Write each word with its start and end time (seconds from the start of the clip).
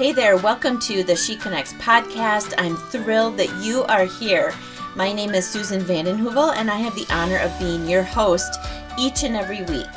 Hey 0.00 0.12
there, 0.12 0.38
welcome 0.38 0.78
to 0.78 1.04
the 1.04 1.14
She 1.14 1.36
Connects 1.36 1.74
podcast. 1.74 2.54
I'm 2.56 2.74
thrilled 2.74 3.36
that 3.36 3.54
you 3.62 3.82
are 3.84 4.06
here. 4.06 4.54
My 4.96 5.12
name 5.12 5.34
is 5.34 5.46
Susan 5.46 5.82
Vandenhoevel, 5.82 6.56
and 6.56 6.70
I 6.70 6.78
have 6.78 6.94
the 6.94 7.06
honor 7.10 7.36
of 7.36 7.58
being 7.58 7.86
your 7.86 8.02
host 8.02 8.58
each 8.98 9.24
and 9.24 9.36
every 9.36 9.62
week. 9.64 9.90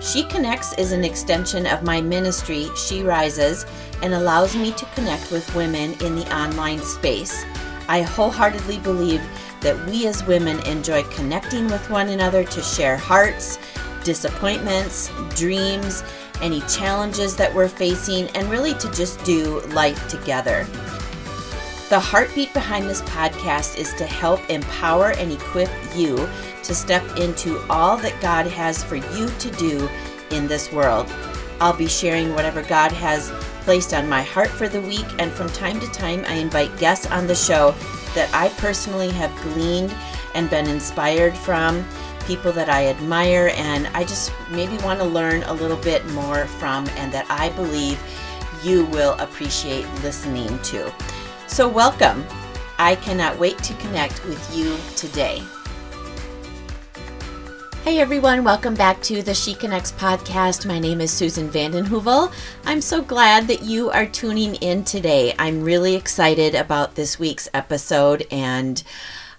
She 0.00 0.24
Connects 0.24 0.72
is 0.78 0.92
an 0.92 1.04
extension 1.04 1.66
of 1.66 1.82
my 1.82 2.00
ministry, 2.00 2.70
She 2.74 3.02
Rises, 3.02 3.66
and 4.02 4.14
allows 4.14 4.56
me 4.56 4.72
to 4.72 4.86
connect 4.94 5.30
with 5.30 5.54
women 5.54 5.92
in 6.02 6.16
the 6.16 6.34
online 6.34 6.80
space. 6.80 7.44
I 7.86 8.00
wholeheartedly 8.00 8.78
believe 8.78 9.20
that 9.60 9.76
we 9.86 10.06
as 10.06 10.24
women 10.24 10.58
enjoy 10.66 11.02
connecting 11.10 11.66
with 11.66 11.90
one 11.90 12.08
another 12.08 12.44
to 12.44 12.62
share 12.62 12.96
hearts, 12.96 13.58
disappointments, 14.04 15.10
dreams, 15.36 16.02
any 16.42 16.60
challenges 16.62 17.36
that 17.36 17.54
we're 17.54 17.68
facing, 17.68 18.28
and 18.36 18.50
really 18.50 18.74
to 18.74 18.90
just 18.92 19.22
do 19.24 19.60
life 19.68 20.08
together. 20.08 20.64
The 21.88 21.98
heartbeat 21.98 22.54
behind 22.54 22.88
this 22.88 23.02
podcast 23.02 23.76
is 23.76 23.92
to 23.94 24.06
help 24.06 24.48
empower 24.48 25.10
and 25.12 25.32
equip 25.32 25.70
you 25.94 26.28
to 26.62 26.74
step 26.74 27.04
into 27.16 27.60
all 27.68 27.96
that 27.96 28.20
God 28.20 28.46
has 28.46 28.84
for 28.84 28.96
you 28.96 29.28
to 29.28 29.50
do 29.52 29.88
in 30.30 30.46
this 30.46 30.70
world. 30.70 31.12
I'll 31.60 31.76
be 31.76 31.88
sharing 31.88 32.32
whatever 32.32 32.62
God 32.62 32.92
has 32.92 33.30
placed 33.64 33.92
on 33.92 34.08
my 34.08 34.22
heart 34.22 34.48
for 34.48 34.68
the 34.68 34.80
week, 34.80 35.06
and 35.18 35.32
from 35.32 35.48
time 35.48 35.80
to 35.80 35.86
time, 35.88 36.24
I 36.26 36.34
invite 36.34 36.78
guests 36.78 37.06
on 37.06 37.26
the 37.26 37.34
show 37.34 37.72
that 38.14 38.30
I 38.32 38.48
personally 38.60 39.10
have 39.10 39.34
gleaned 39.42 39.94
and 40.34 40.48
been 40.48 40.68
inspired 40.68 41.36
from, 41.36 41.84
people 42.30 42.52
that 42.52 42.68
I 42.68 42.86
admire, 42.86 43.50
and 43.56 43.88
I 43.88 44.04
just 44.04 44.30
maybe 44.52 44.76
want 44.84 45.00
to 45.00 45.04
learn 45.04 45.42
a 45.42 45.52
little 45.52 45.76
bit 45.78 46.06
more 46.10 46.46
from, 46.46 46.86
and 46.90 47.10
that 47.12 47.26
I 47.28 47.48
believe 47.56 48.00
you 48.62 48.84
will 48.84 49.14
appreciate 49.14 49.84
listening 50.04 50.56
to. 50.60 50.94
So, 51.48 51.68
welcome. 51.68 52.24
I 52.78 52.94
cannot 52.94 53.36
wait 53.36 53.58
to 53.64 53.74
connect 53.74 54.24
with 54.26 54.56
you 54.56 54.76
today. 54.94 55.42
Hey 57.82 57.98
everyone, 57.98 58.44
welcome 58.44 58.74
back 58.74 59.02
to 59.02 59.22
the 59.22 59.34
She 59.34 59.52
Connects 59.52 59.90
podcast. 59.90 60.66
My 60.66 60.78
name 60.78 61.00
is 61.00 61.10
Susan 61.10 61.48
Vandenhoevel. 61.48 62.32
I'm 62.64 62.80
so 62.80 63.02
glad 63.02 63.48
that 63.48 63.62
you 63.62 63.90
are 63.90 64.06
tuning 64.06 64.54
in 64.56 64.84
today. 64.84 65.34
I'm 65.36 65.64
really 65.64 65.96
excited 65.96 66.54
about 66.54 66.94
this 66.94 67.18
week's 67.18 67.48
episode 67.52 68.24
and 68.30 68.84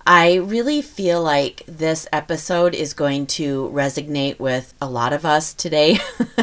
I 0.05 0.35
really 0.35 0.81
feel 0.81 1.21
like 1.21 1.63
this 1.67 2.07
episode 2.11 2.73
is 2.73 2.94
going 2.94 3.27
to 3.27 3.69
resonate 3.73 4.39
with 4.39 4.73
a 4.81 4.89
lot 4.89 5.13
of 5.13 5.25
us 5.25 5.53
today. 5.53 5.99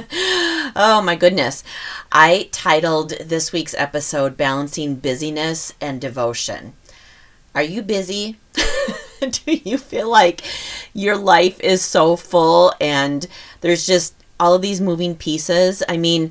oh 0.77 1.03
my 1.05 1.17
goodness. 1.17 1.65
I 2.13 2.49
titled 2.53 3.11
this 3.21 3.53
week's 3.53 3.75
episode 3.75 4.37
Balancing 4.37 4.97
Busyness 4.97 5.75
and 5.81 6.01
Devotion. 6.01 6.75
Are 7.55 7.63
you 7.63 7.83
busy? 7.83 8.37
Do 9.21 9.53
you 9.53 9.77
feel 9.77 10.09
like 10.09 10.43
your 10.95 11.17
life 11.17 11.59
is 11.59 11.83
so 11.83 12.15
full 12.15 12.73
and 12.81 13.27
there's 13.61 13.85
just 13.85 14.15
all 14.39 14.55
of 14.55 14.63
these 14.63 14.81
moving 14.81 15.17
pieces? 15.17 15.83
I 15.89 15.97
mean, 15.97 16.31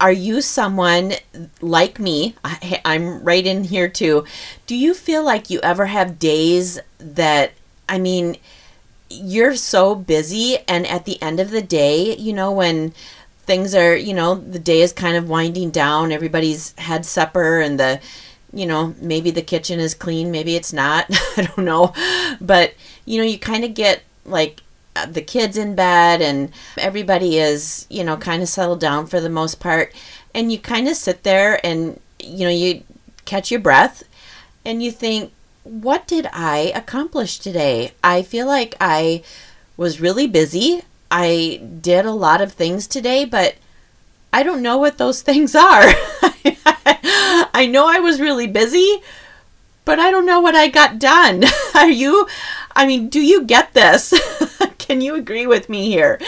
are 0.00 0.12
you 0.12 0.40
someone 0.40 1.12
like 1.60 1.98
me? 2.00 2.34
I, 2.42 2.80
I'm 2.84 3.22
right 3.22 3.46
in 3.46 3.64
here 3.64 3.88
too. 3.88 4.24
Do 4.66 4.74
you 4.74 4.94
feel 4.94 5.22
like 5.22 5.50
you 5.50 5.60
ever 5.60 5.86
have 5.86 6.18
days 6.18 6.80
that, 6.98 7.52
I 7.88 7.98
mean, 7.98 8.36
you're 9.10 9.56
so 9.56 9.94
busy, 9.94 10.58
and 10.68 10.86
at 10.86 11.04
the 11.04 11.20
end 11.20 11.40
of 11.40 11.50
the 11.50 11.62
day, 11.62 12.16
you 12.16 12.32
know, 12.32 12.52
when 12.52 12.94
things 13.40 13.74
are, 13.74 13.96
you 13.96 14.14
know, 14.14 14.36
the 14.36 14.58
day 14.58 14.80
is 14.80 14.92
kind 14.92 15.16
of 15.16 15.28
winding 15.28 15.70
down, 15.70 16.12
everybody's 16.12 16.72
had 16.78 17.04
supper, 17.04 17.60
and 17.60 17.78
the, 17.78 18.00
you 18.52 18.66
know, 18.66 18.94
maybe 19.00 19.30
the 19.30 19.42
kitchen 19.42 19.80
is 19.80 19.94
clean, 19.94 20.30
maybe 20.30 20.54
it's 20.56 20.72
not. 20.72 21.06
I 21.36 21.42
don't 21.42 21.64
know. 21.64 21.92
But, 22.40 22.74
you 23.04 23.18
know, 23.18 23.24
you 23.24 23.38
kind 23.38 23.64
of 23.64 23.74
get 23.74 24.02
like 24.24 24.62
Uh, 24.96 25.06
the 25.06 25.22
kids 25.22 25.56
in 25.56 25.74
bed 25.74 26.20
and 26.20 26.50
everybody 26.76 27.38
is, 27.38 27.86
you 27.88 28.02
know, 28.02 28.16
kind 28.16 28.42
of 28.42 28.48
settled 28.48 28.80
down 28.80 29.06
for 29.06 29.20
the 29.20 29.30
most 29.30 29.60
part. 29.60 29.94
And 30.34 30.50
you 30.50 30.58
kind 30.58 30.88
of 30.88 30.96
sit 30.96 31.22
there 31.22 31.64
and, 31.64 32.00
you 32.18 32.44
know, 32.44 32.52
you 32.52 32.82
catch 33.24 33.50
your 33.50 33.60
breath 33.60 34.02
and 34.64 34.82
you 34.82 34.90
think, 34.90 35.32
what 35.62 36.06
did 36.06 36.26
I 36.32 36.72
accomplish 36.74 37.38
today? 37.38 37.92
I 38.02 38.22
feel 38.22 38.46
like 38.46 38.74
I 38.80 39.22
was 39.76 40.00
really 40.00 40.26
busy. 40.26 40.82
I 41.10 41.60
did 41.80 42.04
a 42.04 42.12
lot 42.12 42.40
of 42.40 42.52
things 42.52 42.86
today, 42.86 43.24
but 43.24 43.54
I 44.32 44.42
don't 44.42 44.62
know 44.62 44.78
what 44.78 44.98
those 44.98 45.22
things 45.28 45.54
are. 45.54 45.84
I 47.52 47.68
know 47.70 47.86
I 47.86 47.98
was 47.98 48.20
really 48.20 48.46
busy, 48.46 49.02
but 49.84 49.98
I 49.98 50.10
don't 50.10 50.26
know 50.26 50.40
what 50.40 50.54
I 50.54 50.68
got 50.68 50.98
done. 50.98 51.44
Are 51.74 51.90
you, 51.90 52.26
I 52.74 52.86
mean, 52.86 53.08
do 53.08 53.20
you 53.20 53.44
get 53.44 53.74
this? 53.74 54.14
Can 54.90 55.00
you 55.00 55.14
agree 55.14 55.46
with 55.46 55.68
me 55.68 55.88
here? 55.88 56.18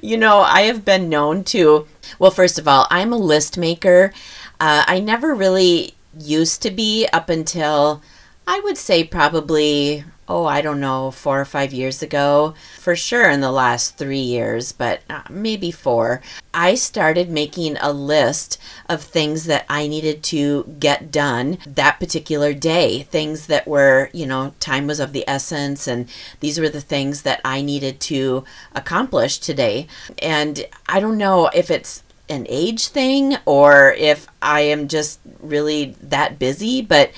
You 0.00 0.16
know, 0.16 0.38
I 0.38 0.62
have 0.62 0.86
been 0.86 1.10
known 1.10 1.44
to, 1.52 1.86
well, 2.18 2.30
first 2.30 2.58
of 2.58 2.66
all, 2.66 2.86
I'm 2.88 3.12
a 3.12 3.18
list 3.18 3.58
maker. 3.58 4.10
Uh, 4.58 4.84
I 4.86 5.00
never 5.00 5.34
really 5.34 5.92
used 6.18 6.62
to 6.62 6.70
be 6.70 7.06
up 7.12 7.28
until 7.28 8.00
I 8.46 8.60
would 8.60 8.78
say 8.78 9.04
probably 9.04 10.02
oh, 10.28 10.44
I 10.44 10.60
don't 10.60 10.80
know, 10.80 11.10
four 11.10 11.40
or 11.40 11.44
five 11.44 11.72
years 11.72 12.02
ago, 12.02 12.54
for 12.78 12.96
sure 12.96 13.30
in 13.30 13.40
the 13.40 13.52
last 13.52 13.96
three 13.96 14.18
years, 14.18 14.72
but 14.72 15.00
uh, 15.08 15.22
maybe 15.30 15.70
four, 15.70 16.20
I 16.52 16.74
started 16.74 17.30
making 17.30 17.76
a 17.78 17.92
list 17.92 18.58
of 18.88 19.02
things 19.02 19.44
that 19.44 19.66
I 19.68 19.86
needed 19.86 20.22
to 20.24 20.74
get 20.80 21.12
done 21.12 21.58
that 21.66 22.00
particular 22.00 22.52
day. 22.54 23.02
Things 23.02 23.46
that 23.46 23.68
were, 23.68 24.10
you 24.12 24.26
know, 24.26 24.54
time 24.58 24.86
was 24.86 25.00
of 25.00 25.12
the 25.12 25.24
essence, 25.28 25.86
and 25.86 26.08
these 26.40 26.58
were 26.58 26.68
the 26.68 26.80
things 26.80 27.22
that 27.22 27.40
I 27.44 27.62
needed 27.62 28.00
to 28.00 28.44
accomplish 28.74 29.38
today. 29.38 29.86
And 30.18 30.66
I 30.88 30.98
don't 30.98 31.18
know 31.18 31.48
if 31.54 31.70
it's 31.70 32.02
an 32.28 32.46
age 32.48 32.88
thing 32.88 33.36
or 33.44 33.92
if 33.92 34.26
I 34.42 34.62
am 34.62 34.88
just 34.88 35.20
really 35.40 35.94
that 36.00 36.38
busy, 36.38 36.82
but 36.82 37.12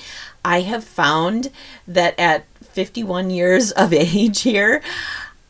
I 0.45 0.61
have 0.61 0.83
found 0.83 1.51
that 1.87 2.17
at 2.19 2.45
51 2.79 3.29
years 3.29 3.71
of 3.71 3.91
age 4.15 4.43
here, 4.43 4.81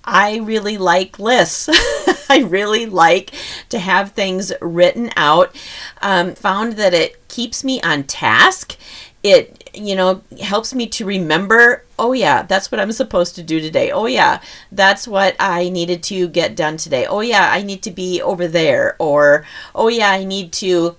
I 0.03 0.37
really 0.37 0.79
like 0.79 1.19
lists. 1.19 1.69
I 2.27 2.39
really 2.39 2.87
like 2.87 3.35
to 3.69 3.77
have 3.77 4.13
things 4.13 4.51
written 4.61 5.11
out. 5.15 5.55
Um, 6.01 6.33
found 6.33 6.73
that 6.73 6.95
it 6.95 7.27
keeps 7.27 7.63
me 7.63 7.79
on 7.83 8.05
task. 8.05 8.77
It 9.21 9.69
you 9.75 9.95
know 9.95 10.23
helps 10.41 10.73
me 10.73 10.87
to 10.87 11.05
remember 11.05 11.83
oh 11.99 12.11
yeah 12.11 12.41
that's 12.41 12.71
what 12.71 12.79
i'm 12.79 12.91
supposed 12.91 13.35
to 13.35 13.43
do 13.43 13.59
today 13.59 13.91
oh 13.91 14.07
yeah 14.07 14.41
that's 14.71 15.07
what 15.07 15.35
i 15.39 15.69
needed 15.69 16.01
to 16.01 16.27
get 16.27 16.55
done 16.55 16.75
today 16.75 17.05
oh 17.05 17.19
yeah 17.19 17.51
i 17.51 17.61
need 17.61 17.83
to 17.83 17.91
be 17.91 18.19
over 18.19 18.47
there 18.47 18.95
or 18.97 19.45
oh 19.75 19.87
yeah 19.87 20.09
i 20.09 20.23
need 20.23 20.51
to 20.51 20.95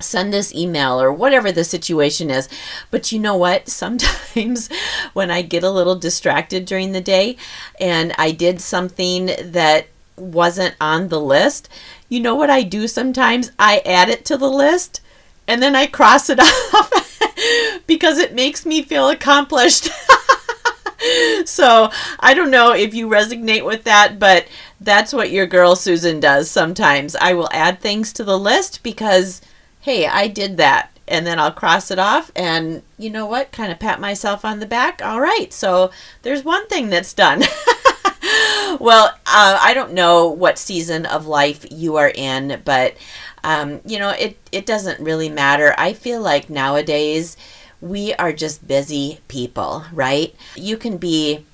send 0.00 0.32
this 0.32 0.54
email 0.54 1.00
or 1.00 1.12
whatever 1.12 1.50
the 1.50 1.64
situation 1.64 2.30
is. 2.30 2.48
But 2.90 3.12
you 3.12 3.18
know 3.18 3.36
what? 3.36 3.68
Sometimes 3.78 4.68
when 5.12 5.30
I 5.30 5.42
get 5.42 5.62
a 5.62 5.70
little 5.70 5.96
distracted 5.96 6.64
during 6.64 6.92
the 6.92 7.00
day 7.00 7.36
and 7.80 8.12
I 8.18 8.32
did 8.32 8.60
something 8.60 9.30
that 9.42 9.86
wasn't 10.16 10.74
on 10.80 11.08
the 11.08 11.20
list, 11.20 11.68
you 12.08 12.20
know 12.20 12.34
what 12.34 12.50
I 12.50 12.62
do 12.62 12.88
sometimes? 12.88 13.52
I 13.58 13.82
add 13.84 14.08
it 14.08 14.24
to 14.26 14.36
the 14.36 14.50
list 14.50 15.00
and 15.46 15.62
then 15.62 15.76
I 15.76 15.86
cross 15.86 16.28
it 16.28 16.40
off 16.40 17.20
because 17.86 18.18
it 18.18 18.34
makes 18.34 18.66
me 18.66 18.82
feel 18.82 19.08
accomplished. 19.08 19.90
so 21.44 21.90
I 22.20 22.34
don't 22.34 22.50
know 22.50 22.72
if 22.72 22.94
you 22.94 23.08
resonate 23.08 23.64
with 23.64 23.84
that, 23.84 24.18
but 24.18 24.46
that's 24.80 25.12
what 25.12 25.30
your 25.30 25.46
girl 25.46 25.76
Susan 25.76 26.20
does 26.20 26.50
sometimes. 26.50 27.16
I 27.16 27.34
will 27.34 27.48
add 27.52 27.80
things 27.80 28.12
to 28.14 28.24
the 28.24 28.38
list 28.38 28.82
because 28.82 29.40
hey, 29.80 30.06
I 30.06 30.28
did 30.28 30.56
that. 30.56 30.90
And 31.06 31.26
then 31.26 31.38
I'll 31.38 31.52
cross 31.52 31.90
it 31.90 31.98
off 31.98 32.30
and 32.36 32.82
you 32.98 33.08
know 33.08 33.24
what? 33.24 33.50
Kind 33.50 33.72
of 33.72 33.78
pat 33.78 33.98
myself 33.98 34.44
on 34.44 34.60
the 34.60 34.66
back. 34.66 35.00
All 35.02 35.20
right, 35.20 35.50
so 35.52 35.90
there's 36.20 36.44
one 36.44 36.66
thing 36.68 36.90
that's 36.90 37.14
done. 37.14 37.40
well, 38.78 39.14
uh, 39.26 39.58
I 39.60 39.72
don't 39.74 39.94
know 39.94 40.28
what 40.28 40.58
season 40.58 41.06
of 41.06 41.26
life 41.26 41.64
you 41.70 41.96
are 41.96 42.12
in, 42.14 42.60
but 42.64 42.94
um, 43.42 43.80
you 43.86 43.98
know, 43.98 44.10
it, 44.10 44.36
it 44.52 44.66
doesn't 44.66 45.00
really 45.00 45.30
matter. 45.30 45.74
I 45.78 45.94
feel 45.94 46.20
like 46.20 46.50
nowadays 46.50 47.38
we 47.80 48.12
are 48.14 48.32
just 48.32 48.66
busy 48.66 49.20
people, 49.28 49.84
right? 49.92 50.34
You 50.56 50.76
can 50.76 50.98
be 50.98 51.44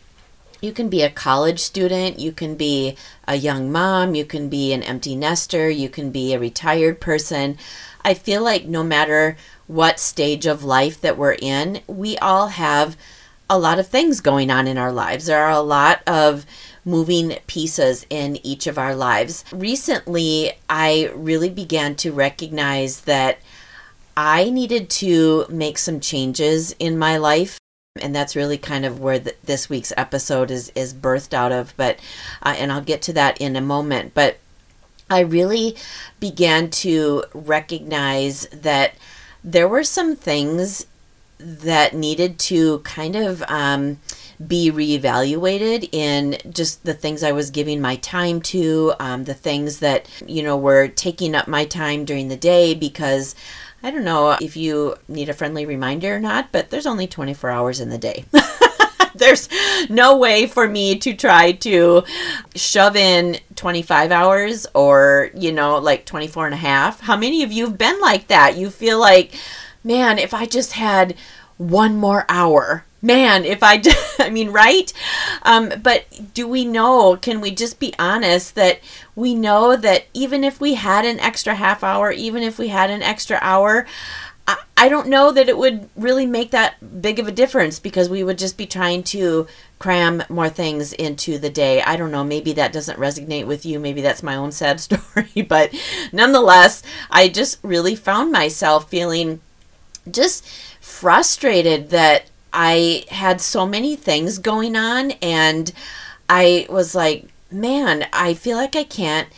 you 0.60 0.72
can 0.72 0.88
be 0.88 1.02
a 1.02 1.10
college 1.10 1.60
student, 1.60 2.18
you 2.18 2.32
can 2.32 2.54
be 2.54 2.96
a 3.28 3.34
young 3.34 3.70
mom, 3.70 4.14
you 4.14 4.24
can 4.24 4.48
be 4.48 4.72
an 4.72 4.82
empty 4.82 5.14
nester, 5.14 5.68
you 5.68 5.90
can 5.90 6.10
be 6.10 6.32
a 6.32 6.38
retired 6.38 7.00
person. 7.00 7.58
I 8.04 8.14
feel 8.14 8.42
like 8.42 8.66
no 8.66 8.82
matter 8.82 9.36
what 9.66 9.98
stage 9.98 10.46
of 10.46 10.62
life 10.62 11.00
that 11.00 11.16
we're 11.16 11.36
in, 11.40 11.80
we 11.86 12.18
all 12.18 12.48
have 12.48 12.96
a 13.48 13.58
lot 13.58 13.78
of 13.78 13.86
things 13.86 14.20
going 14.20 14.50
on 14.50 14.66
in 14.66 14.78
our 14.78 14.92
lives. 14.92 15.26
There 15.26 15.42
are 15.42 15.50
a 15.50 15.60
lot 15.60 16.02
of 16.06 16.46
moving 16.84 17.36
pieces 17.46 18.06
in 18.10 18.44
each 18.44 18.66
of 18.66 18.78
our 18.78 18.94
lives. 18.94 19.44
Recently, 19.52 20.52
I 20.68 21.10
really 21.14 21.50
began 21.50 21.94
to 21.96 22.12
recognize 22.12 23.02
that 23.02 23.38
I 24.16 24.50
needed 24.50 24.90
to 24.90 25.46
make 25.48 25.78
some 25.78 26.00
changes 26.00 26.74
in 26.78 26.98
my 26.98 27.16
life 27.16 27.58
and 28.00 28.14
that's 28.14 28.34
really 28.34 28.58
kind 28.58 28.84
of 28.84 28.98
where 28.98 29.20
the, 29.20 29.34
this 29.44 29.68
week's 29.68 29.92
episode 29.96 30.50
is 30.50 30.70
is 30.74 30.92
birthed 30.92 31.32
out 31.32 31.52
of 31.52 31.72
but 31.76 31.98
uh, 32.42 32.54
and 32.58 32.72
I'll 32.72 32.80
get 32.80 33.02
to 33.02 33.12
that 33.12 33.40
in 33.40 33.54
a 33.54 33.60
moment 33.60 34.14
but 34.14 34.38
I 35.10 35.20
really 35.20 35.76
began 36.20 36.70
to 36.70 37.24
recognize 37.34 38.46
that 38.52 38.94
there 39.42 39.68
were 39.68 39.84
some 39.84 40.16
things 40.16 40.86
that 41.38 41.94
needed 41.94 42.38
to 42.38 42.78
kind 42.80 43.16
of 43.16 43.42
um, 43.48 43.98
be 44.44 44.70
reevaluated 44.70 45.88
in 45.92 46.38
just 46.50 46.84
the 46.84 46.94
things 46.94 47.22
I 47.22 47.32
was 47.32 47.50
giving 47.50 47.80
my 47.80 47.96
time 47.96 48.40
to, 48.42 48.94
um, 48.98 49.24
the 49.24 49.34
things 49.34 49.80
that, 49.80 50.08
you 50.26 50.42
know, 50.42 50.56
were 50.56 50.88
taking 50.88 51.34
up 51.34 51.46
my 51.46 51.64
time 51.64 52.04
during 52.04 52.28
the 52.28 52.36
day 52.36 52.74
because 52.74 53.34
I 53.82 53.90
don't 53.90 54.04
know 54.04 54.38
if 54.40 54.56
you 54.56 54.96
need 55.08 55.28
a 55.28 55.34
friendly 55.34 55.66
reminder 55.66 56.16
or 56.16 56.20
not, 56.20 56.50
but 56.50 56.70
there's 56.70 56.86
only 56.86 57.06
24 57.06 57.50
hours 57.50 57.80
in 57.80 57.90
the 57.90 57.98
day. 57.98 58.24
there's 59.18 59.48
no 59.88 60.16
way 60.16 60.46
for 60.46 60.68
me 60.68 60.98
to 60.98 61.14
try 61.14 61.52
to 61.52 62.04
shove 62.54 62.96
in 62.96 63.38
25 63.56 64.10
hours 64.10 64.66
or, 64.74 65.30
you 65.34 65.52
know, 65.52 65.78
like 65.78 66.04
24 66.04 66.46
and 66.46 66.54
a 66.54 66.58
half. 66.58 67.00
How 67.00 67.16
many 67.16 67.42
of 67.42 67.52
you 67.52 67.66
have 67.66 67.78
been 67.78 68.00
like 68.00 68.28
that? 68.28 68.56
You 68.56 68.70
feel 68.70 68.98
like, 68.98 69.34
man, 69.82 70.18
if 70.18 70.34
I 70.34 70.46
just 70.46 70.72
had 70.72 71.14
one 71.56 71.96
more 71.96 72.26
hour, 72.28 72.84
man, 73.00 73.44
if 73.44 73.62
I, 73.62 73.82
I 74.18 74.30
mean, 74.30 74.50
right? 74.50 74.92
Um, 75.42 75.72
but 75.82 76.06
do 76.34 76.48
we 76.48 76.64
know, 76.64 77.16
can 77.16 77.40
we 77.40 77.50
just 77.52 77.78
be 77.78 77.94
honest 77.98 78.54
that 78.56 78.80
we 79.14 79.34
know 79.34 79.76
that 79.76 80.06
even 80.14 80.42
if 80.42 80.60
we 80.60 80.74
had 80.74 81.04
an 81.04 81.20
extra 81.20 81.54
half 81.54 81.84
hour, 81.84 82.10
even 82.10 82.42
if 82.42 82.58
we 82.58 82.68
had 82.68 82.90
an 82.90 83.02
extra 83.02 83.38
hour, 83.40 83.86
I, 84.84 84.88
don't 84.88 85.08
know 85.08 85.32
that 85.32 85.48
it 85.48 85.56
would 85.56 85.88
really 85.96 86.26
make 86.26 86.50
that 86.50 87.02
big 87.02 87.18
of 87.18 87.28
a 87.28 87.32
difference 87.32 87.78
because 87.78 88.08
we 88.08 88.22
would 88.22 88.38
just 88.38 88.56
be 88.56 88.66
trying 88.66 89.02
to 89.04 89.46
cram 89.78 90.22
more 90.28 90.48
things 90.48 90.92
into 90.92 91.38
the 91.38 91.50
day. 91.50 91.82
I 91.82 91.96
don't 91.96 92.10
know, 92.10 92.24
maybe 92.24 92.52
that 92.54 92.72
doesn't 92.72 92.98
resonate 92.98 93.46
with 93.46 93.64
you. 93.64 93.78
Maybe 93.78 94.00
that's 94.00 94.22
my 94.22 94.36
own 94.36 94.52
sad 94.52 94.80
story. 94.88 95.42
But 95.48 95.74
nonetheless, 96.12 96.82
I 97.10 97.28
just 97.28 97.58
really 97.62 97.94
found 97.94 98.32
myself 98.32 98.88
feeling 98.88 99.40
just 100.10 100.46
frustrated 100.80 101.90
that 101.90 102.26
I 102.52 103.04
had 103.08 103.40
so 103.40 103.66
many 103.66 103.96
things 103.96 104.38
going 104.38 104.76
on 104.76 105.12
and 105.22 105.72
I 106.28 106.66
was 106.70 106.94
like, 106.94 107.26
man, 107.50 108.06
I 108.12 108.34
feel 108.34 108.56
like 108.56 108.76
I 108.76 108.84
can't 108.84 109.28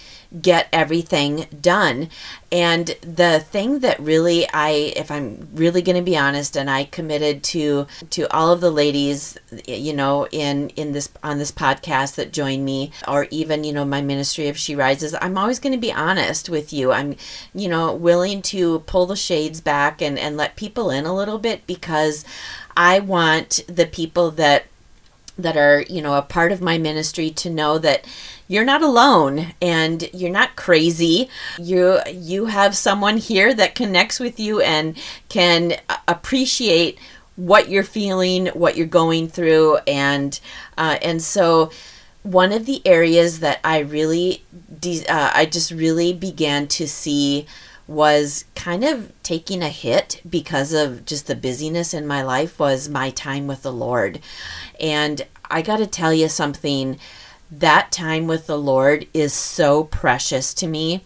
get 0.41 0.69
everything 0.73 1.47
done. 1.61 2.09
And 2.53 2.87
the 3.01 3.41
thing 3.41 3.81
that 3.81 3.99
really 3.99 4.47
I 4.53 4.93
if 4.97 5.11
I'm 5.11 5.49
really 5.55 5.83
going 5.83 5.97
to 5.97 6.03
be 6.03 6.17
honest 6.17 6.57
and 6.57 6.71
I 6.71 6.85
committed 6.85 7.43
to 7.45 7.87
to 8.11 8.33
all 8.33 8.53
of 8.53 8.61
the 8.61 8.71
ladies 8.71 9.37
you 9.67 9.93
know 9.93 10.27
in 10.29 10.71
in 10.71 10.93
this 10.93 11.09
on 11.23 11.39
this 11.39 11.51
podcast 11.51 12.15
that 12.17 12.33
join 12.33 12.65
me 12.65 12.93
or 13.09 13.27
even 13.31 13.65
you 13.65 13.73
know 13.73 13.85
my 13.85 14.01
ministry 14.01 14.47
if 14.47 14.57
she 14.57 14.77
rises 14.77 15.15
I'm 15.21 15.37
always 15.37 15.59
going 15.59 15.75
to 15.75 15.79
be 15.79 15.93
honest 15.93 16.49
with 16.49 16.73
you. 16.73 16.93
I'm 16.93 17.17
you 17.55 17.69
know 17.69 17.95
willing 17.95 18.43
to 18.43 18.81
pull 18.81 19.07
the 19.07 19.17
shades 19.17 19.61
back 19.61 20.01
and 20.01 20.19
and 20.19 20.37
let 20.37 20.57
people 20.57 20.91
in 20.91 21.05
a 21.05 21.15
little 21.15 21.39
bit 21.39 21.67
because 21.67 22.25
I 22.77 23.01
want 23.01 23.65
the 23.67 23.87
people 23.87 24.31
that 24.33 24.67
that 25.39 25.57
are, 25.57 25.83
you 25.83 26.01
know, 26.01 26.15
a 26.15 26.23
part 26.23 26.53
of 26.53 26.63
my 26.63 26.79
ministry 26.79 27.31
to 27.31 27.51
know 27.51 27.79
that 27.79 28.07
you're 28.49 28.65
not 28.65 28.83
alone 28.83 29.55
and 29.61 30.09
you're 30.13 30.31
not 30.31 30.57
crazy. 30.57 31.29
You 31.59 32.01
you 32.11 32.47
have 32.47 32.77
someone 32.77 33.17
here 33.17 33.55
that 33.55 33.75
connects 33.75 34.21
with 34.21 34.39
you 34.39 34.61
and 34.61 34.97
can 35.29 35.75
appreciate 36.07 36.99
what 37.37 37.69
you're 37.69 37.83
feeling, 37.85 38.47
what 38.49 38.77
you're 38.77 38.87
going 38.87 39.29
through, 39.29 39.79
and 39.87 40.39
uh, 40.79 40.99
and 41.03 41.23
so 41.23 41.71
one 42.23 42.51
of 42.51 42.67
the 42.67 42.83
areas 42.85 43.39
that 43.39 43.61
I 43.63 43.79
really, 43.79 44.43
de- 44.81 45.07
uh, 45.07 45.31
I 45.33 45.47
just 45.47 45.71
really 45.71 46.13
began 46.13 46.67
to 46.69 46.89
see 46.89 47.47
was 47.87 48.45
kind 48.57 48.83
of 48.83 49.13
taking 49.23 49.63
a 49.63 49.69
hit 49.69 50.21
because 50.29 50.73
of 50.73 51.05
just 51.05 51.29
the 51.29 51.37
busyness 51.37 51.95
in 51.95 52.05
my 52.05 52.23
life 52.23 52.59
was 52.59 52.89
my 52.89 53.11
time 53.11 53.47
with 53.47 53.63
the 53.63 53.73
Lord. 53.73 54.19
And 54.81 55.25
I 55.49 55.63
got 55.63 55.77
to 55.77 55.87
tell 55.87 56.13
you 56.13 56.29
something 56.29 56.99
that 57.51 57.93
time 57.93 58.27
with 58.27 58.47
the 58.47 58.59
Lord 58.59 59.07
is 59.15 59.33
so 59.33 59.85
precious 59.85 60.53
to 60.55 60.67
me. 60.67 61.03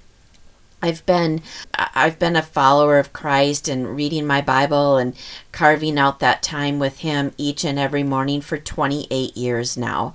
I've 0.82 1.04
been 1.04 1.42
I've 1.74 2.18
been 2.18 2.36
a 2.36 2.42
follower 2.42 2.98
of 2.98 3.12
Christ 3.12 3.68
and 3.68 3.94
reading 3.94 4.26
my 4.26 4.40
Bible 4.40 4.96
and 4.96 5.14
carving 5.52 5.98
out 5.98 6.20
that 6.20 6.42
time 6.42 6.78
with 6.78 7.00
him 7.00 7.32
each 7.36 7.64
and 7.64 7.78
every 7.78 8.02
morning 8.02 8.40
for 8.40 8.56
28 8.56 9.36
years 9.36 9.76
now. 9.76 10.14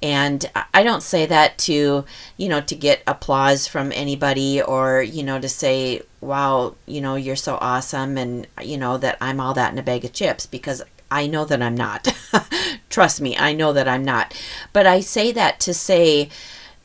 And 0.00 0.48
I 0.72 0.84
don't 0.84 1.02
say 1.02 1.26
that 1.26 1.58
to, 1.58 2.04
you 2.36 2.48
know, 2.48 2.60
to 2.60 2.74
get 2.76 3.02
applause 3.06 3.66
from 3.66 3.90
anybody 3.90 4.62
or, 4.62 5.02
you 5.02 5.24
know, 5.24 5.40
to 5.40 5.48
say, 5.48 6.02
wow, 6.20 6.76
you 6.86 7.00
know, 7.00 7.16
you're 7.16 7.34
so 7.34 7.58
awesome 7.60 8.16
and 8.16 8.46
you 8.62 8.76
know 8.76 8.98
that 8.98 9.18
I'm 9.20 9.40
all 9.40 9.54
that 9.54 9.72
in 9.72 9.78
a 9.78 9.82
bag 9.82 10.04
of 10.04 10.12
chips 10.12 10.46
because 10.46 10.82
I 11.14 11.28
know 11.28 11.44
that 11.44 11.62
I'm 11.62 11.76
not. 11.76 12.12
Trust 12.90 13.20
me, 13.20 13.36
I 13.36 13.52
know 13.52 13.72
that 13.72 13.86
I'm 13.86 14.04
not. 14.04 14.34
But 14.72 14.84
I 14.84 14.98
say 14.98 15.30
that 15.30 15.60
to 15.60 15.72
say 15.72 16.28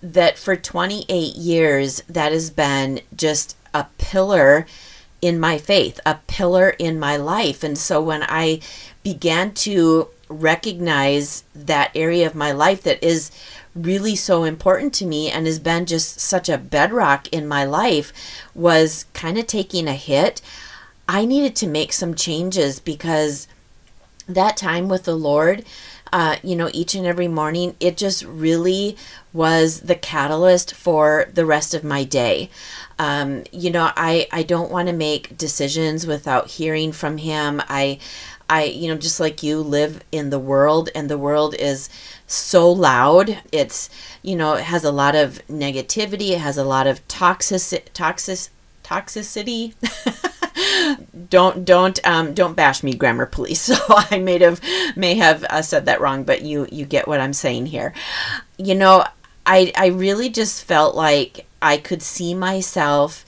that 0.04 0.38
for 0.38 0.56
28 0.56 1.36
years, 1.36 2.04
that 2.08 2.32
has 2.32 2.52
been 2.52 3.02
just 3.16 3.58
a 3.74 3.88
pillar 3.98 4.68
in 5.20 5.40
my 5.40 5.58
faith, 5.58 6.00
a 6.06 6.20
pillar 6.28 6.70
in 6.78 7.00
my 7.00 7.18
life. 7.18 7.64
And 7.64 7.76
so 7.76 8.02
when 8.02 8.24
I 8.24 8.60
began 9.02 9.52
to 9.66 10.10
recognize 10.30 11.44
that 11.56 11.92
area 11.96 12.28
of 12.28 12.36
my 12.36 12.52
life 12.52 12.84
that 12.84 13.04
is 13.04 13.32
really 13.76 14.16
so 14.16 14.44
important 14.44 14.94
to 14.94 15.06
me 15.06 15.32
and 15.32 15.48
has 15.48 15.58
been 15.58 15.88
just 15.88 16.20
such 16.20 16.50
a 16.50 16.58
bedrock 16.58 17.28
in 17.30 17.48
my 17.48 17.64
life 17.64 18.14
was 18.54 19.06
kind 19.14 19.40
of 19.40 19.48
taking 19.48 19.88
a 19.88 19.94
hit. 19.94 20.40
I 21.08 21.26
needed 21.26 21.56
to 21.58 21.68
make 21.68 21.92
some 21.94 22.14
changes 22.14 22.80
because 22.80 23.48
that 24.30 24.58
time 24.58 24.88
with 24.88 25.04
the 25.04 25.16
Lord, 25.16 25.66
uh, 26.12 26.38
you 26.44 26.56
know, 26.56 26.70
each 26.74 26.96
and 26.96 27.06
every 27.06 27.28
morning, 27.28 27.76
it 27.80 27.98
just 27.98 28.24
really 28.24 28.98
was 29.32 29.82
the 29.82 29.96
catalyst 29.96 30.74
for 30.74 31.30
the 31.34 31.46
rest 31.46 31.74
of 31.74 31.84
my 31.84 32.04
day. 32.04 32.50
Um, 32.98 33.44
you 33.52 33.70
know, 33.70 33.92
I, 33.96 34.28
I 34.32 34.44
don't 34.44 34.72
want 34.72 34.88
to 34.88 34.94
make 34.94 35.38
decisions 35.38 36.08
without 36.08 36.48
hearing 36.52 36.92
from 36.92 37.18
Him. 37.18 37.62
I, 37.70 38.00
I, 38.50 38.64
you 38.64 38.88
know, 38.88 38.98
just 38.98 39.20
like 39.20 39.44
you 39.44 39.62
live 39.62 40.04
in 40.12 40.32
the 40.32 40.40
world, 40.40 40.90
and 40.96 41.10
the 41.10 41.18
world 41.18 41.54
is 41.56 41.90
so 42.26 42.72
loud. 42.72 43.38
It's, 43.52 43.90
you 44.24 44.36
know, 44.36 44.56
it 44.56 44.64
has 44.64 44.84
a 44.84 44.92
lot 44.92 45.16
of 45.16 45.46
negativity. 45.48 46.32
It 46.32 46.40
has 46.40 46.58
a 46.58 46.64
lot 46.64 46.88
of 46.88 47.08
toxic, 47.08 47.94
toxic, 47.94 48.50
toxicity. 48.84 49.76
don't 51.30 51.66
don't 51.66 52.00
um, 52.08 52.34
don't 52.34 52.56
bash 52.56 52.84
me, 52.84 52.94
grammar 52.94 53.26
police. 53.26 53.70
So 53.70 53.76
I 53.88 54.20
may 54.20 54.40
have 54.40 54.62
may 54.96 55.16
have 55.16 55.44
uh, 55.46 55.62
said 55.62 55.86
that 55.86 56.02
wrong, 56.02 56.24
but 56.24 56.42
you 56.42 56.68
you 56.72 56.86
get 56.86 57.08
what 57.08 57.22
I'm 57.22 57.34
saying 57.34 57.68
here. 57.68 57.94
You 58.58 58.76
know, 58.76 59.06
I 59.46 59.72
I 59.76 59.88
really 59.88 60.30
just 60.30 60.64
felt 60.64 60.96
like 60.96 61.46
I 61.62 61.78
could 61.78 62.02
see 62.02 62.34
myself 62.34 63.26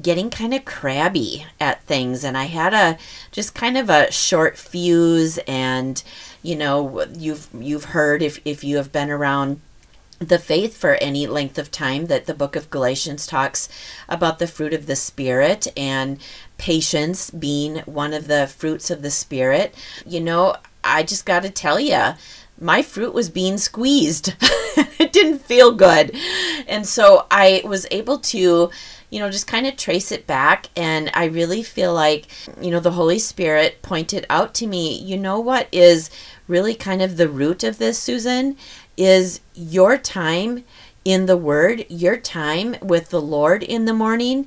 getting 0.00 0.30
kind 0.30 0.54
of 0.54 0.64
crabby 0.64 1.46
at 1.60 1.82
things 1.84 2.24
and 2.24 2.36
I 2.36 2.44
had 2.44 2.72
a 2.72 2.98
just 3.32 3.54
kind 3.54 3.76
of 3.76 3.90
a 3.90 4.10
short 4.10 4.56
fuse 4.56 5.38
and 5.46 6.02
you 6.42 6.56
know 6.56 7.04
you've 7.12 7.48
you've 7.52 7.86
heard 7.86 8.22
if 8.22 8.40
if 8.44 8.64
you 8.64 8.76
have 8.76 8.92
been 8.92 9.10
around 9.10 9.60
the 10.20 10.38
faith 10.38 10.76
for 10.76 10.94
any 10.96 11.26
length 11.26 11.58
of 11.58 11.70
time 11.70 12.06
that 12.06 12.26
the 12.26 12.34
book 12.34 12.54
of 12.54 12.70
Galatians 12.70 13.26
talks 13.26 13.68
about 14.08 14.38
the 14.38 14.46
fruit 14.46 14.74
of 14.74 14.86
the 14.86 14.94
Spirit 14.94 15.66
and 15.76 16.20
patience 16.58 17.30
being 17.30 17.78
one 17.86 18.12
of 18.12 18.28
the 18.28 18.46
fruits 18.46 18.90
of 18.90 19.00
the 19.00 19.10
Spirit. 19.10 19.74
You 20.06 20.20
know, 20.20 20.56
I 20.84 21.02
just 21.04 21.24
got 21.24 21.42
to 21.42 21.50
tell 21.50 21.80
you, 21.80 22.14
my 22.60 22.82
fruit 22.82 23.14
was 23.14 23.30
being 23.30 23.56
squeezed. 23.56 24.34
it 24.98 25.10
didn't 25.10 25.38
feel 25.38 25.72
good. 25.72 26.14
And 26.68 26.86
so 26.86 27.26
I 27.30 27.62
was 27.64 27.86
able 27.90 28.18
to, 28.18 28.70
you 29.08 29.18
know, 29.18 29.30
just 29.30 29.46
kind 29.46 29.66
of 29.66 29.76
trace 29.76 30.12
it 30.12 30.26
back. 30.26 30.66
And 30.76 31.10
I 31.14 31.24
really 31.24 31.62
feel 31.62 31.94
like, 31.94 32.26
you 32.60 32.70
know, 32.70 32.80
the 32.80 32.92
Holy 32.92 33.18
Spirit 33.18 33.80
pointed 33.80 34.26
out 34.28 34.52
to 34.56 34.66
me, 34.66 34.98
you 34.98 35.16
know, 35.16 35.40
what 35.40 35.68
is 35.72 36.10
really 36.46 36.74
kind 36.74 37.00
of 37.00 37.16
the 37.16 37.28
root 37.28 37.64
of 37.64 37.78
this, 37.78 37.98
Susan? 37.98 38.58
Is 39.00 39.40
your 39.54 39.96
time 39.96 40.62
in 41.06 41.24
the 41.24 41.36
Word, 41.36 41.86
your 41.88 42.18
time 42.18 42.76
with 42.82 43.08
the 43.08 43.20
Lord 43.20 43.62
in 43.62 43.86
the 43.86 43.94
morning, 43.94 44.46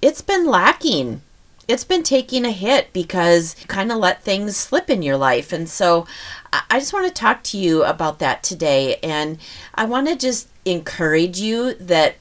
it's 0.00 0.22
been 0.22 0.46
lacking. 0.46 1.20
It's 1.68 1.84
been 1.84 2.02
taking 2.02 2.44
a 2.44 2.50
hit 2.50 2.92
because 2.92 3.54
you 3.60 3.66
kind 3.66 3.92
of 3.92 3.98
let 3.98 4.22
things 4.22 4.56
slip 4.56 4.88
in 4.88 5.02
your 5.02 5.18
life. 5.18 5.52
And 5.52 5.68
so 5.68 6.06
I 6.52 6.78
just 6.78 6.92
want 6.92 7.06
to 7.06 7.12
talk 7.12 7.42
to 7.44 7.58
you 7.58 7.84
about 7.84 8.18
that 8.18 8.42
today. 8.42 8.96
And 9.02 9.38
I 9.74 9.84
want 9.84 10.08
to 10.08 10.16
just 10.16 10.48
encourage 10.64 11.38
you 11.38 11.74
that 11.74 12.16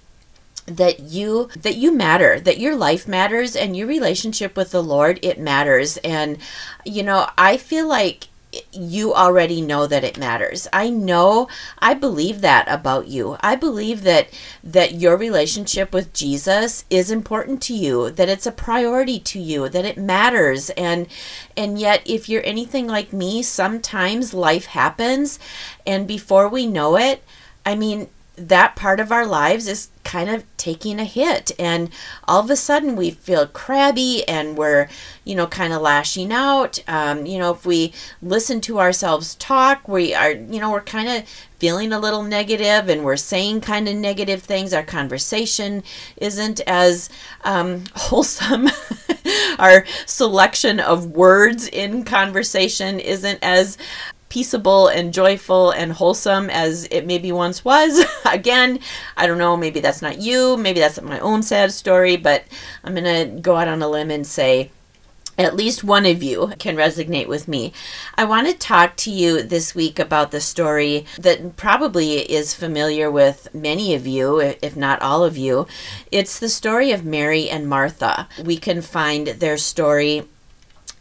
that 0.65 0.99
you 0.99 1.49
that 1.59 1.75
you 1.75 1.91
matter 1.91 2.39
that 2.39 2.59
your 2.59 2.75
life 2.75 3.07
matters 3.07 3.55
and 3.55 3.75
your 3.75 3.87
relationship 3.87 4.55
with 4.55 4.71
the 4.71 4.81
lord 4.81 5.19
it 5.23 5.39
matters 5.39 5.97
and 5.97 6.37
you 6.85 7.01
know 7.01 7.27
i 7.35 7.57
feel 7.57 7.87
like 7.87 8.27
you 8.71 9.13
already 9.13 9.61
know 9.61 9.87
that 9.87 10.03
it 10.03 10.17
matters. 10.17 10.67
I 10.73 10.89
know, 10.89 11.47
I 11.79 11.93
believe 11.93 12.41
that 12.41 12.67
about 12.67 13.07
you. 13.07 13.37
I 13.39 13.55
believe 13.55 14.03
that 14.03 14.29
that 14.63 14.93
your 14.95 15.15
relationship 15.17 15.93
with 15.93 16.13
Jesus 16.13 16.83
is 16.89 17.11
important 17.11 17.61
to 17.63 17.73
you, 17.73 18.11
that 18.11 18.29
it's 18.29 18.45
a 18.45 18.51
priority 18.51 19.19
to 19.19 19.39
you, 19.39 19.69
that 19.69 19.85
it 19.85 19.97
matters. 19.97 20.69
And 20.71 21.07
and 21.55 21.79
yet 21.79 22.01
if 22.05 22.27
you're 22.27 22.45
anything 22.45 22.87
like 22.87 23.13
me, 23.13 23.41
sometimes 23.43 24.33
life 24.33 24.65
happens 24.65 25.39
and 25.85 26.07
before 26.07 26.47
we 26.47 26.65
know 26.65 26.97
it, 26.97 27.23
I 27.65 27.75
mean, 27.75 28.09
that 28.49 28.75
part 28.75 28.99
of 28.99 29.11
our 29.11 29.25
lives 29.25 29.67
is 29.67 29.89
kind 30.03 30.29
of 30.29 30.43
taking 30.57 30.99
a 30.99 31.05
hit. 31.05 31.51
And 31.59 31.89
all 32.27 32.41
of 32.41 32.49
a 32.49 32.55
sudden 32.55 32.95
we 32.95 33.11
feel 33.11 33.47
crabby 33.47 34.27
and 34.27 34.57
we're 34.57 34.89
you 35.23 35.35
know 35.35 35.47
kind 35.47 35.73
of 35.73 35.81
lashing 35.81 36.31
out. 36.31 36.83
Um, 36.87 37.25
you 37.25 37.37
know 37.37 37.51
if 37.51 37.65
we 37.65 37.93
listen 38.21 38.61
to 38.61 38.79
ourselves 38.79 39.35
talk 39.35 39.87
we 39.87 40.13
are 40.13 40.31
you 40.31 40.59
know 40.59 40.71
we're 40.71 40.81
kind 40.81 41.07
of 41.07 41.29
feeling 41.61 41.93
a 41.93 41.99
little 41.99 42.23
negative 42.23 42.89
and 42.89 43.03
we're 43.03 43.15
saying 43.15 43.61
kind 43.61 43.87
of 43.87 43.95
negative 43.95 44.41
things. 44.41 44.73
Our 44.73 44.81
conversation 44.81 45.83
isn't 46.17 46.59
as 46.61 47.07
um, 47.43 47.83
wholesome. 47.95 48.67
Our 49.59 49.85
selection 50.07 50.79
of 50.79 51.11
words 51.11 51.67
in 51.67 52.03
conversation 52.03 52.99
isn't 52.99 53.37
as 53.43 53.77
peaceable 54.31 54.87
and 54.87 55.13
joyful 55.13 55.71
and 55.71 55.91
wholesome 55.91 56.49
as 56.49 56.85
it 56.89 57.05
maybe 57.05 57.33
once 57.33 57.65
was. 57.65 58.05
Again, 58.25 58.79
I 59.17 59.27
don't 59.27 59.37
know, 59.37 59.57
maybe 59.57 59.81
that's 59.81 60.01
not 60.01 60.19
you, 60.19 60.55
maybe 60.55 60.79
that's 60.79 61.01
my 61.01 61.19
own 61.19 61.43
sad 61.43 61.73
story, 61.73 62.15
but 62.15 62.45
I'm 62.85 62.95
going 62.95 63.03
to 63.03 63.41
go 63.41 63.57
out 63.57 63.67
on 63.67 63.81
a 63.81 63.89
limb 63.89 64.09
and 64.09 64.25
say, 64.25 64.71
at 65.37 65.55
least 65.55 65.83
one 65.83 66.05
of 66.05 66.23
you 66.23 66.53
can 66.59 66.77
resonate 66.77 67.27
with 67.27 67.49
me. 67.49 67.73
I 68.15 68.23
want 68.23 68.47
to 68.47 68.53
talk 68.53 68.95
to 68.97 69.11
you 69.11 69.43
this 69.43 69.75
week 69.75 69.99
about 69.99 70.31
the 70.31 70.39
story 70.39 71.05
that 71.19 71.57
probably 71.57 72.19
is 72.19 72.53
familiar 72.53 73.11
with 73.11 73.53
many 73.53 73.93
of 73.93 74.07
you, 74.07 74.39
if 74.39 74.77
not 74.77 75.01
all 75.01 75.25
of 75.25 75.37
you. 75.37 75.67
It's 76.09 76.39
the 76.39 76.49
story 76.49 76.93
of 76.93 77.03
Mary 77.03 77.49
and 77.49 77.67
Martha. 77.67 78.29
We 78.41 78.55
can 78.55 78.81
find 78.81 79.27
their 79.27 79.57
story 79.57 80.23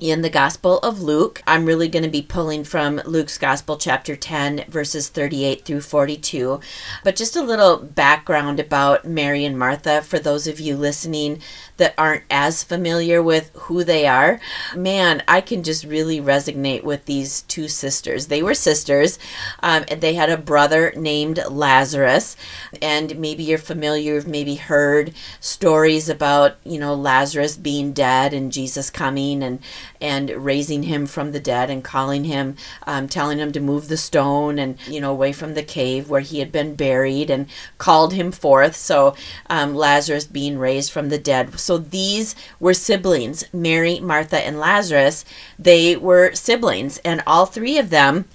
in 0.00 0.22
the 0.22 0.30
Gospel 0.30 0.78
of 0.78 1.02
Luke. 1.02 1.42
I'm 1.46 1.66
really 1.66 1.88
going 1.88 2.02
to 2.02 2.08
be 2.08 2.22
pulling 2.22 2.64
from 2.64 3.02
Luke's 3.04 3.36
Gospel, 3.36 3.76
chapter 3.76 4.16
10, 4.16 4.64
verses 4.68 5.08
38 5.08 5.64
through 5.64 5.82
42. 5.82 6.58
But 7.04 7.16
just 7.16 7.36
a 7.36 7.42
little 7.42 7.76
background 7.76 8.58
about 8.58 9.04
Mary 9.04 9.44
and 9.44 9.58
Martha 9.58 10.02
for 10.02 10.18
those 10.18 10.46
of 10.46 10.58
you 10.58 10.76
listening 10.76 11.40
that 11.80 11.94
aren't 11.98 12.24
as 12.30 12.62
familiar 12.62 13.22
with 13.22 13.50
who 13.54 13.82
they 13.84 14.06
are, 14.06 14.38
man, 14.76 15.22
I 15.26 15.40
can 15.40 15.62
just 15.62 15.84
really 15.84 16.20
resonate 16.20 16.84
with 16.84 17.06
these 17.06 17.42
two 17.42 17.68
sisters. 17.68 18.26
They 18.26 18.42
were 18.42 18.54
sisters, 18.54 19.18
um, 19.62 19.84
and 19.88 20.00
they 20.00 20.14
had 20.14 20.30
a 20.30 20.36
brother 20.36 20.92
named 20.94 21.40
Lazarus. 21.48 22.36
And 22.82 23.18
maybe 23.18 23.42
you're 23.42 23.58
familiar, 23.58 24.14
you've 24.14 24.28
maybe 24.28 24.56
heard 24.56 25.14
stories 25.40 26.08
about, 26.08 26.56
you 26.64 26.78
know, 26.78 26.94
Lazarus 26.94 27.56
being 27.56 27.92
dead 27.92 28.34
and 28.34 28.52
Jesus 28.52 28.90
coming 28.90 29.42
and, 29.42 29.60
and 30.00 30.30
raising 30.30 30.82
him 30.84 31.06
from 31.06 31.32
the 31.32 31.40
dead 31.40 31.70
and 31.70 31.82
calling 31.82 32.24
him, 32.24 32.56
um, 32.86 33.08
telling 33.08 33.38
him 33.38 33.52
to 33.52 33.60
move 33.60 33.88
the 33.88 33.96
stone 33.96 34.58
and, 34.58 34.76
you 34.86 35.00
know, 35.00 35.10
away 35.10 35.32
from 35.32 35.54
the 35.54 35.62
cave 35.62 36.10
where 36.10 36.20
he 36.20 36.40
had 36.40 36.52
been 36.52 36.74
buried 36.74 37.30
and 37.30 37.46
called 37.78 38.12
him 38.12 38.30
forth. 38.30 38.76
So 38.76 39.14
um, 39.48 39.74
Lazarus 39.74 40.26
being 40.26 40.58
raised 40.58 40.92
from 40.92 41.08
the 41.08 41.18
dead. 41.18 41.58
So 41.58 41.69
these 41.78 42.34
were 42.58 42.74
siblings 42.74 43.44
Mary, 43.52 44.00
Martha, 44.00 44.38
and 44.38 44.58
Lazarus. 44.58 45.24
They 45.58 45.96
were 45.96 46.32
siblings, 46.34 46.98
and 46.98 47.22
all 47.26 47.46
three 47.46 47.78
of 47.78 47.90
them 47.90 48.26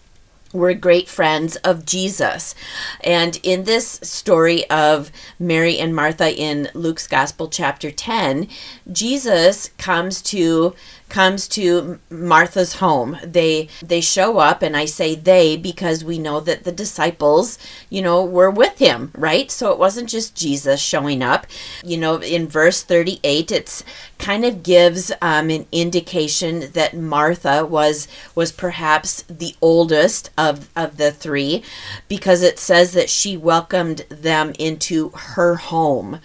were 0.56 0.74
great 0.74 1.10
friends 1.10 1.58
of 1.58 1.86
Jesus. 1.86 2.56
And 3.04 3.40
in 3.44 3.66
this 3.66 4.00
story 4.02 4.68
of 4.70 5.12
Mary 5.38 5.78
and 5.78 5.96
Martha 5.96 6.34
in 6.34 6.70
Luke's 6.74 7.08
Gospel, 7.08 7.50
chapter 7.50 7.92
10, 7.92 8.48
Jesus 8.92 9.70
comes 9.78 10.22
to 10.24 10.74
comes 11.16 11.48
to 11.48 11.98
Martha's 12.10 12.74
home. 12.74 13.18
They 13.24 13.70
they 13.82 14.02
show 14.02 14.40
up 14.40 14.62
and 14.62 14.76
I 14.76 14.84
say 14.84 15.16
they 15.16 15.56
because 15.56 16.04
we 16.04 16.20
know 16.20 16.42
that 16.42 16.66
the 16.66 16.74
disciples, 16.74 17.58
you 17.90 18.02
know, 18.02 18.26
were 18.26 18.52
with 18.52 18.80
him, 18.80 19.12
right? 19.16 19.50
So 19.50 19.72
it 19.72 19.80
wasn't 19.80 20.10
just 20.10 20.36
Jesus 20.36 20.82
showing 20.82 21.24
up. 21.24 21.48
You 21.86 21.98
know, 22.00 22.18
in 22.18 22.50
verse 22.50 22.84
38 22.84 23.50
it's 23.50 23.82
kind 24.18 24.44
of 24.44 24.62
gives 24.62 25.10
um, 25.22 25.50
an 25.50 25.68
indication 25.72 26.72
that 26.74 26.98
Martha 26.98 27.66
was 27.66 28.10
was 28.36 28.52
perhaps 28.52 29.24
the 29.30 29.56
oldest 29.62 30.32
of 30.38 30.68
of 30.76 30.98
the 30.98 31.14
three 31.14 31.64
because 32.10 32.44
it 32.44 32.60
says 32.60 32.92
that 32.92 33.10
she 33.10 33.38
welcomed 33.38 34.00
them 34.10 34.52
into 34.60 35.12
her 35.12 35.56
home. 35.56 36.20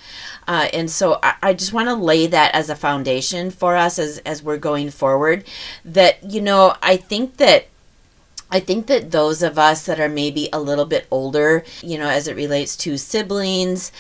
Uh, 0.50 0.69
and 0.73 0.90
so 0.90 1.21
I, 1.23 1.35
I 1.40 1.54
just 1.54 1.73
want 1.73 1.88
to 1.90 1.95
lay 1.95 2.26
that 2.26 2.52
as 2.57 2.69
a 2.69 2.75
foundation 2.75 3.52
for 3.52 3.76
us 3.76 4.00
as, 4.00 4.19
as 4.26 4.42
we're 4.42 4.57
going 4.57 4.90
forward. 4.90 5.45
That, 5.85 6.28
you 6.28 6.40
know, 6.40 6.75
I 6.83 6.97
think 6.97 7.37
that 7.37 7.69
I 8.50 8.59
think 8.59 8.88
that 8.88 9.12
those 9.12 9.45
of 9.45 9.61
us 9.61 9.87
that 9.87 10.00
are 10.00 10.09
maybe 10.09 10.49
a 10.52 10.59
little 10.59 10.87
bit 10.87 11.07
older, 11.09 11.62
you 11.83 11.97
know, 11.97 12.09
as 12.09 12.26
it 12.26 12.35
relates 12.35 12.76
to 12.78 12.99
siblings, 12.99 13.92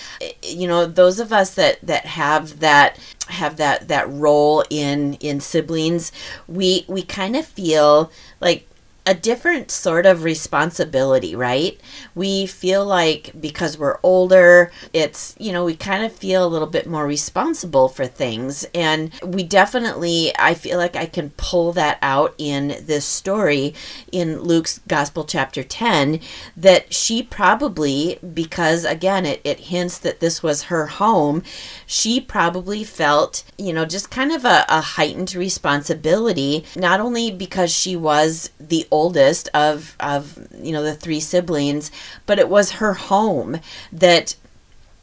you 0.42 0.66
know, 0.66 0.86
those 0.86 1.20
of 1.20 1.32
us 1.32 1.54
that 1.54 1.78
that 1.82 2.04
have 2.04 2.58
that 2.58 2.98
have 3.28 3.56
that 3.58 3.86
that 3.86 4.10
role 4.10 4.64
in 4.70 5.14
in 5.20 5.38
siblings, 5.38 6.10
we 6.48 6.84
we 6.88 7.02
kind 7.02 7.36
of 7.36 7.46
feel 7.46 8.10
like 8.40 8.66
a 9.06 9.14
different 9.14 9.70
sort 9.70 10.04
of 10.04 10.24
responsibility, 10.24 11.34
right? 11.34 11.80
We 12.14 12.46
feel 12.46 12.84
like 12.84 13.32
because 13.40 13.78
we're 13.78 13.98
older, 14.02 14.70
it's, 14.92 15.34
you 15.38 15.52
know, 15.52 15.64
we 15.64 15.74
kind 15.74 16.04
of 16.04 16.12
feel 16.12 16.46
a 16.46 16.48
little 16.48 16.68
bit 16.68 16.86
more 16.86 17.06
responsible 17.06 17.88
for 17.88 18.06
things. 18.06 18.66
And 18.74 19.12
we 19.24 19.42
definitely, 19.42 20.32
I 20.38 20.52
feel 20.54 20.76
like 20.76 20.96
I 20.96 21.06
can 21.06 21.30
pull 21.30 21.72
that 21.72 21.98
out 22.02 22.34
in 22.36 22.76
this 22.82 23.06
story 23.06 23.74
in 24.12 24.42
Luke's 24.42 24.80
Gospel, 24.86 25.24
chapter 25.24 25.62
10, 25.62 26.20
that 26.56 26.92
she 26.92 27.22
probably, 27.22 28.18
because 28.34 28.84
again, 28.84 29.24
it, 29.24 29.40
it 29.44 29.60
hints 29.60 29.98
that 29.98 30.20
this 30.20 30.42
was 30.42 30.64
her 30.64 30.86
home, 30.86 31.42
she 31.86 32.20
probably 32.20 32.84
felt, 32.84 33.44
you 33.56 33.72
know, 33.72 33.86
just 33.86 34.10
kind 34.10 34.30
of 34.30 34.44
a, 34.44 34.66
a 34.68 34.80
heightened 34.80 35.34
responsibility, 35.34 36.64
not 36.76 37.00
only 37.00 37.30
because 37.30 37.72
she 37.72 37.96
was 37.96 38.50
the 38.60 38.86
oldest 38.90 39.48
of 39.54 39.96
of 40.00 40.38
you 40.62 40.72
know 40.72 40.82
the 40.82 40.94
three 40.94 41.20
siblings, 41.20 41.90
but 42.26 42.38
it 42.38 42.48
was 42.48 42.72
her 42.72 42.94
home 42.94 43.60
that 43.92 44.34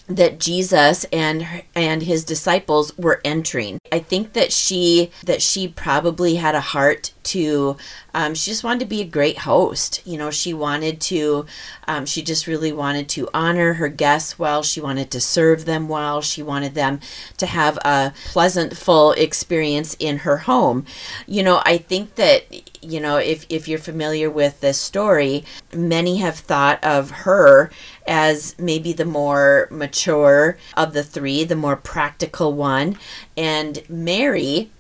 that 0.08 0.40
Jesus 0.40 1.06
and 1.06 1.64
and 1.76 2.04
his 2.04 2.24
disciples 2.24 2.98
were 2.98 3.22
entering. 3.24 3.80
I 3.92 4.00
think 4.00 4.34
that 4.34 4.52
she 4.52 5.12
that 5.26 5.42
she 5.42 5.68
probably 5.68 6.36
had 6.36 6.56
a 6.56 6.62
heart 6.62 7.12
to 7.24 7.78
um, 8.14 8.34
she 8.34 8.52
just 8.52 8.64
wanted 8.64 8.80
to 8.80 8.86
be 8.86 9.02
a 9.02 9.06
great 9.06 9.40
host. 9.40 10.02
You 10.06 10.18
know 10.18 10.32
she 10.32 10.54
wanted 10.54 11.02
to 11.02 11.46
um, 11.88 12.06
she 12.06 12.22
just 12.22 12.48
really 12.48 12.72
wanted 12.72 13.10
to 13.10 13.30
honor 13.34 13.74
her 13.74 13.90
guests 13.90 14.40
well. 14.40 14.64
She 14.64 14.82
wanted 14.82 15.12
to 15.12 15.22
serve 15.22 15.66
them 15.66 15.90
well. 15.90 16.22
She 16.22 16.42
wanted 16.42 16.74
them 16.74 17.00
to 17.38 17.46
have 17.46 17.78
a 17.84 18.14
pleasant 18.26 18.78
full 18.78 19.12
experience 19.14 19.96
in 20.00 20.20
her 20.20 20.38
home. 20.38 20.86
You 21.26 21.44
know 21.44 21.62
i 21.66 21.78
think 21.78 22.16
that 22.16 22.44
you 22.84 23.00
know 23.00 23.18
if, 23.18 23.46
if 23.50 23.68
you're 23.68 23.80
familiar 23.80 24.30
with 24.30 24.62
this 24.62 24.80
story 24.80 25.44
many 25.74 26.18
have 26.18 26.38
thought 26.38 26.84
of 26.84 27.12
her 27.12 27.70
as 28.08 28.56
maybe 28.58 28.94
the 28.94 29.06
more 29.06 29.68
mature 29.70 30.58
of 30.76 30.94
the 30.94 31.04
three 31.04 31.44
the 31.44 31.56
more 31.56 31.76
practical 31.76 32.54
one. 32.54 32.98
And 33.36 33.84
mary 33.90 34.72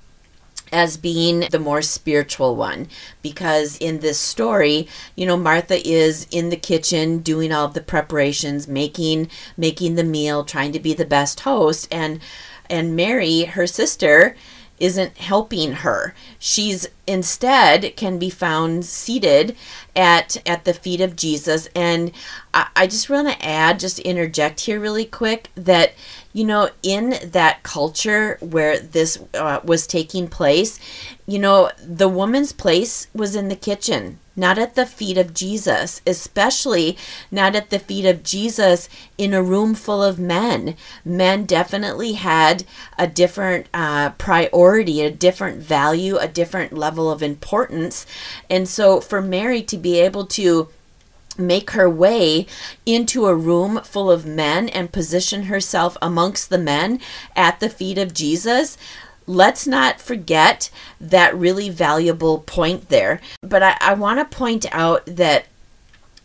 as 0.72 0.98
being 0.98 1.48
the 1.52 1.60
more 1.60 1.82
spiritual 1.82 2.56
one. 2.56 2.90
Because 3.22 3.78
in 3.78 4.00
this 4.00 4.20
story 4.20 4.88
you 5.16 5.26
know 5.26 5.38
martha 5.38 5.88
is 5.88 6.28
in 6.32 6.50
the 6.50 6.58
kitchen 6.58 7.20
doing 7.20 7.52
all 7.52 7.68
the 7.68 7.82
preparations 7.82 8.68
making 8.68 9.30
making 9.56 9.96
the 9.96 10.04
meal 10.04 10.44
trying 10.44 10.72
to 10.72 10.80
be 10.80 10.94
the 10.94 11.06
best 11.06 11.42
host. 11.42 11.88
And 11.92 12.20
and 12.70 12.96
mary 12.96 13.44
her 13.44 13.68
sister 13.68 14.36
isn't 14.80 15.18
helping 15.18 15.72
her. 15.72 16.14
She's 16.38 16.88
instead 17.08 17.96
can 17.96 18.20
be 18.20 18.30
found 18.30 18.86
seated 18.86 19.56
at 19.96 20.38
at 20.46 20.66
the 20.66 20.74
feet 20.74 21.02
of 21.02 21.16
Jesus. 21.16 21.68
And 21.76 22.12
I, 22.54 22.68
I 22.76 22.88
just 22.88 23.10
want 23.10 23.28
to 23.30 23.46
add, 23.46 23.80
just 23.80 24.00
interject 24.00 24.62
here 24.62 24.80
really 24.80 25.06
quick 25.06 25.50
that 25.56 25.94
you 26.34 26.44
know 26.44 26.70
in 26.84 27.16
that 27.24 27.64
culture 27.64 28.38
where 28.42 28.80
this 28.80 29.20
uh, 29.34 29.62
was 29.64 29.88
taking 29.88 30.28
place, 30.28 30.80
you 31.26 31.40
know 31.40 31.72
the 31.84 32.10
woman's 32.10 32.52
place 32.52 33.08
was 33.14 33.36
in 33.36 33.48
the 33.48 33.56
kitchen 33.56 34.20
not 34.38 34.60
at 34.60 34.76
the 34.76 34.86
feet 34.86 35.18
of 35.18 35.34
Jesus, 35.34 36.00
especially 36.06 36.96
not 37.32 37.56
at 37.56 37.72
the 37.72 37.80
feet 37.80 38.06
of 38.06 38.24
Jesus 38.24 38.88
in 39.18 39.34
a 39.34 39.42
room 39.42 39.74
full 39.74 40.04
of 40.04 40.20
men. 40.20 40.76
Men 41.04 41.46
definitely 41.46 42.14
had 42.14 42.64
a 43.00 43.08
different 43.08 43.66
uh, 43.74 44.12
priority, 44.12 45.02
a 45.02 45.10
different 45.10 45.58
value, 45.58 46.18
a 46.18 46.28
different 46.28 46.72
level 46.72 46.97
of 47.12 47.22
importance. 47.22 48.06
And 48.50 48.68
so 48.68 49.00
for 49.00 49.22
Mary 49.22 49.62
to 49.64 49.78
be 49.78 50.00
able 50.00 50.26
to 50.28 50.70
make 51.38 51.72
her 51.72 51.90
way 51.90 52.48
into 52.86 53.28
a 53.28 53.36
room 53.36 53.82
full 53.84 54.10
of 54.10 54.26
men 54.26 54.70
and 54.70 54.92
position 54.92 55.44
herself 55.44 55.96
amongst 56.02 56.50
the 56.50 56.58
men 56.58 57.00
at 57.36 57.60
the 57.60 57.70
feet 57.70 58.00
of 58.00 58.14
Jesus 58.14 58.78
let's 59.28 59.68
not 59.68 60.00
forget 60.00 60.72
that 61.00 61.36
really 61.36 61.70
valuable 61.70 62.40
point 62.40 62.88
there. 62.90 63.20
But 63.42 63.62
I, 63.62 63.78
I 63.82 63.94
want 63.94 64.20
to 64.20 64.38
point 64.38 64.66
out 64.72 65.06
that 65.06 65.46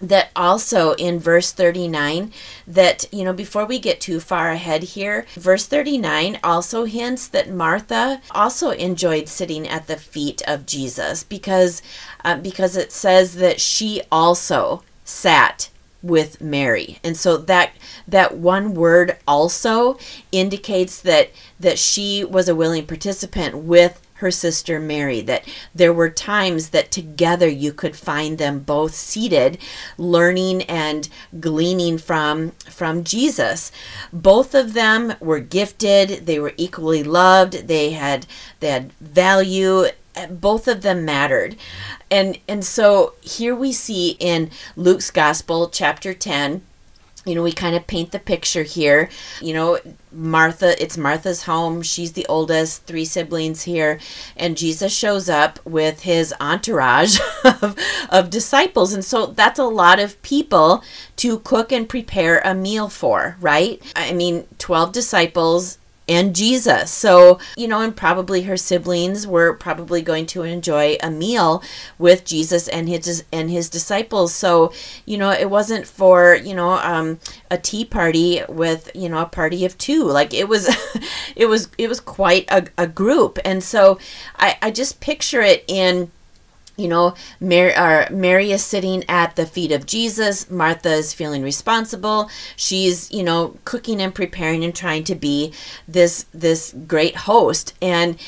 that 0.03 0.31
also 0.35 0.93
in 0.95 1.19
verse 1.19 1.53
39 1.53 2.33
that 2.67 3.05
you 3.13 3.25
know 3.25 3.33
before 3.33 3.65
we 3.65 3.79
get 3.79 4.01
too 4.01 4.19
far 4.19 4.51
ahead 4.51 4.83
here 4.83 5.25
verse 5.35 5.67
39 5.67 6.39
also 6.43 6.85
hints 6.85 7.29
that 7.29 7.49
martha 7.49 8.21
also 8.33 8.71
enjoyed 8.71 9.29
sitting 9.29 9.67
at 9.69 9.87
the 9.87 9.97
feet 9.97 10.43
of 10.47 10.67
jesus 10.67 11.23
because 11.23 11.81
uh, 12.25 12.37
because 12.37 12.77
it 12.77 12.91
says 12.91 13.37
that 13.37 13.61
she 13.61 14.03
also 14.11 14.83
sat 15.05 15.71
with 16.03 16.41
Mary. 16.41 16.99
And 17.05 17.17
so 17.17 17.37
that 17.37 17.75
that 18.09 18.37
one 18.37 18.75
word 18.75 19.17
also 19.27 19.99
indicates 20.33 21.01
that 21.03 21.31
that 21.61 21.79
she 21.79 22.25
was 22.25 22.49
a 22.49 22.55
willing 22.55 22.87
participant 22.87 23.57
with 23.59 24.01
her 24.23 24.31
sister 24.31 24.81
Mary 24.81 25.21
that 25.21 25.45
there 25.75 25.93
were 25.93 26.09
times 26.09 26.71
that 26.71 26.91
together 26.91 27.49
you 27.49 27.73
could 27.73 27.95
find 27.95 28.39
them 28.39 28.61
both 28.61 28.95
seated 28.95 29.59
learning 29.99 30.63
and 30.63 31.09
gleaning 31.41 31.99
from 31.99 32.53
from 32.71 33.05
Jesus. 33.05 33.71
Both 34.13 34.55
of 34.55 34.73
them 34.73 35.15
were 35.21 35.41
gifted 35.41 36.27
they 36.27 36.39
were 36.39 36.55
equally 36.57 37.03
loved 37.03 37.69
they 37.69 37.91
had 37.91 38.27
they 38.61 38.71
had 38.71 38.93
value 39.01 39.87
both 40.31 40.69
of 40.69 40.83
them 40.83 41.05
mattered. 41.05 41.57
And 42.11 42.39
and 42.49 42.65
so 42.65 43.15
here 43.21 43.55
we 43.55 43.73
see 43.73 44.17
in 44.21 44.51
Luke's 44.77 45.11
gospel 45.11 45.69
chapter 45.69 46.15
10 46.15 46.63
you 47.25 47.35
know 47.35 47.43
we 47.43 47.53
kind 47.53 47.77
of 47.77 47.87
paint 47.87 48.13
the 48.13 48.19
picture 48.19 48.63
here. 48.63 49.09
You 49.41 49.55
know 49.55 49.79
Martha 50.11 50.81
it's 50.83 50.99
Martha's 50.99 51.45
home. 51.45 51.83
She's 51.83 52.13
the 52.13 52.27
oldest 52.29 52.85
three 52.85 53.05
siblings 53.05 53.63
here. 53.63 53.99
And 54.37 54.57
Jesus 54.57 54.93
shows 54.93 55.29
up 55.29 55.59
with 55.65 56.03
his 56.03 56.35
entourage 56.41 57.19
of, 57.45 57.77
of 58.11 58.31
disciples. 58.31 58.93
And 58.93 59.05
so 59.05 59.27
that's 59.27 59.59
a 59.59 59.65
lot 59.65 60.01
of 60.01 60.21
people 60.23 60.83
to 61.17 61.39
cook 61.41 61.73
and 61.73 61.89
prepare 61.89 62.41
a 62.45 62.55
meal 62.55 62.89
for 62.89 63.37
right? 63.41 63.81
I 63.97 64.13
mean 64.13 64.47
12 64.59 64.93
disciples 64.93 65.79
and 66.13 66.35
Jesus. 66.35 66.91
So, 66.91 67.39
you 67.57 67.67
know, 67.69 67.81
and 67.81 67.97
probably 67.97 68.43
her 68.43 68.57
siblings 68.57 69.27
were 69.27 69.55
probably 69.55 70.03
going 70.03 70.27
to 70.27 70.43
enjoy 70.43 70.97
a 71.03 71.11
meal 71.11 71.63
with 71.99 72.25
Jesus 72.25 72.69
and 72.69 72.89
his 72.89 73.25
and 73.33 73.51
his 73.51 73.69
disciples. 73.69 74.35
So, 74.35 74.73
you 75.07 75.19
know, 75.19 75.31
it 75.31 75.51
wasn't 75.51 75.87
for, 75.87 76.35
you 76.35 76.55
know, 76.55 76.71
um, 76.71 77.19
a 77.51 77.59
tea 77.59 77.85
party 77.85 78.43
with, 78.49 78.91
you 78.95 79.09
know, 79.09 79.19
a 79.19 79.27
party 79.27 79.65
of 79.65 79.79
two. 79.79 80.05
Like 80.05 80.35
it 80.35 80.49
was 80.49 80.69
it 81.37 81.47
was 81.47 81.69
it 81.79 81.89
was 81.89 82.01
quite 82.01 82.47
a, 82.51 82.67
a 82.77 82.87
group. 82.87 83.39
And 83.45 83.63
so 83.63 83.99
I, 84.37 84.59
I 84.63 84.71
just 84.71 85.01
picture 85.01 85.41
it 85.41 85.65
in 85.67 86.11
you 86.83 86.89
know, 86.89 87.15
Mary, 87.41 87.73
Mary 88.11 88.51
is 88.51 88.65
sitting 88.65 89.05
at 89.09 89.37
the 89.37 89.47
feet 89.47 89.71
of 89.71 89.87
Jesus. 89.87 90.51
Martha 90.51 90.93
is 90.93 91.15
feeling 91.15 91.43
responsible. 91.43 92.29
She's, 92.57 93.11
you 93.13 93.23
know, 93.23 93.57
cooking 93.65 94.03
and 94.03 94.15
preparing 94.15 94.65
and 94.65 94.75
trying 94.75 95.05
to 95.05 95.15
be 95.15 95.53
this 95.87 96.27
this 96.35 96.75
great 96.87 97.17
host. 97.17 97.75
And 97.81 98.19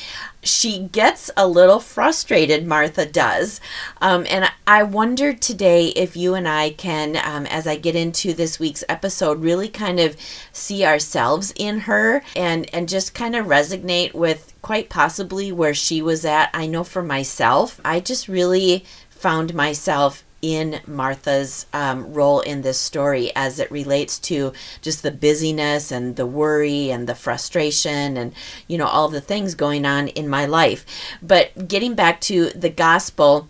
she 0.45 0.79
gets 0.79 1.31
a 1.35 1.47
little 1.47 1.79
frustrated, 1.79 2.65
Martha 2.65 3.05
does. 3.05 3.59
Um, 3.99 4.25
and 4.29 4.49
I 4.67 4.83
wonder 4.83 5.33
today 5.33 5.87
if 5.87 6.15
you 6.15 6.35
and 6.35 6.47
I 6.47 6.69
can, 6.69 7.17
um, 7.17 7.45
as 7.47 7.67
I 7.67 7.75
get 7.75 7.95
into 7.95 8.33
this 8.33 8.59
week's 8.59 8.83
episode, 8.87 9.41
really 9.41 9.67
kind 9.67 9.99
of 9.99 10.15
see 10.53 10.85
ourselves 10.85 11.53
in 11.55 11.79
her 11.81 12.23
and, 12.35 12.73
and 12.73 12.87
just 12.87 13.13
kind 13.13 13.35
of 13.35 13.47
resonate 13.47 14.13
with 14.13 14.53
quite 14.61 14.89
possibly 14.89 15.51
where 15.51 15.73
she 15.73 16.01
was 16.01 16.23
at. 16.23 16.49
I 16.53 16.67
know 16.67 16.83
for 16.83 17.03
myself, 17.03 17.81
I 17.83 17.99
just 17.99 18.27
really 18.27 18.85
found 19.09 19.53
myself 19.53 20.23
in 20.45 20.79
Martha's 20.85 21.65
um, 21.73 22.13
role 22.13 22.39
in 22.41 22.61
this 22.61 22.79
story 22.79 23.31
as 23.35 23.57
it 23.57 23.71
relates 23.71 24.19
to 24.19 24.53
just 24.79 25.01
the 25.01 25.09
busyness 25.09 25.91
and 25.91 26.17
the 26.17 26.25
worry 26.27 26.91
and 26.91 27.09
the 27.09 27.15
frustration 27.15 28.15
and, 28.15 28.31
you 28.67 28.77
know, 28.77 28.85
all 28.85 29.07
the 29.07 29.21
things 29.21 29.55
going 29.55 29.87
on 29.87 30.07
in 30.09 30.29
my 30.29 30.45
life. 30.45 30.85
But 31.19 31.67
getting 31.67 31.95
back 31.95 32.21
to 32.21 32.51
the 32.51 32.69
gospel, 32.69 33.49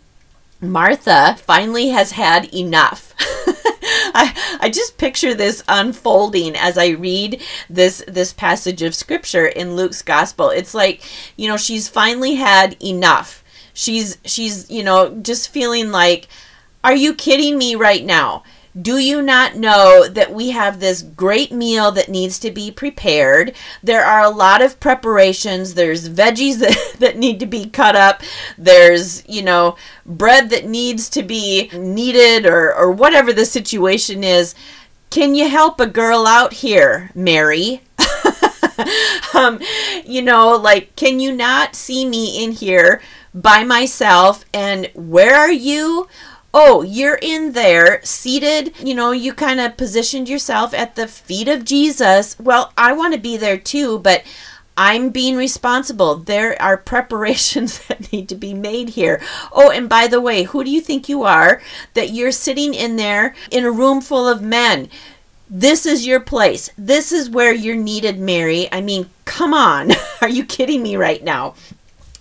Martha 0.61 1.35
finally 1.35 1.89
has 1.89 2.11
had 2.11 2.45
enough. 2.53 3.13
I, 4.15 4.57
I 4.61 4.69
just 4.69 4.97
picture 4.97 5.33
this 5.33 5.61
unfolding 5.67 6.55
as 6.55 6.77
I 6.77 6.89
read 6.89 7.41
this 7.69 8.01
this 8.07 8.31
passage 8.31 8.81
of 8.81 8.95
scripture 8.95 9.47
in 9.47 9.75
Luke's 9.75 10.01
gospel. 10.01 10.49
It's 10.49 10.73
like, 10.73 11.01
you 11.35 11.49
know, 11.49 11.57
she's 11.57 11.89
finally 11.89 12.35
had 12.35 12.81
enough. 12.81 13.43
She's 13.73 14.17
she's, 14.23 14.71
you 14.71 14.81
know, 14.81 15.19
just 15.21 15.49
feeling 15.49 15.91
like 15.91 16.29
are 16.85 16.95
you 16.95 17.15
kidding 17.15 17.57
me 17.57 17.73
right 17.73 18.05
now? 18.05 18.43
Do 18.79 18.99
you 18.99 19.23
not 19.23 19.55
know 19.55 20.07
that 20.07 20.31
we 20.31 20.51
have 20.51 20.79
this 20.79 21.01
great 21.01 21.51
meal 21.51 21.91
that 21.91 22.09
needs 22.09 22.37
to 22.39 22.51
be 22.51 22.69
prepared? 22.69 23.55
There 23.81 24.05
are 24.05 24.23
a 24.23 24.29
lot 24.29 24.61
of 24.61 24.79
preparations. 24.79 25.73
There's 25.73 26.09
veggies 26.09 26.59
that, 26.59 26.99
that 26.99 27.17
need 27.17 27.39
to 27.39 27.47
be 27.47 27.67
cut 27.67 27.95
up. 27.95 28.21
There's, 28.55 29.27
you 29.27 29.41
know, 29.41 29.77
bread 30.05 30.51
that 30.51 30.67
needs 30.67 31.09
to 31.09 31.23
be 31.23 31.71
kneaded 31.73 32.45
or, 32.45 32.71
or 32.75 32.91
whatever 32.91 33.33
the 33.33 33.45
situation 33.45 34.23
is. 34.23 34.53
Can 35.09 35.33
you 35.33 35.49
help 35.49 35.79
a 35.79 35.87
girl 35.87 36.27
out 36.27 36.53
here, 36.53 37.09
Mary? 37.15 37.81
um, 39.33 39.59
you 40.05 40.21
know, 40.21 40.55
like, 40.55 40.95
can 40.95 41.19
you 41.19 41.31
not 41.31 41.75
see 41.75 42.05
me 42.05 42.43
in 42.43 42.51
here 42.51 43.01
by 43.33 43.63
myself? 43.63 44.45
And 44.53 44.91
where 44.93 45.35
are 45.35 45.51
you? 45.51 46.07
Oh, 46.57 46.81
you're 46.83 47.19
in 47.21 47.51
there 47.51 47.99
seated, 48.03 48.73
you 48.79 48.95
know, 48.95 49.11
you 49.11 49.33
kind 49.33 49.59
of 49.59 49.75
positioned 49.75 50.29
yourself 50.29 50.73
at 50.73 50.95
the 50.95 51.05
feet 51.05 51.49
of 51.49 51.65
Jesus. 51.65 52.39
Well, 52.39 52.71
I 52.77 52.93
want 52.93 53.13
to 53.13 53.19
be 53.19 53.35
there 53.35 53.57
too, 53.57 53.99
but 53.99 54.23
I'm 54.77 55.09
being 55.09 55.35
responsible. 55.35 56.15
There 56.15 56.59
are 56.61 56.77
preparations 56.93 57.85
that 57.87 58.09
need 58.13 58.29
to 58.29 58.35
be 58.35 58.53
made 58.53 58.89
here. 58.89 59.21
Oh, 59.51 59.69
and 59.69 59.89
by 59.89 60.07
the 60.07 60.21
way, 60.21 60.43
who 60.43 60.63
do 60.63 60.71
you 60.71 60.79
think 60.79 61.09
you 61.09 61.23
are 61.23 61.61
that 61.93 62.11
you're 62.11 62.31
sitting 62.31 62.73
in 62.73 62.95
there 62.95 63.35
in 63.51 63.65
a 63.65 63.71
room 63.71 63.99
full 63.99 64.25
of 64.25 64.41
men? 64.41 64.87
This 65.49 65.85
is 65.85 66.07
your 66.07 66.21
place. 66.21 66.69
This 66.77 67.11
is 67.11 67.29
where 67.29 67.53
you're 67.53 67.75
needed, 67.75 68.17
Mary. 68.17 68.69
I 68.71 68.79
mean, 68.79 69.09
come 69.25 69.53
on. 69.53 69.91
Are 70.21 70.29
you 70.29 70.43
kidding 70.43 70.81
me 70.81 70.95
right 70.95 71.23
now? 71.23 71.53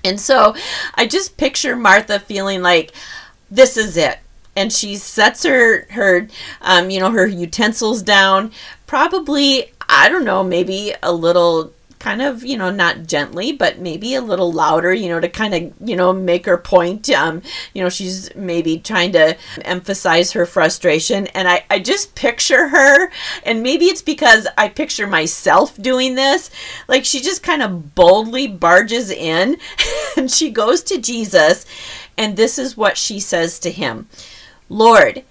And 0.05 0.21
so 0.21 0.55
I 0.95 1.07
just 1.07 1.39
picture 1.39 1.75
Martha 1.75 2.21
feeling 2.21 2.61
like, 2.61 2.93
this 3.51 3.79
is 3.79 3.97
it 3.97 4.19
and 4.57 4.73
she 4.73 4.97
sets 4.97 5.43
her 5.45 5.87
her 5.91 6.29
um, 6.61 6.91
you 6.91 7.01
know 7.01 7.11
her 7.11 7.27
utensils 7.27 8.03
down. 8.03 8.53
Probably 8.87 9.73
i 9.89 10.09
don't 10.09 10.25
know 10.25 10.43
maybe 10.43 10.95
a 11.03 11.13
little 11.13 11.73
kind 11.99 12.21
of 12.21 12.45
you 12.45 12.59
know 12.59 12.71
not 12.71 13.07
gently 13.07 13.51
but 13.51 13.79
maybe 13.79 14.15
a 14.15 14.21
little 14.21 14.53
louder 14.53 14.93
you 14.93 15.09
know 15.09 15.19
to 15.19 15.29
kind 15.29 15.55
of 15.55 15.73
you 15.81 15.97
know 15.97 16.13
make 16.13 16.45
her 16.45 16.59
point. 16.59 17.09
Um 17.09 17.41
you 17.73 17.83
know 17.83 17.89
she's 17.89 18.35
maybe 18.35 18.79
trying 18.79 19.13
to 19.13 19.39
emphasize 19.63 20.33
her 20.33 20.45
frustration. 20.45 21.29
And 21.29 21.49
i 21.49 21.65
i 21.71 21.79
just 21.79 22.15
picture 22.15 22.69
her 22.69 23.11
and 23.43 23.63
maybe 23.63 23.87
it's 23.87 24.03
because 24.03 24.47
i 24.59 24.69
picture 24.69 25.07
myself 25.07 25.77
doing 25.79 26.15
this. 26.15 26.51
Like 26.89 27.07
she 27.07 27.21
just 27.21 27.43
kind 27.43 27.63
of 27.63 27.95
boldly 27.95 28.49
barges 28.49 29.11
in 29.11 29.57
and 30.17 30.31
she 30.31 30.51
goes 30.51 30.83
to 30.85 30.99
jesus 30.99 31.65
and 32.19 32.37
this 32.37 32.59
is 32.59 32.77
what 32.77 32.99
she 32.99 33.19
says 33.19 33.59
to 33.61 33.71
him 33.71 34.09
Lord, 34.75 35.23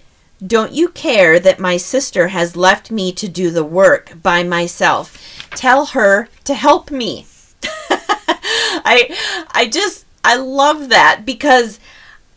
don't 0.44 0.72
you 0.72 0.88
care 0.88 1.38
that 1.38 1.60
my 1.60 1.76
sister 1.76 2.28
has 2.28 2.56
left 2.56 2.90
me 2.90 3.12
to 3.12 3.28
do 3.28 3.50
the 3.50 3.62
work 3.62 4.22
by 4.22 4.42
myself? 4.42 5.18
Tell 5.50 5.84
her 5.84 6.30
to 6.44 6.54
help 6.54 6.90
me. 6.90 7.26
I 7.90 9.44
I 9.52 9.68
just 9.70 10.06
I 10.24 10.36
love 10.36 10.88
that 10.88 11.26
because 11.26 11.78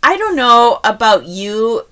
I 0.04 0.18
don't 0.18 0.36
know 0.36 0.82
about 0.84 1.28
you, 1.28 1.86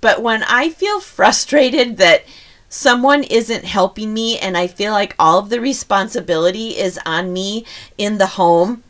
but 0.00 0.22
when 0.22 0.44
I 0.44 0.68
feel 0.68 1.00
frustrated 1.00 1.96
that 1.96 2.22
someone 2.68 3.24
isn't 3.24 3.64
helping 3.64 4.14
me 4.14 4.38
and 4.38 4.56
I 4.56 4.68
feel 4.68 4.92
like 4.92 5.16
all 5.18 5.40
of 5.40 5.48
the 5.48 5.60
responsibility 5.60 6.78
is 6.78 6.96
on 7.04 7.32
me 7.32 7.64
in 7.98 8.18
the 8.18 8.38
home, 8.38 8.84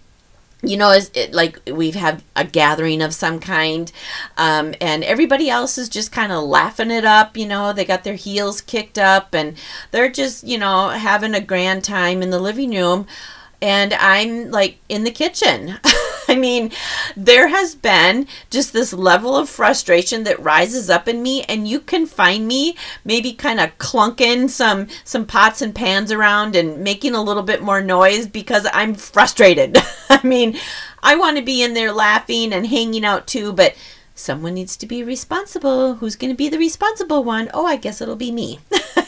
you 0.63 0.77
know, 0.77 0.91
as 0.91 1.11
it, 1.15 1.33
like 1.33 1.59
we've 1.73 1.95
had 1.95 2.23
a 2.37 2.45
gathering 2.45 3.03
of 3.03 3.15
some 3.15 3.41
kind, 3.41 3.91
um, 4.37 4.75
and 4.81 5.03
everybody 5.05 5.49
else 5.49 5.79
is 5.79 5.89
just 5.89 6.13
kind 6.13 6.33
of 6.33 6.45
laughing 6.45 6.91
it 6.91 7.05
up. 7.05 7.37
You 7.37 7.47
know, 7.47 7.73
they 7.73 7.85
got 7.85 8.05
their 8.05 8.15
heels 8.15 8.61
kicked 8.61 8.99
up 8.99 9.35
and 9.35 9.57
they're 9.91 10.11
just, 10.11 10.47
you 10.47 10.59
know, 10.59 10.91
having 10.91 11.35
a 11.35 11.41
grand 11.41 11.85
time 11.85 12.23
in 12.23 12.31
the 12.31 12.41
living 12.41 12.73
room, 12.73 13.07
and 13.63 13.95
I'm 13.95 14.51
like 14.51 14.79
in 14.89 15.05
the 15.05 15.11
kitchen. 15.11 15.79
I 16.31 16.37
mean, 16.37 16.71
there 17.17 17.49
has 17.49 17.75
been 17.75 18.29
just 18.51 18.73
this 18.73 18.93
level 18.93 19.37
of 19.37 19.49
frustration 19.49 20.23
that 20.25 20.41
rises 20.41 20.89
up 20.89 21.09
in 21.09 21.25
me 21.25 21.43
and 21.43 21.67
you 21.67 21.81
can 21.81 22.07
find 22.07 22.47
me 22.47 22.77
maybe 23.05 23.33
kind 23.33 23.59
of 23.59 23.77
clunking 23.79 24.49
some 24.49 24.87
some 25.03 25.27
pots 25.27 25.61
and 25.61 25.75
pans 25.75 26.13
around 26.13 26.55
and 26.55 26.85
making 26.85 27.17
a 27.17 27.23
little 27.23 27.43
bit 27.43 27.63
more 27.63 27.81
noise 27.81 28.29
because 28.29 28.65
I'm 28.73 28.95
frustrated. 28.95 29.77
I 30.09 30.25
mean, 30.25 30.57
I 31.03 31.17
want 31.17 31.37
to 31.37 31.43
be 31.43 31.65
in 31.65 31.75
there 31.75 31.93
laughing 31.93 32.53
and 32.53 32.65
hanging 32.65 33.05
out 33.05 33.27
too, 33.27 33.53
but 33.53 33.75
someone 34.21 34.55
needs 34.55 34.77
to 34.77 34.87
be 34.87 35.03
responsible. 35.03 35.95
Who's 35.95 36.17
going 36.17 36.33
to 36.33 36.37
be 36.37 36.49
the 36.49 36.59
responsible 36.59 37.25
one? 37.25 37.51
Oh, 37.53 37.67
I 37.67 37.77
guess 37.77 38.01
it'll 38.01 38.17
be 38.17 38.31
me. 38.31 38.61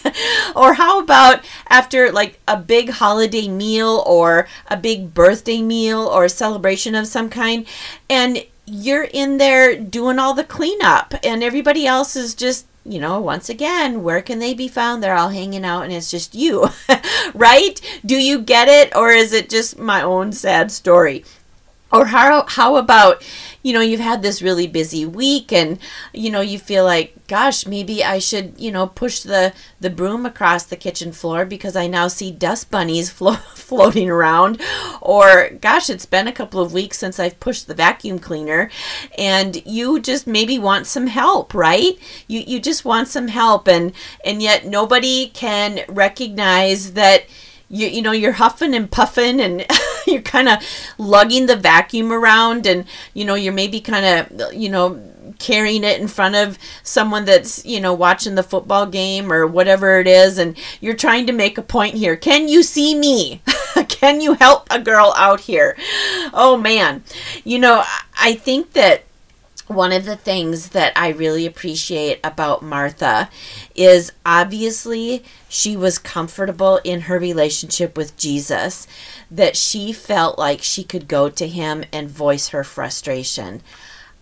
or 0.57 0.75
how 0.75 1.01
about 1.01 1.45
after 1.69 2.11
like 2.11 2.41
a 2.49 2.57
big 2.57 2.91
holiday 2.91 3.49
meal 3.49 4.03
or 4.07 4.49
a 4.69 4.77
big 4.77 5.15
birthday 5.15 5.63
meal 5.63 6.01
or 6.01 6.25
a 6.25 6.29
celebration 6.29 6.95
of 6.95 7.07
some 7.07 7.29
kind 7.31 7.67
and 8.09 8.45
you're 8.67 9.09
in 9.13 9.39
there 9.39 9.77
doing 9.77 10.19
all 10.19 10.35
the 10.35 10.45
cleanup 10.45 11.15
and 11.25 11.43
everybody 11.43 11.87
else 11.87 12.17
is 12.17 12.35
just 12.35 12.67
you 12.85 12.99
know, 12.99 13.21
once 13.21 13.49
again, 13.49 14.03
where 14.03 14.21
can 14.21 14.41
they 14.41 14.55
be 14.55 14.67
found? 14.67 15.03
They're 15.03 15.15
all 15.15 15.29
hanging 15.29 15.65
out 15.65 15.83
and 15.83 15.93
it's 15.93 16.11
just 16.11 16.35
you, 16.35 16.69
right? 17.35 17.81
Do 18.05 18.17
you 18.17 18.41
get 18.41 18.69
it? 18.69 18.95
Or 18.97 19.11
is 19.11 19.33
it 19.33 19.49
just 19.49 19.79
my 19.79 20.03
own 20.03 20.33
sad 20.33 20.73
story? 20.73 21.25
Or 21.93 22.07
how, 22.07 22.45
how 22.49 22.77
about 22.77 23.23
you 23.63 23.73
know, 23.73 23.81
you've 23.81 24.01
had 24.01 24.23
this 24.23 24.43
really 24.43 24.67
busy 24.67 25.07
week 25.07 25.53
and, 25.53 25.79
you 26.13 26.31
know, 26.31 26.41
you 26.41 26.59
feel 26.59 26.85
like, 26.85 27.27
gosh, 27.29 27.67
maybe 27.67 28.03
I 28.03 28.19
should, 28.19 28.59
you 28.59 28.73
know, 28.73 28.89
push 28.89 29.21
the, 29.21 29.53
the 29.81 29.91
broom 29.91 30.27
across 30.27 30.65
the 30.65 30.77
kitchen 30.77 31.13
floor 31.13 31.45
because 31.45 31.77
I 31.77 31.87
now 31.87 32.09
see 32.09 32.31
dust 32.33 32.71
bunnies 32.71 33.11
flo- 33.19 33.35
floating 33.55 34.11
around. 34.11 34.61
Or, 35.01 35.51
gosh, 35.51 35.89
it's 35.89 36.07
been 36.07 36.27
a 36.27 36.33
couple 36.33 36.61
of 36.61 36.73
weeks 36.73 36.99
since 36.99 37.21
I've 37.21 37.41
pushed 37.41 37.69
the 37.69 37.75
vacuum 37.75 38.19
cleaner 38.19 38.71
and 39.17 39.65
you 39.65 40.01
just 40.01 40.27
maybe 40.27 40.59
want 40.59 40.87
some 40.87 41.07
help, 41.07 41.55
right? 41.55 41.97
You, 42.27 42.41
you 42.41 42.61
just 42.61 42.85
want 42.85 43.09
some 43.09 43.29
help 43.29 43.69
and, 43.69 43.93
and 44.25 44.43
yet 44.43 44.67
nobody 44.67 45.29
can 45.29 45.81
recognize 45.89 46.95
that 46.95 47.27
you, 47.73 47.89
you 47.89 48.03
know 48.03 48.13
you're 48.13 48.33
huffing 48.33 48.75
and 48.75 48.91
puffing 48.91 49.41
and 49.41 49.67
you're 50.07 50.23
kind 50.23 50.49
of 50.49 50.59
lugging 50.99 51.47
the 51.47 51.57
vacuum 51.57 52.13
around 52.13 52.67
and 52.67 52.85
you 53.15 53.25
know 53.25 53.35
you're 53.35 53.53
maybe 53.53 53.81
kind 53.81 54.05
of 54.05 54.53
you 54.55 54.69
know 54.69 55.01
carrying 55.39 55.85
it 55.85 56.01
in 56.01 56.09
front 56.09 56.35
of 56.35 56.59
someone 56.83 57.25
that's 57.25 57.65
you 57.65 57.81
know 57.81 57.95
watching 57.95 58.35
the 58.35 58.43
football 58.43 58.87
game 58.87 59.33
or 59.33 59.47
whatever 59.47 59.99
it 60.01 60.07
is. 60.07 60.39
And 60.39 60.57
you're 60.81 60.95
trying 60.95 61.27
to 61.27 61.33
make 61.33 61.59
a 61.59 61.63
point 61.63 61.95
here. 61.95 62.17
Can 62.17 62.49
you 62.49 62.63
see 62.63 62.95
me? 62.95 63.43
Can 63.89 64.21
you 64.21 64.35
help 64.35 64.67
a 64.71 64.81
girl 64.81 65.13
out 65.17 65.41
here? 65.41 65.77
Oh 66.33 66.57
man. 66.57 67.03
You 67.45 67.59
know 67.59 67.85
i 68.23 68.35
think 68.35 68.73
that 68.73 69.03
one 69.75 69.93
of 69.93 70.05
the 70.05 70.17
things 70.17 70.71
that 70.71 70.93
I 70.97 71.09
really 71.09 71.47
appreciate 71.47 72.21
about 72.23 72.63
Martha 72.63 73.31
is 73.75 74.13
obviously 74.25 75.25
she 75.49 75.77
was 75.77 75.99
comfortable 75.99 76.81
in 76.85 77.03
her 77.03 77.19
relationship 77.19 77.97
with 77.97 78.17
Jesus, 78.17 78.87
that 79.31 79.57
she 79.57 79.93
felt 79.93 80.39
like 80.39 80.63
she 80.63 80.85
could 80.85 81.09
go 81.09 81.29
to 81.29 81.49
him 81.49 81.85
and 81.93 82.09
voice 82.09 82.49
her 82.49 82.65
frustration. 82.65 83.63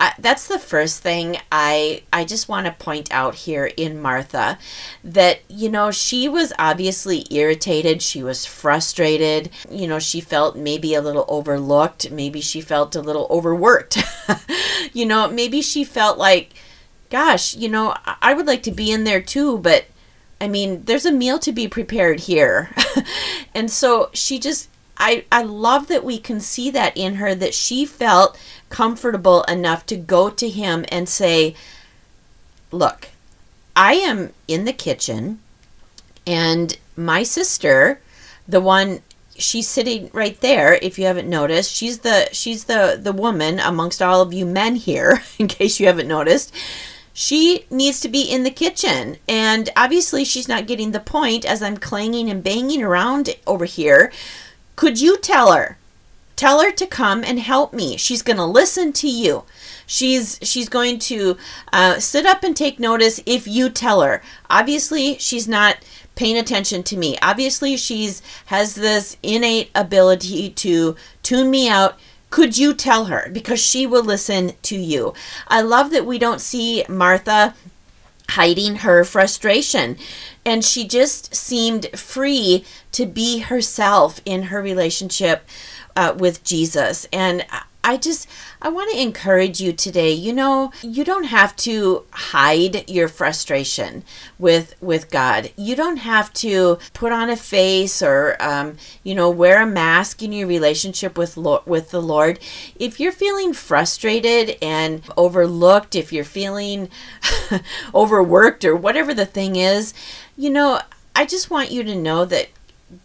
I, 0.01 0.15
that's 0.19 0.49
the 0.49 0.59
first 0.59 1.03
thing 1.03 1.37
I 1.53 2.03
I 2.11 2.25
just 2.25 2.49
want 2.49 2.65
to 2.67 2.73
point 2.73 3.13
out 3.13 3.35
here 3.35 3.67
in 3.77 4.01
Martha 4.01 4.59
that 5.05 5.41
you 5.47 5.69
know 5.69 5.91
she 5.91 6.27
was 6.27 6.55
obviously 6.59 7.27
irritated, 7.31 8.01
she 8.01 8.23
was 8.23 8.47
frustrated, 8.47 9.51
you 9.71 9.87
know, 9.87 9.99
she 9.99 10.23
felt 10.23 10.57
maybe 10.57 10.95
a 10.95 11.03
little 11.03 11.27
overlooked, 11.29 12.11
maybe 12.11 12.41
she 12.41 12.63
felt 12.63 12.97
a 12.97 13.03
little 13.03 13.27
overworked. 13.29 13.99
you 14.95 15.05
know, 15.05 15.29
maybe 15.29 15.61
she 15.61 15.85
felt 15.85 16.17
like 16.17 16.55
gosh, 17.11 17.55
you 17.55 17.69
know, 17.69 17.95
I 18.23 18.33
would 18.33 18.47
like 18.47 18.63
to 18.63 18.71
be 18.71 18.91
in 18.91 19.05
there 19.05 19.21
too, 19.21 19.59
but 19.59 19.85
I 20.41 20.49
mean, 20.49 20.85
there's 20.85 21.05
a 21.05 21.13
meal 21.13 21.39
to 21.41 21.53
be 21.53 21.69
prepared 21.69 22.21
here. 22.21 22.71
and 23.55 23.71
so 23.71 24.09
she 24.15 24.39
just 24.39 24.70
I 25.01 25.25
I 25.33 25.43
love 25.43 25.89
that 25.89 26.05
we 26.05 26.19
can 26.19 26.39
see 26.39 26.71
that 26.71 26.97
in 26.97 27.17
her 27.17 27.35
that 27.35 27.55
she 27.55 27.85
felt 27.87 28.39
comfortable 28.69 29.43
enough 29.45 29.87
to 29.87 29.97
go 29.97 30.31
to 30.31 30.49
him 30.49 30.85
and 30.91 31.09
say, 31.09 31.57
Look, 32.71 33.09
I 33.75 33.95
am 33.95 34.33
in 34.47 34.67
the 34.67 34.73
kitchen, 34.73 35.41
and 36.27 36.77
my 36.97 37.23
sister, 37.23 38.01
the 38.47 38.61
one 38.61 39.01
she's 39.37 39.69
sitting 39.69 40.11
right 40.13 40.39
there 40.41 40.75
if 40.75 40.99
you 40.99 41.07
haven't 41.07 41.29
noticed. 41.29 41.75
She's 41.75 42.01
the 42.01 42.29
she's 42.33 42.65
the 42.65 42.99
the 43.01 43.13
woman 43.13 43.59
amongst 43.59 44.03
all 44.03 44.21
of 44.21 44.35
you 44.35 44.45
men 44.45 44.77
here 44.77 45.23
in 45.39 45.49
case 45.49 45.81
you 45.81 45.87
haven't 45.87 46.09
noticed. 46.09 46.55
She 47.13 47.67
needs 47.71 48.01
to 48.01 48.09
be 48.09 48.23
in 48.23 48.45
the 48.45 48.51
kitchen 48.51 49.17
and 49.29 49.69
obviously 49.77 50.25
she's 50.25 50.49
not 50.49 50.67
getting 50.67 50.93
the 50.93 51.01
point 51.01 51.45
as 51.45 51.61
i'm 51.61 51.77
clanging 51.77 52.31
and 52.31 52.43
banging 52.43 52.83
around 52.83 53.35
over 53.49 53.65
here 53.65 54.13
could 54.81 55.01
you 55.01 55.19
tell 55.19 55.53
her 55.53 55.77
Tell 56.41 56.63
her 56.63 56.73
to 56.73 56.87
come 56.87 57.23
and 57.23 57.39
help 57.39 57.75
me. 57.75 57.99
She's 57.99 58.23
going 58.23 58.39
to 58.39 58.47
listen 58.47 58.95
to 58.95 59.11
you. 59.11 59.45
She's 59.87 60.39
she's 60.43 60.71
going 60.71 60.99
to 61.01 61.37
uh, 61.71 61.99
sit 62.01 62.25
up 62.25 62.43
and 62.43 62.57
take 62.57 62.81
notice 62.81 63.21
if 63.27 63.47
you 63.47 63.69
tell 63.69 64.01
her. 64.01 64.23
Obviously, 64.49 65.19
she's 65.19 65.47
not 65.47 65.77
paying 66.15 66.39
attention 66.39 66.83
to 66.85 66.97
me. 66.97 67.19
Obviously, 67.21 67.77
she's 67.77 68.23
has 68.47 68.75
this 68.75 69.19
innate 69.23 69.71
ability 69.75 70.49
to 70.65 70.97
tune 71.23 71.51
me 71.51 71.69
out. 71.69 71.99
Could 72.31 72.57
you 72.57 72.73
tell 72.73 73.05
her 73.05 73.29
because 73.31 73.61
she 73.61 73.87
will 73.87 74.03
listen 74.03 74.53
to 74.63 74.79
you. 74.79 75.13
I 75.47 75.61
love 75.61 75.91
that 75.91 76.07
we 76.07 76.19
don't 76.19 76.41
see 76.41 76.87
Martha 76.89 77.55
hiding 78.31 78.77
her 78.77 79.05
frustration. 79.05 79.97
And 80.45 80.65
she 80.65 80.87
just 80.87 81.35
seemed 81.35 81.87
free 81.99 82.65
to 82.93 83.07
be 83.07 83.41
herself 83.41 84.21
in 84.25 84.45
her 84.45 84.63
relationship 84.63 85.47
uh, 85.97 86.15
with 86.17 86.43
Jesus. 86.45 87.07
And 87.13 87.45
I 87.83 87.97
just 87.97 88.29
I 88.61 88.69
want 88.69 88.91
to 88.93 89.01
encourage 89.01 89.61
you 89.61 89.73
today. 89.73 90.13
You 90.13 90.33
know, 90.33 90.71
you 90.83 91.03
don't 91.05 91.25
have 91.25 91.57
to 91.57 92.05
hide 92.11 92.89
your 92.91 93.09
frustration 93.09 94.05
with 94.39 94.75
with 94.81 95.11
God. 95.11 95.51
You 95.57 95.75
don't 95.75 95.99
have 95.99 96.33
to 96.35 96.79
put 96.93 97.13
on 97.13 97.31
a 97.31 97.37
face 97.37 98.03
or 98.03 98.37
um, 98.41 98.77
you 99.03 99.15
know 99.15 99.31
wear 99.31 99.63
a 99.63 99.67
mask 99.67 100.23
in 100.23 100.33
your 100.33 100.47
relationship 100.47 101.17
with 101.17 101.37
Lord, 101.37 101.65
with 101.67 101.91
the 101.91 102.03
Lord. 102.03 102.39
If 102.77 103.01
you're 103.01 103.13
feeling 103.13 103.55
frustrated 103.55 104.59
and 104.61 105.03
overlooked, 105.17 105.95
if 105.95 106.13
you're 106.13 106.25
feeling 106.25 106.91
overworked 107.95 108.65
or 108.65 108.77
whatever 108.77 109.15
the 109.15 109.27
thing 109.27 109.57
is, 109.57 109.95
you 110.37 110.51
know, 110.51 110.81
I 111.17 111.25
just 111.25 111.51
want 111.51 111.71
you 111.71 111.83
to 111.85 111.95
know 111.95 112.25
that 112.27 112.49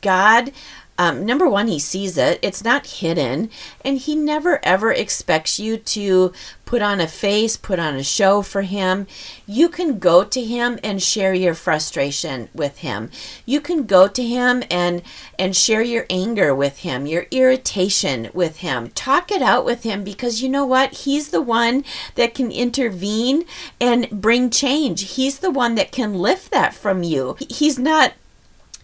God 0.01 0.51
um, 0.97 1.25
number 1.25 1.49
one, 1.49 1.67
he 1.67 1.79
sees 1.79 2.17
it, 2.17 2.39
it's 2.41 2.63
not 2.63 2.87
hidden, 2.87 3.49
and 3.83 3.97
he 3.97 4.15
never 4.15 4.63
ever 4.63 4.93
expects 4.93 5.59
you 5.59 5.75
to 5.77 6.31
put 6.65 6.81
on 6.81 7.01
a 7.01 7.07
face, 7.07 7.57
put 7.57 7.79
on 7.79 7.95
a 7.95 8.03
show 8.03 8.41
for 8.41 8.61
him. 8.61 9.05
You 9.45 9.67
can 9.67 9.99
go 9.99 10.23
to 10.23 10.41
him 10.41 10.79
and 10.83 11.03
share 11.03 11.33
your 11.33 11.53
frustration 11.53 12.47
with 12.53 12.79
him. 12.79 13.11
You 13.45 13.59
can 13.59 13.83
go 13.83 14.07
to 14.07 14.23
him 14.23 14.63
and 14.71 15.01
and 15.37 15.53
share 15.53 15.81
your 15.81 16.05
anger 16.09 16.55
with 16.55 16.79
him, 16.79 17.05
your 17.05 17.27
irritation 17.29 18.29
with 18.33 18.57
him. 18.57 18.89
Talk 18.91 19.31
it 19.31 19.41
out 19.41 19.65
with 19.65 19.83
him 19.83 20.03
because 20.03 20.41
you 20.41 20.47
know 20.47 20.65
what? 20.65 20.93
He's 20.93 21.29
the 21.29 21.41
one 21.41 21.83
that 22.15 22.33
can 22.33 22.51
intervene 22.51 23.43
and 23.81 24.09
bring 24.09 24.49
change. 24.49 25.15
He's 25.15 25.39
the 25.39 25.51
one 25.51 25.75
that 25.75 25.91
can 25.91 26.13
lift 26.13 26.51
that 26.51 26.73
from 26.73 27.03
you. 27.03 27.35
He's 27.49 27.77
not 27.77 28.13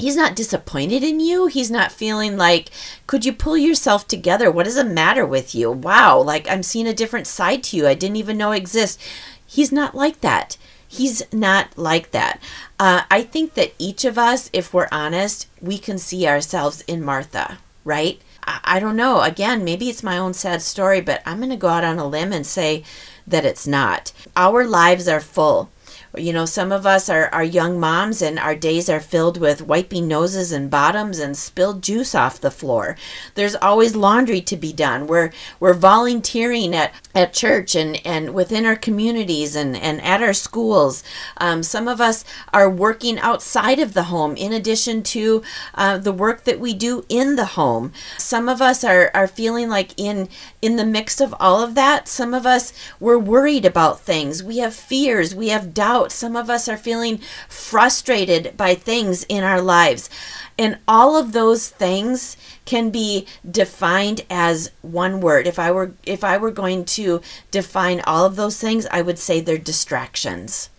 he's 0.02 0.16
not 0.16 0.36
disappointed 0.36 1.04
in 1.04 1.20
you. 1.20 1.48
He's 1.48 1.72
not 1.72 1.92
feeling 1.92 2.36
like, 2.36 2.70
could 3.08 3.26
you 3.26 3.32
pull 3.32 3.58
yourself 3.58 4.08
together? 4.08 4.52
What 4.52 4.68
is 4.68 4.76
the 4.76 4.84
matter 4.84 5.26
with 5.26 5.56
you? 5.56 5.72
Wow, 5.72 6.20
like 6.22 6.50
I'm 6.50 6.64
seeing 6.64 6.88
a 6.88 6.94
different 6.94 7.28
side 7.28 7.64
to 7.66 7.78
you 7.78 7.88
I 7.88 7.94
didn't 7.94 8.18
even 8.18 8.38
know 8.38 8.52
exist. 8.52 9.00
He's 9.46 9.72
not 9.72 9.96
like 9.96 10.22
that. 10.22 10.58
He's 10.88 11.24
not 11.32 11.78
like 11.78 12.12
that. 12.12 12.42
Uh, 12.80 13.04
I 13.10 13.22
think 13.22 13.54
that 13.54 13.74
each 13.78 14.04
of 14.04 14.18
us, 14.18 14.50
if 14.52 14.74
we're 14.74 14.90
honest, 14.92 15.48
we 15.62 15.78
can 15.78 15.98
see 15.98 16.28
ourselves 16.28 16.82
in 16.82 17.04
Martha, 17.04 17.60
right? 17.86 18.20
I, 18.44 18.60
I 18.64 18.80
don't 18.80 18.98
know. 18.98 19.22
Again, 19.22 19.64
maybe 19.64 19.90
it's 19.90 20.04
my 20.04 20.18
own 20.18 20.34
sad 20.34 20.62
story, 20.62 21.00
but 21.00 21.22
I'm 21.26 21.38
going 21.38 21.50
to 21.50 21.56
go 21.56 21.70
out 21.70 21.84
on 21.84 22.00
a 22.00 22.08
limb 22.08 22.34
and 22.34 22.46
say 22.46 22.84
that 23.28 23.46
it's 23.46 23.68
not. 23.68 24.12
Our 24.36 24.66
lives 24.66 25.08
are 25.08 25.22
full. 25.22 25.70
You 26.18 26.34
know, 26.34 26.46
some 26.46 26.74
of 26.74 26.86
us 26.86 27.08
are, 27.08 27.30
are 27.30 27.44
young 27.44 27.80
moms 27.80 28.22
and 28.22 28.38
our 28.38 28.54
days 28.54 28.90
are 28.90 29.00
filled 29.00 29.40
with 29.40 29.62
wiping 29.62 30.10
noses 30.10 30.52
and 30.52 30.70
bottoms 30.70 31.20
and 31.20 31.38
spilled 31.38 31.82
juice 31.82 32.14
off 32.14 32.42
the 32.42 32.52
floor. 32.52 32.98
There's 33.36 33.56
always 33.56 33.96
laundry 33.96 34.42
to 34.42 34.58
be 34.58 34.74
done. 34.74 35.08
We're 35.08 35.32
we're 35.62 35.74
volunteering 35.74 36.76
at, 36.76 36.94
at 37.16 37.32
church 37.32 37.76
and, 37.76 38.06
and 38.06 38.34
within 38.34 38.66
our 38.66 38.76
communities 38.76 39.56
and, 39.56 39.78
and 39.78 40.02
at 40.02 40.22
our 40.22 40.34
schools. 40.34 41.02
Um, 41.38 41.64
some 41.64 41.88
of 41.88 42.02
us 42.02 42.26
are 42.54 42.70
working 42.70 43.18
outside 43.20 43.80
of 43.80 43.94
the 43.94 44.04
home 44.04 44.36
in 44.36 44.52
addition 44.52 45.04
to 45.04 45.42
uh, 45.76 45.98
the 45.98 46.12
work 46.12 46.44
that 46.44 46.60
we 46.60 46.74
do 46.74 47.06
in 47.08 47.38
the 47.38 47.46
home. 47.46 47.94
Some 48.18 48.50
of 48.50 48.62
us 48.62 48.84
are, 48.84 49.12
are 49.14 49.28
feeling 49.28 49.70
like 49.70 49.94
in 49.98 50.28
in 50.62 50.76
the 50.76 50.86
mix 50.86 51.22
of 51.22 51.34
all 51.40 51.64
of 51.64 51.74
that, 51.76 52.10
some 52.10 52.34
of 52.34 52.46
us 52.46 52.74
we're 53.00 53.18
worried 53.18 53.64
about 53.64 54.02
things. 54.02 54.44
We 54.44 54.58
have 54.58 54.76
fears, 54.76 55.34
we 55.34 55.48
have 55.50 55.74
doubts 55.74 56.01
Some 56.08 56.36
of 56.36 56.50
us 56.50 56.68
are 56.68 56.78
feeling 56.78 57.20
frustrated 57.50 58.56
by 58.56 58.76
things 58.76 59.24
in 59.24 59.44
our 59.44 59.62
lives. 59.62 60.10
And 60.58 60.78
all 60.88 61.16
of 61.16 61.32
those 61.32 61.70
things 61.70 62.38
can 62.66 62.90
be 62.92 63.26
defined 63.50 64.22
as 64.30 64.72
one 64.82 65.20
word. 65.20 65.48
If 65.48 65.58
I 65.58 65.72
were 65.72 65.94
if 66.06 66.24
I 66.24 66.38
were 66.38 66.52
going 66.52 66.86
to 66.86 67.22
define 67.50 68.02
all 68.02 68.26
of 68.26 68.36
those 68.36 68.60
things, 68.60 68.86
I 68.92 69.02
would 69.02 69.18
say 69.18 69.42
they're 69.42 69.58
distractions. 69.58 70.70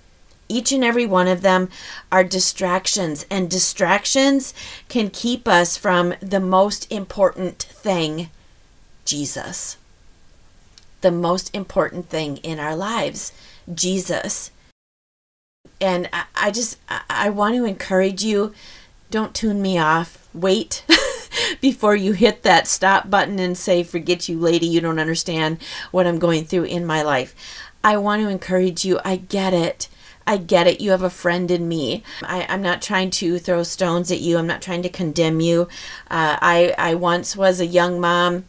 Each 0.49 0.71
and 0.71 0.85
every 0.85 1.07
one 1.07 1.29
of 1.29 1.41
them 1.41 1.69
are 2.13 2.23
distractions, 2.23 3.25
and 3.31 3.51
distractions 3.51 4.53
can 4.89 5.09
keep 5.09 5.49
us 5.49 5.77
from 5.77 6.15
the 6.21 6.41
most 6.41 6.91
important 6.93 7.63
thing 7.63 8.29
Jesus. 9.05 9.79
The 11.01 11.11
most 11.11 11.53
important 11.55 12.09
thing 12.09 12.37
in 12.39 12.61
our 12.61 12.77
lives, 12.77 13.33
Jesus 13.75 14.52
and 15.83 16.09
I, 16.13 16.25
I 16.35 16.51
just 16.51 16.79
I, 16.89 17.03
I 17.11 17.31
want 17.31 17.57
to 17.57 17.65
encourage 17.65 18.23
you 18.25 18.55
don't 19.11 19.35
tune 19.35 19.61
me 19.61 19.77
off 19.77 20.27
wait 20.33 20.85
before 21.61 21.95
you 21.95 22.13
hit 22.13 22.43
that 22.45 22.67
stop 22.67 23.11
button 23.11 23.39
and 23.39 23.59
say 23.59 23.83
forget 23.83 24.29
you 24.29 24.39
lady 24.39 24.67
you 24.67 24.81
don't 24.81 24.99
understand 24.99 25.59
what 25.91 26.07
i'm 26.07 26.19
going 26.19 26.45
through 26.45 26.65
in 26.65 26.87
my 26.87 27.03
life 27.03 27.35
i 27.85 27.97
want 27.97 28.23
to 28.23 28.29
encourage 28.29 28.85
you 28.85 28.99
i 29.05 29.17
get 29.17 29.53
it 29.53 29.89
I 30.25 30.37
get 30.37 30.69
it. 30.69 30.81
You 30.81 30.93
have 30.93 31.03
a 31.03 31.11
friend 31.11 31.51
in 31.51 31.67
me. 31.67 32.05
I, 32.23 32.43
am 32.43 32.63
not 32.63 32.81
trying 32.81 33.11
to 33.11 33.41
throw 33.41 33.65
stones 33.65 34.13
at 34.13 34.21
you. 34.21 34.39
I'm 34.39 34.47
not 34.47 34.63
trying 34.63 34.83
to 34.83 34.89
condemn 34.89 35.41
you. 35.41 35.63
Uh, 36.09 36.39
I, 36.41 36.75
I 36.79 36.95
once 36.95 37.37
was 37.37 37.59
a 37.59 37.67
young 37.67 38.01
mom 38.01 38.45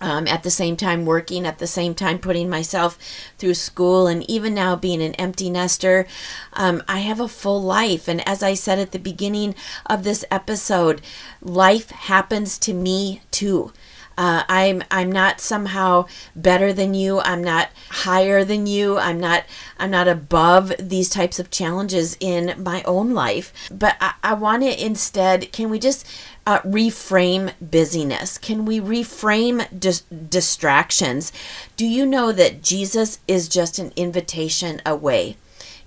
um, 0.00 0.26
at 0.26 0.42
the 0.42 0.50
same 0.50 0.76
time 0.76 1.06
working, 1.06 1.46
at 1.46 1.58
the 1.58 1.66
same 1.66 1.94
time 1.94 2.18
putting 2.18 2.48
myself 2.48 2.98
through 3.38 3.54
school, 3.54 4.06
and 4.06 4.28
even 4.28 4.54
now 4.54 4.76
being 4.76 5.02
an 5.02 5.14
empty 5.14 5.50
nester, 5.50 6.06
um, 6.52 6.82
I 6.88 6.98
have 7.00 7.20
a 7.20 7.28
full 7.28 7.62
life. 7.62 8.08
And 8.08 8.26
as 8.28 8.42
I 8.42 8.54
said 8.54 8.78
at 8.78 8.92
the 8.92 8.98
beginning 8.98 9.54
of 9.86 10.04
this 10.04 10.24
episode, 10.30 11.00
life 11.40 11.90
happens 11.90 12.58
to 12.58 12.74
me 12.74 13.22
too. 13.30 13.72
Uh, 14.16 14.44
I'm 14.48 14.82
I'm 14.90 15.10
not 15.10 15.40
somehow 15.40 16.06
better 16.36 16.72
than 16.72 16.94
you. 16.94 17.20
I'm 17.20 17.42
not 17.42 17.70
higher 17.90 18.44
than 18.44 18.66
you. 18.66 18.96
I'm 18.98 19.18
not 19.18 19.44
I'm 19.78 19.90
not 19.90 20.08
above 20.08 20.72
these 20.78 21.08
types 21.08 21.38
of 21.38 21.50
challenges 21.50 22.16
in 22.20 22.62
my 22.62 22.82
own 22.84 23.12
life. 23.12 23.52
But 23.70 23.96
I, 24.00 24.14
I 24.22 24.34
want 24.34 24.62
to 24.62 24.84
instead. 24.84 25.50
Can 25.52 25.68
we 25.68 25.78
just 25.78 26.06
uh, 26.46 26.60
reframe 26.60 27.52
busyness? 27.60 28.38
Can 28.38 28.64
we 28.64 28.80
reframe 28.80 29.66
dis- 29.78 30.02
distractions? 30.28 31.32
Do 31.76 31.86
you 31.86 32.06
know 32.06 32.32
that 32.32 32.62
Jesus 32.62 33.18
is 33.26 33.48
just 33.48 33.78
an 33.78 33.92
invitation 33.96 34.80
away 34.84 35.36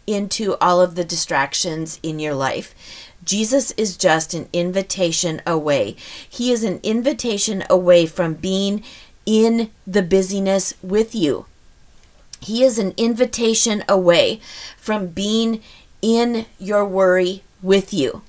into 0.06 0.56
all 0.60 0.82
of 0.82 0.96
the 0.96 1.04
distractions 1.04 2.00
in 2.02 2.20
your 2.20 2.34
life? 2.34 2.74
Jesus 3.24 3.72
is 3.72 3.98
just 3.98 4.34
an 4.34 4.48
invitation 4.54 5.41
away. 5.46 5.96
He 6.30 6.52
is 6.52 6.63
an 6.63 6.80
invitation 6.82 7.63
away 7.70 8.06
from 8.06 8.36
being 8.36 8.84
in 9.26 9.70
the 9.86 10.02
busyness 10.02 10.74
with 10.82 11.13
you. 11.13 11.46
He 12.39 12.63
is 12.63 12.80
an 12.80 12.93
invitation 12.96 13.84
away 13.89 14.39
from 14.78 15.08
being 15.08 15.62
in 16.02 16.46
your 16.58 16.86
worry 16.86 17.43
with 17.62 17.93
you, 17.93 18.22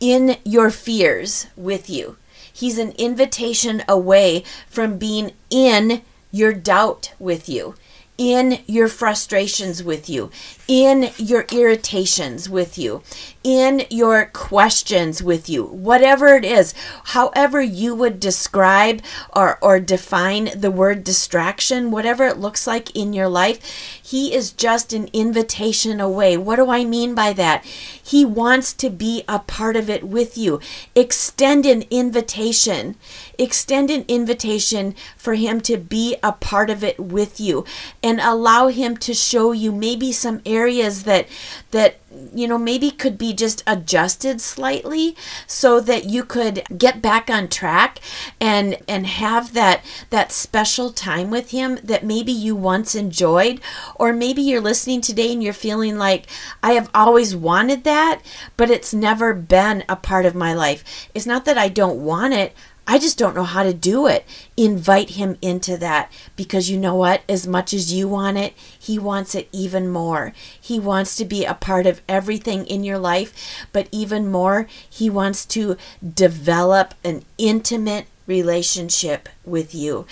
in 0.00 0.36
your 0.44 0.70
fears 0.70 1.46
with 1.56 1.88
you. 1.90 2.16
He's 2.52 2.78
an 2.78 2.92
invitation 2.92 3.82
away 3.88 4.44
from 4.68 4.98
being 4.98 5.32
in 5.50 6.02
your 6.30 6.52
doubt 6.52 7.12
with 7.18 7.48
you 7.48 7.74
in 8.18 8.60
your 8.66 8.88
frustrations 8.88 9.82
with 9.82 10.08
you, 10.08 10.30
in 10.68 11.10
your 11.16 11.44
irritations 11.52 12.48
with 12.48 12.76
you, 12.76 13.02
in 13.44 13.82
your 13.88 14.26
questions 14.32 15.22
with 15.22 15.48
you, 15.48 15.64
whatever 15.64 16.34
it 16.34 16.44
is, 16.44 16.74
however 17.04 17.62
you 17.62 17.94
would 17.94 18.18
describe 18.18 19.00
or, 19.34 19.58
or 19.62 19.78
define 19.78 20.50
the 20.58 20.70
word 20.70 21.04
distraction, 21.04 21.90
whatever 21.90 22.24
it 22.24 22.38
looks 22.38 22.66
like 22.66 22.94
in 22.96 23.12
your 23.12 23.28
life, 23.28 23.62
he 24.02 24.34
is 24.34 24.50
just 24.50 24.92
an 24.92 25.08
invitation 25.12 26.00
away. 26.00 26.36
What 26.36 26.56
do 26.56 26.70
I 26.70 26.84
mean 26.84 27.14
by 27.14 27.32
that? 27.34 27.64
He 27.64 28.24
wants 28.24 28.72
to 28.74 28.90
be 28.90 29.22
a 29.28 29.38
part 29.38 29.76
of 29.76 29.88
it 29.88 30.04
with 30.04 30.36
you. 30.36 30.60
Extend 30.94 31.66
an 31.66 31.84
invitation. 31.90 32.96
Extend 33.38 33.90
an 33.90 34.04
invitation 34.08 34.94
for 35.16 35.34
him 35.34 35.60
to 35.62 35.76
be 35.76 36.16
a 36.22 36.32
part 36.32 36.70
of 36.70 36.82
it 36.82 36.98
with 36.98 37.38
you 37.40 37.64
and 38.02 38.20
allow 38.20 38.68
him 38.68 38.96
to 38.96 39.14
show 39.14 39.52
you 39.52 39.70
maybe 39.70 40.10
some 40.10 40.40
areas 40.44 40.55
that 40.56 41.26
that 41.70 41.96
you 42.34 42.48
know 42.48 42.58
maybe 42.58 42.90
could 42.90 43.18
be 43.18 43.32
just 43.32 43.62
adjusted 43.66 44.40
slightly 44.40 45.16
so 45.46 45.80
that 45.80 46.04
you 46.04 46.24
could 46.24 46.62
get 46.76 47.02
back 47.02 47.28
on 47.28 47.48
track 47.48 47.98
and 48.40 48.78
and 48.88 49.06
have 49.06 49.52
that 49.52 49.84
that 50.10 50.32
special 50.32 50.90
time 50.90 51.30
with 51.30 51.50
him 51.50 51.78
that 51.82 52.04
maybe 52.04 52.32
you 52.32 52.56
once 52.56 52.94
enjoyed. 52.94 53.60
Or 53.96 54.12
maybe 54.12 54.42
you're 54.42 54.60
listening 54.60 55.00
today 55.00 55.32
and 55.32 55.42
you're 55.42 55.52
feeling 55.52 55.98
like 55.98 56.26
I 56.62 56.72
have 56.72 56.90
always 56.94 57.34
wanted 57.34 57.84
that 57.84 58.20
but 58.56 58.70
it's 58.70 58.94
never 58.94 59.34
been 59.34 59.84
a 59.88 59.96
part 59.96 60.26
of 60.26 60.34
my 60.34 60.52
life. 60.54 61.08
It's 61.14 61.26
not 61.26 61.44
that 61.44 61.58
I 61.58 61.68
don't 61.68 62.04
want 62.04 62.34
it 62.34 62.54
I 62.86 62.98
just 62.98 63.18
don't 63.18 63.34
know 63.34 63.44
how 63.44 63.64
to 63.64 63.74
do 63.74 64.06
it. 64.06 64.24
Invite 64.56 65.10
him 65.10 65.36
into 65.42 65.76
that 65.78 66.10
because 66.36 66.70
you 66.70 66.78
know 66.78 66.94
what? 66.94 67.22
As 67.28 67.46
much 67.46 67.74
as 67.74 67.92
you 67.92 68.06
want 68.06 68.36
it, 68.36 68.54
he 68.78 68.98
wants 68.98 69.34
it 69.34 69.48
even 69.50 69.88
more. 69.88 70.32
He 70.60 70.78
wants 70.78 71.16
to 71.16 71.24
be 71.24 71.44
a 71.44 71.54
part 71.54 71.86
of 71.86 72.00
everything 72.08 72.64
in 72.66 72.84
your 72.84 72.98
life, 72.98 73.66
but 73.72 73.88
even 73.90 74.30
more, 74.30 74.68
he 74.88 75.10
wants 75.10 75.44
to 75.46 75.76
develop 76.14 76.94
an 77.02 77.24
intimate 77.38 78.06
relationship 78.26 79.28
with 79.44 79.74
you. 79.74 80.06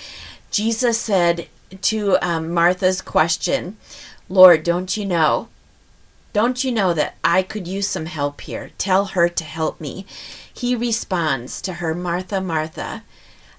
Jesus 0.51 1.01
said 1.01 1.49
to 1.83 2.17
um, 2.23 2.53
Martha's 2.53 3.01
question, 3.01 3.77
Lord, 4.29 4.63
don't 4.63 4.97
you 4.97 5.05
know? 5.05 5.49
Don't 6.33 6.65
you 6.65 6.73
know 6.73 6.93
that 6.95 7.15
I 7.23 7.43
could 7.43 7.69
use 7.69 7.87
some 7.87 8.07
help 8.07 8.41
here? 8.41 8.73
Tell 8.79 9.07
her 9.07 9.29
to 9.29 9.45
help 9.45 9.81
me. 9.81 10.05
He 10.55 10.77
responds 10.77 11.61
to 11.63 11.75
her, 11.75 11.95
Martha, 11.95 12.41
Martha, 12.41 13.03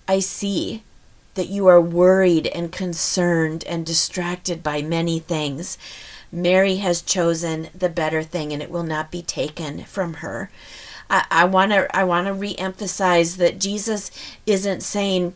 I 0.08 0.20
see 0.20 0.84
that 1.36 1.50
you 1.50 1.68
are 1.68 1.82
worried 1.82 2.48
and 2.48 2.72
concerned 2.72 3.64
and 3.66 3.86
distracted 3.86 4.64
by 4.64 4.82
many 4.82 5.20
things. 5.20 5.78
Mary 6.32 6.78
has 6.78 7.02
chosen 7.02 7.70
the 7.78 7.90
better 7.90 8.24
thing 8.24 8.54
and 8.54 8.62
it 8.62 8.72
will 8.72 8.84
not 8.84 9.12
be 9.12 9.22
taken 9.22 9.84
from 9.84 10.16
her. 10.16 10.50
I 11.10 11.46
want 11.46 11.72
to 11.72 11.96
I 11.96 12.04
want 12.04 12.26
to 12.26 12.34
re-emphasize 12.34 13.38
that 13.38 13.60
Jesus 13.60 14.10
isn't 14.48 14.82
saying 14.82 15.36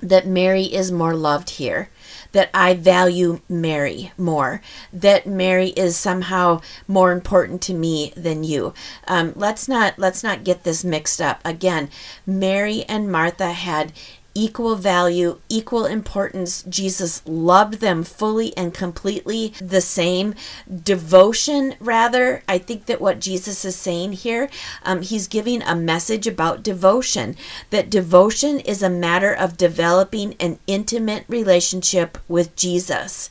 that 0.00 0.26
Mary 0.26 0.64
is 0.64 0.90
more 0.90 1.14
loved 1.14 1.50
here 1.50 1.90
that 2.36 2.50
I 2.52 2.74
value 2.74 3.40
Mary 3.48 4.12
more, 4.18 4.60
that 4.92 5.26
Mary 5.26 5.68
is 5.68 5.96
somehow 5.96 6.60
more 6.86 7.10
important 7.10 7.62
to 7.62 7.72
me 7.72 8.12
than 8.14 8.44
you. 8.44 8.74
Um, 9.08 9.32
let's 9.34 9.68
not 9.68 9.98
let's 9.98 10.22
not 10.22 10.44
get 10.44 10.62
this 10.62 10.84
mixed 10.84 11.18
up. 11.18 11.40
Again, 11.46 11.88
Mary 12.26 12.84
and 12.90 13.10
Martha 13.10 13.52
had 13.52 13.90
equal 14.36 14.76
value, 14.76 15.40
equal 15.48 15.86
importance. 15.86 16.62
Jesus 16.68 17.22
loved 17.26 17.80
them 17.80 18.04
fully 18.04 18.54
and 18.54 18.74
completely 18.74 19.54
the 19.60 19.80
same. 19.80 20.34
Devotion, 20.84 21.74
rather, 21.80 22.42
I 22.46 22.58
think 22.58 22.84
that 22.84 23.00
what 23.00 23.18
Jesus 23.18 23.64
is 23.64 23.74
saying 23.76 24.12
here, 24.12 24.50
um, 24.84 25.00
he's 25.00 25.26
giving 25.26 25.62
a 25.62 25.74
message 25.74 26.26
about 26.26 26.62
devotion. 26.62 27.34
That 27.70 27.88
devotion 27.88 28.60
is 28.60 28.82
a 28.82 28.90
matter 28.90 29.32
of 29.32 29.56
developing 29.56 30.34
an 30.38 30.58
intimate 30.66 31.24
relationship 31.28 32.18
with 32.28 32.54
Jesus. 32.56 33.30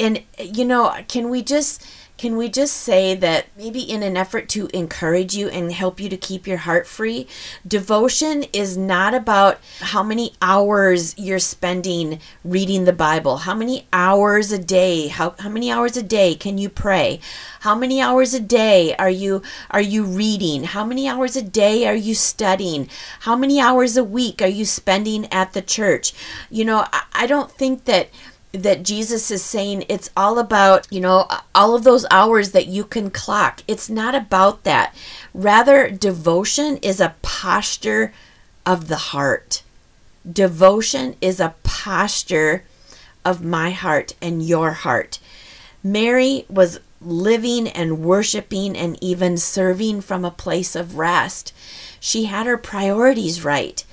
And, 0.00 0.22
you 0.38 0.64
know, 0.64 0.94
can 1.06 1.30
we 1.30 1.42
just 1.42 1.84
can 2.18 2.36
we 2.36 2.48
just 2.48 2.76
say 2.76 3.14
that 3.14 3.46
maybe 3.56 3.80
in 3.80 4.02
an 4.02 4.16
effort 4.16 4.48
to 4.48 4.66
encourage 4.76 5.36
you 5.36 5.48
and 5.48 5.72
help 5.72 6.00
you 6.00 6.08
to 6.08 6.16
keep 6.16 6.48
your 6.48 6.58
heart 6.58 6.84
free, 6.86 7.28
devotion 7.66 8.44
is 8.52 8.76
not 8.76 9.14
about 9.14 9.58
how 9.80 10.02
many 10.02 10.32
hours 10.42 11.16
you're 11.16 11.38
spending 11.38 12.18
reading 12.44 12.84
the 12.84 12.92
Bible, 12.92 13.38
how 13.38 13.54
many 13.54 13.86
hours 13.92 14.50
a 14.50 14.58
day, 14.58 15.06
how, 15.06 15.36
how 15.38 15.48
many 15.48 15.70
hours 15.70 15.96
a 15.96 16.02
day 16.02 16.34
can 16.34 16.58
you 16.58 16.68
pray? 16.68 17.20
How 17.60 17.76
many 17.76 18.00
hours 18.00 18.34
a 18.34 18.40
day 18.40 18.94
are 18.96 19.10
you 19.10 19.42
are 19.70 19.80
you 19.80 20.04
reading? 20.04 20.64
How 20.64 20.84
many 20.84 21.08
hours 21.08 21.36
a 21.36 21.42
day 21.42 21.86
are 21.86 21.94
you 21.94 22.14
studying? 22.14 22.88
How 23.20 23.36
many 23.36 23.60
hours 23.60 23.96
a 23.96 24.04
week 24.04 24.42
are 24.42 24.48
you 24.48 24.64
spending 24.64 25.26
at 25.32 25.52
the 25.52 25.62
church? 25.62 26.12
You 26.50 26.64
know, 26.64 26.84
I, 26.92 27.02
I 27.12 27.26
don't 27.26 27.50
think 27.50 27.84
that 27.84 28.10
that 28.52 28.82
Jesus 28.82 29.30
is 29.30 29.42
saying 29.42 29.84
it's 29.88 30.10
all 30.16 30.38
about, 30.38 30.86
you 30.90 31.00
know, 31.00 31.28
all 31.54 31.74
of 31.74 31.84
those 31.84 32.06
hours 32.10 32.52
that 32.52 32.66
you 32.66 32.84
can 32.84 33.10
clock. 33.10 33.62
It's 33.68 33.90
not 33.90 34.14
about 34.14 34.64
that. 34.64 34.94
Rather, 35.34 35.90
devotion 35.90 36.78
is 36.78 37.00
a 37.00 37.14
posture 37.22 38.12
of 38.64 38.88
the 38.88 38.96
heart. 38.96 39.62
Devotion 40.30 41.16
is 41.20 41.40
a 41.40 41.54
posture 41.62 42.64
of 43.24 43.44
my 43.44 43.70
heart 43.70 44.14
and 44.22 44.42
your 44.42 44.72
heart. 44.72 45.18
Mary 45.82 46.44
was 46.48 46.80
living 47.00 47.68
and 47.68 48.00
worshiping 48.00 48.76
and 48.76 48.98
even 49.02 49.36
serving 49.36 50.00
from 50.00 50.24
a 50.24 50.30
place 50.30 50.74
of 50.74 50.96
rest. 50.96 51.52
She 52.00 52.24
had 52.24 52.46
her 52.46 52.58
priorities 52.58 53.44
right 53.44 53.84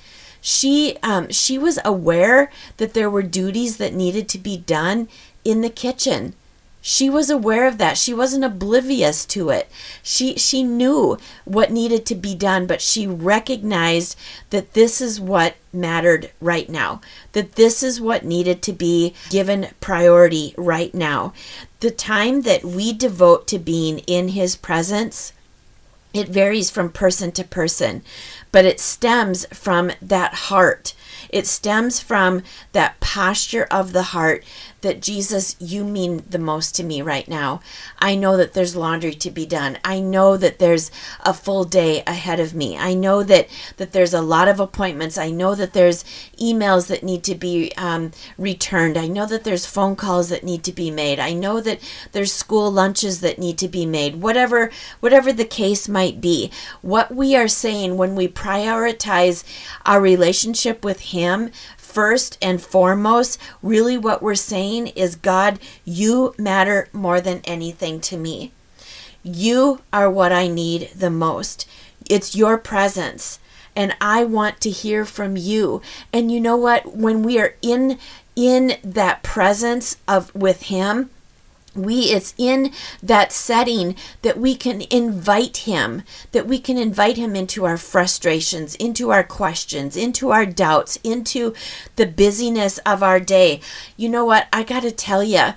she 0.46 0.96
um, 1.02 1.28
she 1.32 1.58
was 1.58 1.80
aware 1.84 2.52
that 2.76 2.94
there 2.94 3.10
were 3.10 3.22
duties 3.22 3.78
that 3.78 3.92
needed 3.92 4.28
to 4.28 4.38
be 4.38 4.56
done 4.56 5.08
in 5.44 5.60
the 5.60 5.68
kitchen. 5.68 6.34
She 6.80 7.10
was 7.10 7.30
aware 7.30 7.66
of 7.66 7.78
that. 7.78 7.98
She 7.98 8.14
wasn't 8.14 8.44
oblivious 8.44 9.24
to 9.26 9.50
it. 9.50 9.68
She 10.04 10.36
she 10.36 10.62
knew 10.62 11.18
what 11.44 11.72
needed 11.72 12.06
to 12.06 12.14
be 12.14 12.36
done 12.36 12.68
but 12.68 12.80
she 12.80 13.08
recognized 13.08 14.16
that 14.50 14.74
this 14.74 15.00
is 15.00 15.20
what 15.20 15.56
mattered 15.72 16.30
right 16.40 16.68
now 16.68 17.00
that 17.32 17.56
this 17.56 17.82
is 17.82 18.00
what 18.00 18.24
needed 18.24 18.62
to 18.62 18.72
be 18.72 19.14
given 19.30 19.70
priority 19.80 20.54
right 20.56 20.94
now. 20.94 21.32
The 21.80 21.90
time 21.90 22.42
that 22.42 22.64
we 22.64 22.92
devote 22.92 23.48
to 23.48 23.58
being 23.58 23.98
in 24.06 24.28
his 24.28 24.54
presence 24.54 25.32
it 26.16 26.28
varies 26.28 26.70
from 26.70 26.90
person 26.90 27.32
to 27.32 27.44
person, 27.44 28.02
but 28.52 28.64
it 28.64 28.80
stems 28.80 29.46
from 29.52 29.90
that 30.00 30.34
heart. 30.34 30.94
It 31.28 31.46
stems 31.46 32.00
from 32.00 32.42
that 32.72 33.00
posture 33.00 33.66
of 33.70 33.92
the 33.92 34.04
heart 34.04 34.44
that 34.86 35.02
Jesus, 35.02 35.56
you 35.58 35.84
mean 35.84 36.22
the 36.30 36.38
most 36.38 36.76
to 36.76 36.84
me 36.84 37.02
right 37.02 37.26
now. 37.26 37.60
I 37.98 38.14
know 38.14 38.36
that 38.36 38.52
there's 38.52 38.76
laundry 38.76 39.14
to 39.14 39.30
be 39.32 39.44
done. 39.44 39.78
I 39.84 39.98
know 39.98 40.36
that 40.36 40.60
there's 40.60 40.92
a 41.24 41.34
full 41.34 41.64
day 41.64 42.04
ahead 42.06 42.38
of 42.38 42.54
me. 42.54 42.78
I 42.78 42.94
know 42.94 43.24
that 43.24 43.48
that 43.78 43.90
there's 43.90 44.14
a 44.14 44.22
lot 44.22 44.46
of 44.46 44.60
appointments. 44.60 45.18
I 45.18 45.30
know 45.30 45.56
that 45.56 45.72
there's 45.72 46.04
emails 46.38 46.86
that 46.86 47.02
need 47.02 47.24
to 47.24 47.34
be 47.34 47.72
um, 47.76 48.12
returned. 48.38 48.96
I 48.96 49.08
know 49.08 49.26
that 49.26 49.42
there's 49.42 49.66
phone 49.66 49.96
calls 49.96 50.28
that 50.28 50.44
need 50.44 50.62
to 50.64 50.72
be 50.72 50.90
made. 50.92 51.18
I 51.18 51.32
know 51.32 51.60
that 51.60 51.80
there's 52.12 52.32
school 52.32 52.70
lunches 52.70 53.20
that 53.22 53.40
need 53.40 53.58
to 53.58 53.68
be 53.68 53.86
made. 53.86 54.22
Whatever 54.22 54.70
whatever 55.00 55.32
the 55.32 55.44
case 55.44 55.88
might 55.88 56.20
be, 56.20 56.52
what 56.80 57.12
we 57.12 57.34
are 57.34 57.48
saying 57.48 57.96
when 57.96 58.14
we 58.14 58.28
prioritize 58.28 59.42
our 59.84 60.00
relationship 60.00 60.84
with 60.84 61.00
Him 61.00 61.50
first 61.96 62.36
and 62.42 62.60
foremost, 62.60 63.40
really 63.62 63.96
what 63.96 64.22
we're 64.22 64.34
saying 64.34 64.88
is 64.88 65.16
God, 65.16 65.58
you 65.82 66.34
matter 66.36 66.90
more 66.92 67.22
than 67.22 67.40
anything 67.44 68.02
to 68.02 68.18
me. 68.18 68.52
You 69.22 69.80
are 69.94 70.10
what 70.10 70.30
I 70.30 70.46
need 70.46 70.90
the 70.94 71.08
most. 71.08 71.66
It's 72.10 72.36
your 72.36 72.58
presence 72.58 73.38
and 73.74 73.96
I 73.98 74.24
want 74.24 74.60
to 74.60 74.70
hear 74.70 75.06
from 75.06 75.38
you. 75.38 75.80
And 76.12 76.30
you 76.30 76.38
know 76.38 76.58
what? 76.58 76.94
When 76.94 77.22
we 77.22 77.40
are 77.40 77.54
in 77.62 77.98
in 78.36 78.76
that 78.84 79.22
presence 79.22 79.96
of 80.06 80.34
with 80.34 80.64
him, 80.64 81.08
we 81.76 82.12
it's 82.12 82.34
in 82.38 82.72
that 83.02 83.32
setting 83.32 83.94
that 84.22 84.38
we 84.38 84.54
can 84.54 84.82
invite 84.90 85.58
him 85.58 86.02
that 86.32 86.46
we 86.46 86.58
can 86.58 86.76
invite 86.78 87.16
him 87.16 87.36
into 87.36 87.64
our 87.64 87.76
frustrations 87.76 88.74
into 88.76 89.10
our 89.10 89.24
questions 89.24 89.96
into 89.96 90.30
our 90.30 90.46
doubts 90.46 90.98
into 91.04 91.54
the 91.96 92.06
busyness 92.06 92.78
of 92.78 93.02
our 93.02 93.20
day. 93.20 93.60
You 93.96 94.08
know 94.08 94.24
what? 94.24 94.48
I 94.52 94.62
got 94.62 94.82
to 94.82 94.90
tell 94.90 95.22
you 95.22 95.54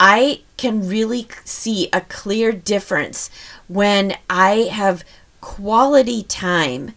i 0.00 0.40
can 0.56 0.88
really 0.88 1.26
see 1.44 1.88
a 1.92 2.00
clear 2.00 2.50
difference 2.52 3.30
when 3.68 4.16
i 4.28 4.68
have 4.72 5.04
quality 5.40 6.22
time 6.22 6.94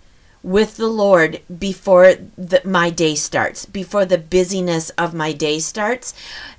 with 0.47 0.77
the 0.77 0.87
Lord 0.87 1.41
before 1.59 2.13
the, 2.37 2.61
my 2.63 2.89
day 2.89 3.15
starts, 3.15 3.65
before 3.65 4.05
the 4.05 4.17
busyness 4.17 4.91
of 4.91 5.13
my 5.13 5.33
day 5.33 5.59
starts. 5.59 6.13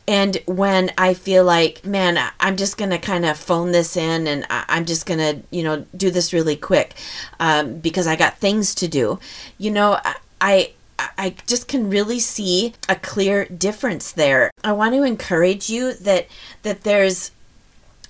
And 0.06 0.36
when 0.44 0.92
I 0.98 1.14
feel 1.14 1.42
like, 1.42 1.86
man, 1.86 2.18
I'm 2.38 2.58
just 2.58 2.76
going 2.76 2.90
to 2.90 2.98
kind 2.98 3.24
of 3.24 3.38
phone 3.38 3.72
this 3.72 3.96
in 3.96 4.26
and 4.26 4.44
I'm 4.50 4.84
just 4.84 5.06
going 5.06 5.20
to, 5.20 5.42
you 5.50 5.62
know, 5.62 5.86
do 5.96 6.10
this 6.10 6.34
really 6.34 6.54
quick 6.54 6.96
um, 7.40 7.78
because 7.78 8.06
I 8.06 8.14
got 8.14 8.36
things 8.36 8.74
to 8.76 8.88
do, 8.88 9.18
you 9.56 9.70
know, 9.70 9.98
I. 10.40 10.72
I 11.16 11.36
just 11.46 11.68
can 11.68 11.88
really 11.90 12.18
see 12.18 12.74
a 12.88 12.96
clear 12.96 13.44
difference 13.44 14.10
there. 14.10 14.50
I 14.64 14.72
want 14.72 14.94
to 14.94 15.04
encourage 15.04 15.70
you 15.70 15.94
that 15.94 16.26
that 16.64 16.82
there's 16.82 17.30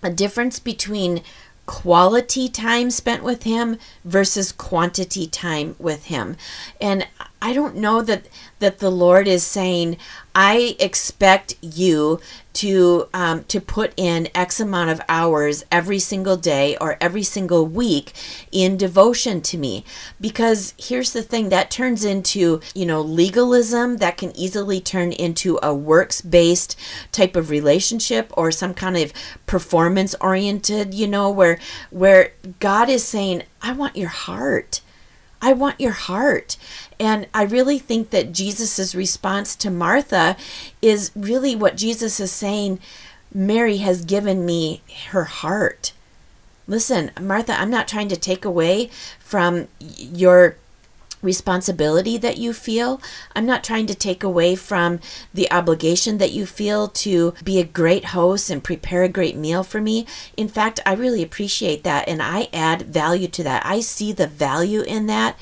a 0.03 0.11
difference 0.11 0.59
between 0.59 1.23
quality 1.69 2.49
time 2.49 2.91
spent 2.91 3.23
with 3.23 3.43
him 3.43 3.77
versus 4.03 4.53
quantity 4.53 5.27
time 5.27 5.77
with 5.79 6.07
him. 6.07 6.35
And 6.81 7.07
I 7.41 7.53
don't 7.53 7.77
know 7.77 8.03
that 8.03 8.27
that 8.59 8.79
the 8.79 8.91
Lord 8.91 9.29
is 9.29 9.45
saying, 9.45 9.97
I 10.35 10.77
expect 10.81 11.55
you 11.61 12.21
to 12.55 13.09
um, 13.15 13.45
to 13.45 13.61
put 13.61 13.93
in 13.97 14.29
X 14.35 14.59
amount 14.59 14.91
of 14.91 15.01
hours 15.09 15.65
every 15.71 16.01
single 16.01 16.37
day 16.37 16.77
or 16.81 16.97
every 17.01 17.23
single 17.23 17.65
week 17.65 18.13
in 18.51 18.77
devotion 18.77 19.41
to 19.43 19.57
me. 19.57 19.85
Because 20.21 20.75
here's 20.77 21.13
the 21.13 21.23
thing 21.23 21.51
that 21.51 21.71
turns 21.71 22.05
into 22.05 22.61
you 22.75 22.85
know 22.85 23.01
legalism 23.01 23.99
that 23.99 24.17
can 24.17 24.37
easily 24.37 24.81
turn 24.81 25.13
into 25.13 25.61
a 25.63 25.73
works 25.73 26.21
based 26.21 26.77
type 27.13 27.37
of 27.37 27.51
relationship 27.51 28.33
or 28.37 28.51
some 28.51 28.75
kind 28.75 28.97
of 28.97 29.13
performance 29.47 30.17
oriented. 30.21 30.93
You 30.93 31.07
know 31.07 31.31
where 31.31 31.61
where 31.91 32.33
God 32.59 32.89
is 32.89 33.05
saying, 33.05 33.45
I 33.63 33.73
want 33.73 33.97
your 33.97 34.09
heart. 34.09 34.81
I 35.41 35.53
want 35.53 35.81
your 35.81 35.93
heart. 35.93 36.57
And 36.99 37.27
I 37.33 37.43
really 37.43 37.79
think 37.79 38.11
that 38.11 38.33
Jesus' 38.33 38.95
response 38.95 39.55
to 39.57 39.71
Martha 39.71 40.37
is 40.83 41.11
really 41.15 41.55
what 41.55 41.77
Jesus 41.77 42.21
is 42.21 42.33
saying 42.33 42.81
Mary 43.33 43.79
has 43.79 44.05
given 44.05 44.45
me 44.47 44.83
her 45.11 45.25
heart. 45.25 45.93
Listen, 46.67 47.11
Martha, 47.21 47.59
I'm 47.59 47.71
not 47.71 47.89
trying 47.89 48.09
to 48.09 48.17
take 48.17 48.45
away 48.45 48.91
from 49.19 49.69
your 49.81 50.57
responsibility 51.23 52.17
that 52.19 52.39
you 52.39 52.53
feel. 52.53 53.01
I'm 53.35 53.47
not 53.47 53.65
trying 53.65 53.87
to 53.87 53.95
take 53.95 54.23
away 54.23 54.55
from 54.55 55.01
the 55.35 55.51
obligation 55.51 56.19
that 56.19 56.33
you 56.33 56.47
feel 56.47 56.89
to 56.89 57.35
be 57.45 57.59
a 57.59 57.65
great 57.65 58.07
host 58.07 58.51
and 58.51 58.63
prepare 58.63 59.03
a 59.03 59.09
great 59.09 59.37
meal 59.37 59.63
for 59.63 59.81
me. 59.81 60.07
In 60.37 60.49
fact, 60.49 60.81
I 60.87 60.95
really 60.95 61.23
appreciate 61.23 61.85
that 61.85 62.09
and 62.09 62.23
I 62.23 62.49
add 62.53 62.83
value 62.83 63.29
to 63.29 63.43
that. 63.45 63.65
I 63.65 63.81
see 63.81 64.13
the 64.13 64.27
value 64.27 64.83
in 64.83 65.07
that. 65.07 65.39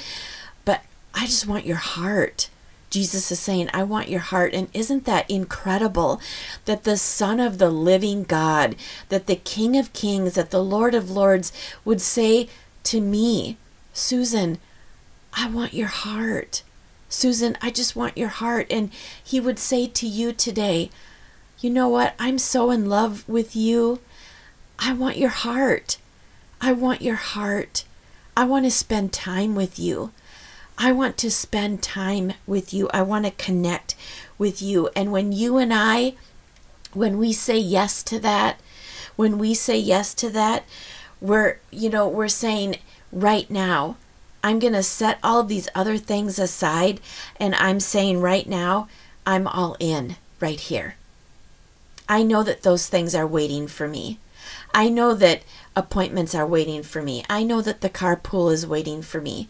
But 0.64 0.82
I 1.14 1.26
just 1.26 1.46
want 1.46 1.66
your 1.66 1.76
heart. 1.76 2.48
Jesus 2.88 3.30
is 3.30 3.40
saying, 3.40 3.68
I 3.74 3.82
want 3.82 4.08
your 4.08 4.20
heart. 4.20 4.54
And 4.54 4.68
isn't 4.72 5.04
that 5.04 5.30
incredible 5.30 6.20
that 6.64 6.84
the 6.84 6.96
Son 6.96 7.40
of 7.40 7.58
the 7.58 7.70
living 7.70 8.22
God, 8.22 8.76
that 9.08 9.26
the 9.26 9.36
King 9.36 9.76
of 9.76 9.92
Kings, 9.92 10.34
that 10.34 10.50
the 10.50 10.62
Lord 10.62 10.94
of 10.94 11.10
Lords 11.10 11.52
would 11.84 12.00
say 12.00 12.48
to 12.84 13.00
me, 13.00 13.56
Susan, 13.92 14.58
I 15.36 15.48
want 15.48 15.74
your 15.74 15.88
heart. 15.88 16.62
Susan, 17.10 17.58
I 17.60 17.70
just 17.70 17.94
want 17.94 18.16
your 18.16 18.28
heart. 18.30 18.66
And 18.70 18.90
he 19.22 19.38
would 19.38 19.58
say 19.58 19.86
to 19.86 20.06
you 20.06 20.32
today, 20.32 20.90
You 21.60 21.68
know 21.70 21.88
what? 21.88 22.14
I'm 22.18 22.38
so 22.38 22.70
in 22.70 22.88
love 22.88 23.28
with 23.28 23.54
you. 23.54 24.00
I 24.78 24.94
want 24.94 25.18
your 25.18 25.30
heart. 25.30 25.98
I 26.60 26.72
want 26.72 27.02
your 27.02 27.16
heart. 27.16 27.84
I 28.36 28.44
want 28.44 28.64
to 28.64 28.70
spend 28.70 29.12
time 29.12 29.54
with 29.54 29.78
you. 29.78 30.12
I 30.78 30.92
want 30.92 31.16
to 31.18 31.30
spend 31.30 31.82
time 31.82 32.32
with 32.46 32.72
you. 32.74 32.88
I 32.92 33.02
want 33.02 33.24
to 33.26 33.30
connect 33.30 33.94
with 34.38 34.60
you. 34.60 34.88
And 34.96 35.12
when 35.12 35.32
you 35.32 35.56
and 35.58 35.72
I, 35.72 36.14
when 36.92 37.18
we 37.18 37.32
say 37.32 37.58
yes 37.58 38.02
to 38.04 38.18
that, 38.20 38.60
when 39.16 39.38
we 39.38 39.54
say 39.54 39.78
yes 39.78 40.12
to 40.14 40.30
that, 40.30 40.64
we're, 41.20 41.58
you 41.70 41.88
know, 41.88 42.06
we're 42.06 42.28
saying 42.28 42.76
right 43.10 43.50
now, 43.50 43.96
I'm 44.42 44.58
going 44.58 44.72
to 44.74 44.82
set 44.82 45.18
all 45.22 45.40
of 45.40 45.48
these 45.48 45.68
other 45.74 45.98
things 45.98 46.38
aside 46.38 47.00
and 47.38 47.54
I'm 47.54 47.80
saying 47.80 48.20
right 48.20 48.48
now, 48.48 48.88
I'm 49.26 49.46
all 49.46 49.76
in 49.80 50.16
right 50.40 50.60
here. 50.60 50.96
I 52.08 52.22
know 52.22 52.42
that 52.42 52.62
those 52.62 52.86
things 52.86 53.14
are 53.14 53.26
waiting 53.26 53.66
for 53.66 53.88
me. 53.88 54.18
I 54.72 54.88
know 54.88 55.14
that 55.14 55.42
appointments 55.74 56.34
are 56.34 56.46
waiting 56.46 56.82
for 56.82 57.02
me. 57.02 57.24
I 57.28 57.42
know 57.42 57.60
that 57.62 57.80
the 57.80 57.90
carpool 57.90 58.52
is 58.52 58.66
waiting 58.66 59.02
for 59.02 59.20
me. 59.20 59.48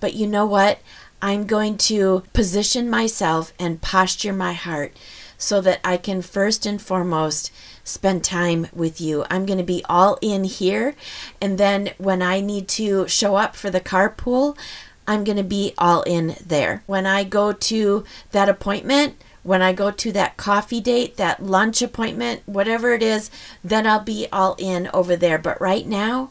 But 0.00 0.14
you 0.14 0.26
know 0.26 0.46
what? 0.46 0.78
I'm 1.20 1.46
going 1.46 1.76
to 1.78 2.22
position 2.32 2.88
myself 2.88 3.52
and 3.58 3.82
posture 3.82 4.32
my 4.32 4.52
heart 4.52 4.92
so 5.38 5.60
that 5.62 5.80
I 5.84 5.96
can 5.96 6.20
first 6.20 6.66
and 6.66 6.82
foremost 6.82 7.52
spend 7.84 8.24
time 8.24 8.66
with 8.72 9.00
you. 9.00 9.24
I'm 9.30 9.46
going 9.46 9.58
to 9.58 9.64
be 9.64 9.84
all 9.88 10.18
in 10.20 10.44
here. 10.44 10.94
And 11.40 11.56
then 11.56 11.90
when 11.96 12.20
I 12.20 12.40
need 12.40 12.68
to 12.68 13.08
show 13.08 13.36
up 13.36 13.56
for 13.56 13.70
the 13.70 13.80
carpool, 13.80 14.58
I'm 15.06 15.24
going 15.24 15.38
to 15.38 15.42
be 15.44 15.72
all 15.78 16.02
in 16.02 16.36
there. 16.44 16.82
When 16.86 17.06
I 17.06 17.24
go 17.24 17.52
to 17.52 18.04
that 18.32 18.48
appointment, 18.50 19.16
when 19.42 19.62
I 19.62 19.72
go 19.72 19.90
to 19.90 20.12
that 20.12 20.36
coffee 20.36 20.80
date, 20.80 21.16
that 21.16 21.42
lunch 21.42 21.80
appointment, 21.80 22.42
whatever 22.44 22.92
it 22.92 23.02
is, 23.02 23.30
then 23.64 23.86
I'll 23.86 24.00
be 24.00 24.26
all 24.30 24.54
in 24.58 24.90
over 24.92 25.16
there. 25.16 25.38
But 25.38 25.58
right 25.60 25.86
now, 25.86 26.30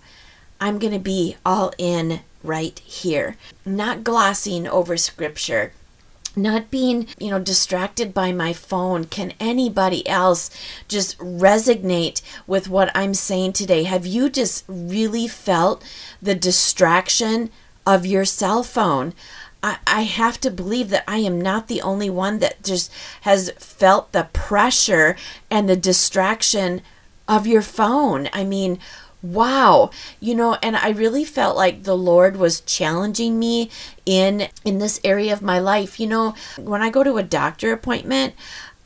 I'm 0.62 0.78
going 0.78 0.94
to 0.94 1.00
be 1.00 1.38
all 1.44 1.74
in 1.80 2.20
right 2.44 2.78
here. 2.80 3.36
Not 3.66 4.04
glossing 4.04 4.68
over 4.68 4.98
scripture, 4.98 5.72
not 6.38 6.72
being, 6.72 7.08
you 7.20 7.30
know, 7.30 7.40
distracted 7.40 8.14
by 8.14 8.32
my 8.32 8.54
phone. 8.54 9.06
Can 9.06 9.34
anybody 9.40 10.08
else 10.08 10.50
just 10.88 11.18
resonate 11.18 12.22
with 12.46 12.70
what 12.70 12.92
I'm 12.96 13.14
saying 13.14 13.54
today? 13.54 13.84
Have 13.84 14.06
you 14.06 14.30
just 14.30 14.64
really 14.68 15.28
felt 15.28 15.84
the 16.22 16.36
distraction 16.36 17.50
of 17.86 18.06
your 18.06 18.26
cell 18.26 18.64
phone? 18.64 19.14
I, 19.64 19.78
I 19.88 20.02
have 20.04 20.40
to 20.42 20.52
believe 20.52 20.90
that 20.90 21.04
I 21.08 21.18
am 21.18 21.42
not 21.42 21.68
the 21.68 21.82
only 21.82 22.10
one 22.10 22.40
that 22.40 22.64
just 22.64 22.92
has 23.22 23.52
felt 23.58 24.12
the 24.12 24.30
pressure 24.34 25.16
and 25.50 25.68
the 25.68 25.76
distraction 25.76 26.82
of 27.28 27.48
your 27.48 27.62
phone. 27.62 28.30
I 28.32 28.44
mean, 28.44 28.80
wow. 29.34 29.92
You 30.20 30.36
know 30.36 30.58
and 30.62 30.76
i 30.76 30.90
really 30.90 31.26
felt 31.26 31.56
like 31.56 31.84
the 31.84 31.98
lord 31.98 32.38
was 32.38 32.62
challenging 32.62 33.40
me 33.40 33.70
in 34.06 34.48
in 34.64 34.80
this 34.80 35.00
area 35.04 35.34
of 35.34 35.42
my 35.42 35.60
life. 35.60 36.00
You 36.00 36.08
know 36.08 36.36
when 36.58 36.82
i 36.82 36.90
go 36.90 37.04
to 37.04 37.18
a 37.18 37.24
doctor 37.24 37.72
appointment 37.72 38.34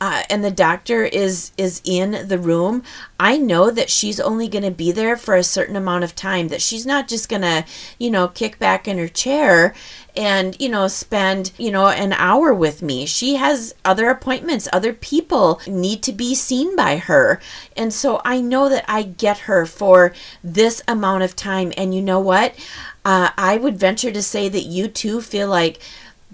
uh, 0.02 0.24
and 0.28 0.42
the 0.42 0.50
doctor 0.50 1.04
is 1.04 1.52
is 1.56 1.80
in 1.84 2.26
the 2.26 2.38
room 2.38 2.82
i 3.20 3.38
know 3.38 3.70
that 3.70 3.88
she's 3.88 4.18
only 4.18 4.48
going 4.48 4.64
to 4.64 4.70
be 4.70 4.90
there 4.90 5.16
for 5.16 5.36
a 5.36 5.44
certain 5.44 5.76
amount 5.76 6.02
of 6.02 6.16
time 6.16 6.48
that 6.48 6.60
she's 6.60 6.84
not 6.84 7.06
just 7.06 7.28
going 7.28 7.42
to 7.42 7.64
you 8.00 8.10
know 8.10 8.26
kick 8.26 8.58
back 8.58 8.88
in 8.88 8.98
her 8.98 9.06
chair 9.06 9.72
and 10.16 10.60
you 10.60 10.68
know 10.68 10.88
spend 10.88 11.52
you 11.56 11.70
know 11.70 11.88
an 11.88 12.12
hour 12.12 12.52
with 12.52 12.82
me. 12.82 13.06
She 13.06 13.36
has 13.36 13.74
other 13.84 14.08
appointments. 14.10 14.68
Other 14.72 14.92
people 14.92 15.60
need 15.66 16.02
to 16.02 16.12
be 16.12 16.34
seen 16.34 16.76
by 16.76 16.96
her. 16.96 17.40
And 17.76 17.92
so 17.92 18.20
i 18.24 18.40
know 18.40 18.68
that 18.68 18.84
i 18.88 19.02
get 19.02 19.40
her 19.40 19.66
for 19.66 20.12
this 20.42 20.82
amount 20.86 21.22
of 21.22 21.36
time. 21.36 21.72
And 21.76 21.94
you 21.94 22.02
know 22.02 22.20
what? 22.20 22.54
Uh, 23.04 23.30
i 23.36 23.56
would 23.56 23.78
venture 23.78 24.12
to 24.12 24.22
say 24.22 24.48
that 24.48 24.64
you 24.64 24.88
too 24.88 25.20
feel 25.20 25.48
like 25.48 25.80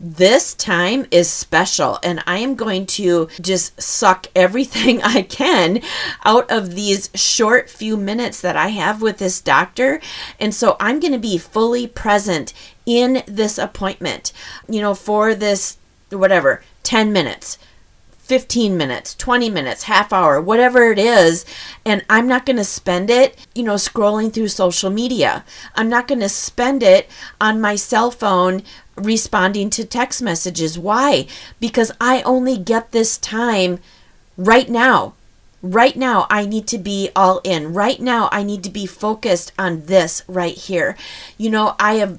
this 0.01 0.55
time 0.55 1.07
is 1.11 1.29
special. 1.29 1.99
And 2.03 2.23
I 2.27 2.39
am 2.39 2.55
going 2.55 2.87
to 2.87 3.29
just 3.41 3.81
suck 3.81 4.27
everything 4.35 5.03
I 5.05 5.23
can 5.23 5.81
out 6.25 6.51
of 6.51 6.75
these 6.75 7.11
short 7.15 7.69
few 7.69 7.97
minutes 7.97 8.41
that 8.41 8.57
I 8.57 8.69
have 8.69 9.03
with 9.03 9.19
this 9.19 9.41
doctor. 9.41 10.01
And 10.39 10.55
so 10.55 10.77
I'm 10.79 11.01
going 11.01 11.13
to 11.13 11.19
be 11.19 11.39
fully 11.39 11.87
present 11.87 12.53
in 12.89 13.23
this 13.27 13.59
appointment, 13.59 14.33
you 14.67 14.81
know, 14.81 14.95
for 14.95 15.35
this 15.35 15.77
whatever, 16.09 16.63
10 16.85 17.13
minutes. 17.13 17.59
15 18.17 18.77
minutes, 18.77 19.15
20 19.15 19.49
minutes, 19.49 19.85
half 19.85 20.13
hour, 20.13 20.39
whatever 20.39 20.93
it 20.93 20.99
is. 20.99 21.47
And 21.87 22.05
I'm 22.11 22.27
not 22.27 22.45
going 22.45 22.59
to 22.59 22.65
spend 22.65 23.09
it, 23.09 23.47
you 23.55 23.63
know, 23.63 23.75
scrolling 23.75 24.31
through 24.33 24.49
social 24.49 24.91
media. 24.91 25.45
I'm 25.75 25.89
not 25.89 26.07
going 26.07 26.21
to 26.21 26.29
spend 26.29 26.83
it 26.83 27.09
on 27.41 27.59
my 27.59 27.75
cell 27.75 28.11
phone 28.11 28.63
responding 28.97 29.71
to 29.71 29.85
text 29.85 30.21
messages. 30.21 30.79
Why? 30.79 31.27
Because 31.59 31.91
I 32.03 32.21
only 32.23 32.59
get 32.59 32.93
this 32.93 33.17
time 33.17 33.79
right 34.37 34.69
now. 34.69 35.15
Right 35.63 35.97
now, 35.97 36.27
I 36.29 36.45
need 36.45 36.67
to 36.69 36.79
be 36.79 37.11
all 37.17 37.41
in. 37.45 37.73
Right 37.73 37.99
now, 37.99 38.29
I 38.31 38.43
need 38.43 38.63
to 38.65 38.71
be 38.71 38.85
focused 38.85 39.53
on 39.59 39.87
this 39.87 40.23
right 40.29 40.55
here. 40.55 40.97
You 41.39 41.49
know, 41.49 41.77
I 41.81 41.95
have 41.95 42.19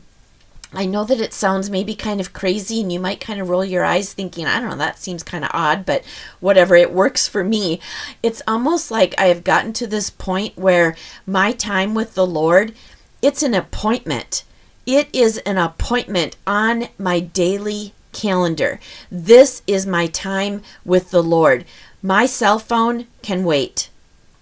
I 0.71 0.85
know 0.85 1.03
that 1.03 1.19
it 1.19 1.33
sounds 1.33 1.69
maybe 1.69 1.95
kind 1.95 2.21
of 2.21 2.31
crazy 2.31 2.79
and 2.81 2.91
you 2.91 2.99
might 2.99 3.19
kind 3.19 3.41
of 3.41 3.49
roll 3.49 3.65
your 3.65 3.83
eyes 3.83 4.13
thinking, 4.13 4.45
I 4.45 4.59
don't 4.59 4.69
know, 4.69 4.75
that 4.77 4.99
seems 4.99 5.23
kind 5.23 5.43
of 5.43 5.49
odd, 5.51 5.83
but 5.85 6.03
whatever, 6.39 6.75
it 6.75 6.93
works 6.93 7.27
for 7.27 7.43
me. 7.43 7.79
It's 8.21 8.43
almost 8.47 8.91
like 8.91 9.15
I 9.17 9.25
have 9.25 9.43
gotten 9.43 9.73
to 9.73 9.87
this 9.87 10.11
point 10.11 10.57
where 10.57 10.95
my 11.25 11.53
time 11.53 11.95
with 11.95 12.13
the 12.13 12.27
Lord, 12.27 12.75
it's 13.21 13.41
an 13.41 13.55
appointment. 13.55 14.43
It 14.85 15.09
is 15.11 15.39
an 15.39 15.57
appointment 15.57 16.35
on 16.45 16.89
my 16.99 17.19
daily 17.19 17.93
calendar. 18.13 18.79
This 19.09 19.63
is 19.65 19.87
my 19.87 20.05
time 20.07 20.61
with 20.85 21.09
the 21.09 21.23
Lord. 21.23 21.65
My 22.03 22.25
cell 22.27 22.59
phone 22.59 23.07
can 23.23 23.43
wait. 23.43 23.89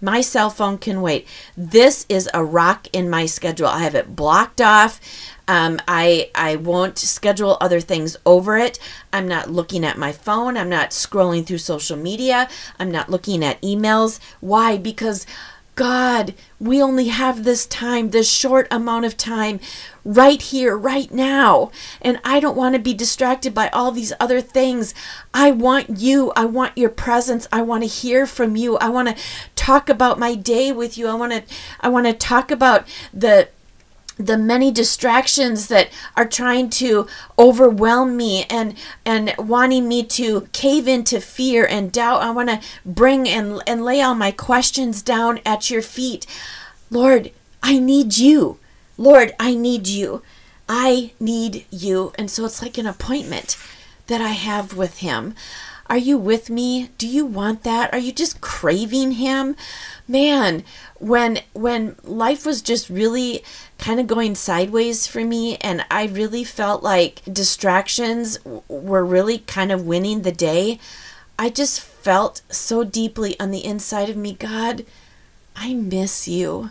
My 0.00 0.20
cell 0.20 0.48
phone 0.48 0.78
can 0.78 1.02
wait. 1.02 1.26
This 1.56 2.06
is 2.08 2.30
a 2.32 2.44
rock 2.44 2.86
in 2.92 3.10
my 3.10 3.26
schedule. 3.26 3.66
I 3.66 3.80
have 3.80 3.96
it 3.96 4.14
blocked 4.14 4.60
off. 4.60 5.00
Um, 5.48 5.80
I 5.88 6.30
I 6.34 6.56
won't 6.56 6.98
schedule 6.98 7.56
other 7.60 7.80
things 7.80 8.16
over 8.24 8.56
it. 8.56 8.78
I'm 9.12 9.26
not 9.26 9.50
looking 9.50 9.84
at 9.84 9.98
my 9.98 10.12
phone. 10.12 10.56
I'm 10.56 10.68
not 10.68 10.90
scrolling 10.90 11.46
through 11.46 11.58
social 11.58 11.96
media. 11.96 12.48
I'm 12.78 12.90
not 12.90 13.10
looking 13.10 13.44
at 13.44 13.60
emails. 13.62 14.20
Why? 14.40 14.76
Because 14.76 15.26
God, 15.78 16.34
we 16.58 16.82
only 16.82 17.06
have 17.06 17.44
this 17.44 17.64
time, 17.64 18.10
this 18.10 18.28
short 18.28 18.66
amount 18.68 19.04
of 19.04 19.16
time 19.16 19.60
right 20.04 20.42
here, 20.42 20.76
right 20.76 21.08
now. 21.12 21.70
And 22.02 22.18
I 22.24 22.40
don't 22.40 22.56
want 22.56 22.74
to 22.74 22.80
be 22.80 22.92
distracted 22.94 23.54
by 23.54 23.68
all 23.68 23.92
these 23.92 24.12
other 24.18 24.40
things. 24.40 24.92
I 25.32 25.52
want 25.52 26.00
you. 26.00 26.32
I 26.34 26.46
want 26.46 26.76
your 26.76 26.90
presence. 26.90 27.46
I 27.52 27.62
want 27.62 27.84
to 27.84 27.88
hear 27.88 28.26
from 28.26 28.56
you. 28.56 28.76
I 28.78 28.88
want 28.88 29.06
to 29.06 29.22
talk 29.54 29.88
about 29.88 30.18
my 30.18 30.34
day 30.34 30.72
with 30.72 30.98
you. 30.98 31.06
I 31.06 31.14
want 31.14 31.30
to 31.30 31.54
I 31.80 31.88
want 31.88 32.06
to 32.06 32.12
talk 32.12 32.50
about 32.50 32.84
the 33.14 33.48
the 34.18 34.36
many 34.36 34.70
distractions 34.70 35.68
that 35.68 35.88
are 36.16 36.26
trying 36.26 36.68
to 36.70 37.06
overwhelm 37.38 38.16
me 38.16 38.44
and 38.50 38.76
and 39.04 39.34
wanting 39.38 39.88
me 39.88 40.02
to 40.02 40.48
cave 40.52 40.88
into 40.88 41.20
fear 41.20 41.64
and 41.64 41.92
doubt. 41.92 42.22
I 42.22 42.30
want 42.30 42.48
to 42.48 42.60
bring 42.84 43.28
and 43.28 43.62
and 43.66 43.84
lay 43.84 44.00
all 44.00 44.14
my 44.14 44.30
questions 44.32 45.02
down 45.02 45.40
at 45.46 45.70
your 45.70 45.82
feet. 45.82 46.26
Lord 46.90 47.30
i 47.62 47.78
need 47.78 48.18
you. 48.18 48.58
Lord 48.96 49.32
i 49.38 49.54
need 49.54 49.86
you. 49.86 50.22
I 50.68 51.12
need 51.18 51.64
you. 51.70 52.12
And 52.18 52.30
so 52.30 52.44
it's 52.44 52.60
like 52.60 52.76
an 52.78 52.86
appointment 52.86 53.56
that 54.08 54.20
i 54.20 54.28
have 54.30 54.76
with 54.76 54.98
him 54.98 55.34
are 55.88 55.98
you 55.98 56.18
with 56.18 56.50
me 56.50 56.90
do 56.98 57.06
you 57.06 57.24
want 57.24 57.62
that 57.62 57.92
are 57.92 57.98
you 57.98 58.12
just 58.12 58.40
craving 58.40 59.12
him 59.12 59.56
man 60.06 60.62
when 60.98 61.40
when 61.52 61.96
life 62.04 62.44
was 62.44 62.62
just 62.62 62.88
really 62.88 63.42
kind 63.78 64.00
of 64.00 64.06
going 64.06 64.34
sideways 64.34 65.06
for 65.06 65.24
me 65.24 65.56
and 65.58 65.84
I 65.90 66.06
really 66.06 66.44
felt 66.44 66.82
like 66.82 67.22
distractions 67.32 68.38
were 68.44 69.04
really 69.04 69.38
kind 69.38 69.70
of 69.70 69.86
winning 69.86 70.22
the 70.22 70.32
day, 70.32 70.80
I 71.38 71.48
just 71.48 71.80
felt 71.80 72.42
so 72.50 72.82
deeply 72.82 73.38
on 73.38 73.52
the 73.52 73.64
inside 73.64 74.10
of 74.10 74.16
me, 74.16 74.34
God, 74.34 74.84
I 75.54 75.74
miss 75.74 76.26
you. 76.26 76.70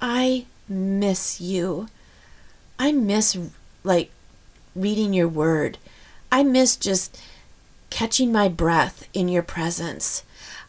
I 0.00 0.46
miss 0.68 1.40
you. 1.40 1.88
I 2.78 2.92
miss 2.92 3.36
like 3.82 4.10
reading 4.76 5.12
your 5.12 5.28
word. 5.28 5.78
I 6.30 6.44
miss 6.44 6.76
just 6.76 7.20
catching 7.90 8.32
my 8.32 8.48
breath 8.48 9.08
in 9.12 9.28
your 9.28 9.42
presence. 9.42 10.22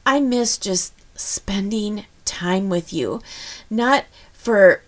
I 0.06 0.20
miss 0.20 0.58
just 0.58 0.94
spending 1.16 2.06
time 2.26 2.70
with 2.70 2.94
you. 2.94 3.22
Not 3.70 4.06
for 4.34 4.82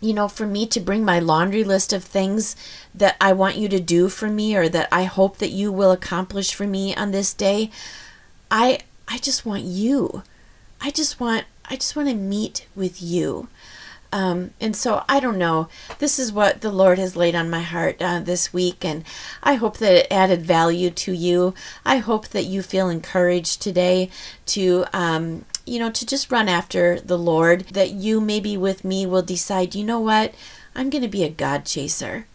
you 0.00 0.14
know, 0.14 0.28
for 0.28 0.46
me 0.46 0.66
to 0.66 0.80
bring 0.80 1.04
my 1.04 1.18
laundry 1.18 1.62
list 1.62 1.92
of 1.92 2.02
things 2.02 2.56
that 2.94 3.16
I 3.20 3.34
want 3.34 3.56
you 3.56 3.68
to 3.68 3.80
do 3.80 4.08
for 4.08 4.28
me 4.28 4.56
or 4.56 4.66
that 4.68 4.88
I 4.90 5.04
hope 5.04 5.36
that 5.38 5.50
you 5.50 5.70
will 5.70 5.92
accomplish 5.92 6.54
for 6.54 6.66
me 6.66 6.94
on 6.94 7.10
this 7.10 7.34
day. 7.34 7.70
I 8.50 8.80
I 9.06 9.18
just 9.18 9.44
want 9.44 9.64
you. 9.64 10.22
I 10.80 10.90
just 10.90 11.20
want 11.20 11.44
I 11.66 11.76
just 11.76 11.94
want 11.94 12.08
to 12.08 12.14
meet 12.14 12.66
with 12.74 13.02
you. 13.02 13.48
Um, 14.12 14.50
and 14.60 14.74
so 14.74 15.04
I 15.08 15.20
don't 15.20 15.38
know. 15.38 15.68
This 15.98 16.18
is 16.18 16.32
what 16.32 16.62
the 16.62 16.72
Lord 16.72 16.98
has 16.98 17.14
laid 17.14 17.34
on 17.36 17.48
my 17.48 17.62
heart 17.62 17.96
uh, 18.00 18.20
this 18.20 18.52
week, 18.52 18.84
and 18.84 19.04
I 19.42 19.54
hope 19.54 19.78
that 19.78 19.92
it 19.92 20.06
added 20.10 20.42
value 20.42 20.90
to 20.90 21.12
you. 21.12 21.54
I 21.84 21.98
hope 21.98 22.28
that 22.28 22.44
you 22.44 22.62
feel 22.62 22.88
encouraged 22.88 23.62
today 23.62 24.10
to 24.46 24.84
um, 24.92 25.44
you 25.70 25.78
know, 25.78 25.90
to 25.90 26.04
just 26.04 26.32
run 26.32 26.48
after 26.48 26.98
the 27.00 27.18
Lord, 27.18 27.60
that 27.68 27.92
you 27.92 28.20
maybe 28.20 28.56
with 28.56 28.84
me 28.84 29.06
will 29.06 29.22
decide, 29.22 29.74
you 29.74 29.84
know 29.84 30.00
what? 30.00 30.34
I'm 30.74 30.90
going 30.90 31.02
to 31.02 31.08
be 31.08 31.22
a 31.22 31.30
God 31.30 31.64
chaser. 31.64 32.26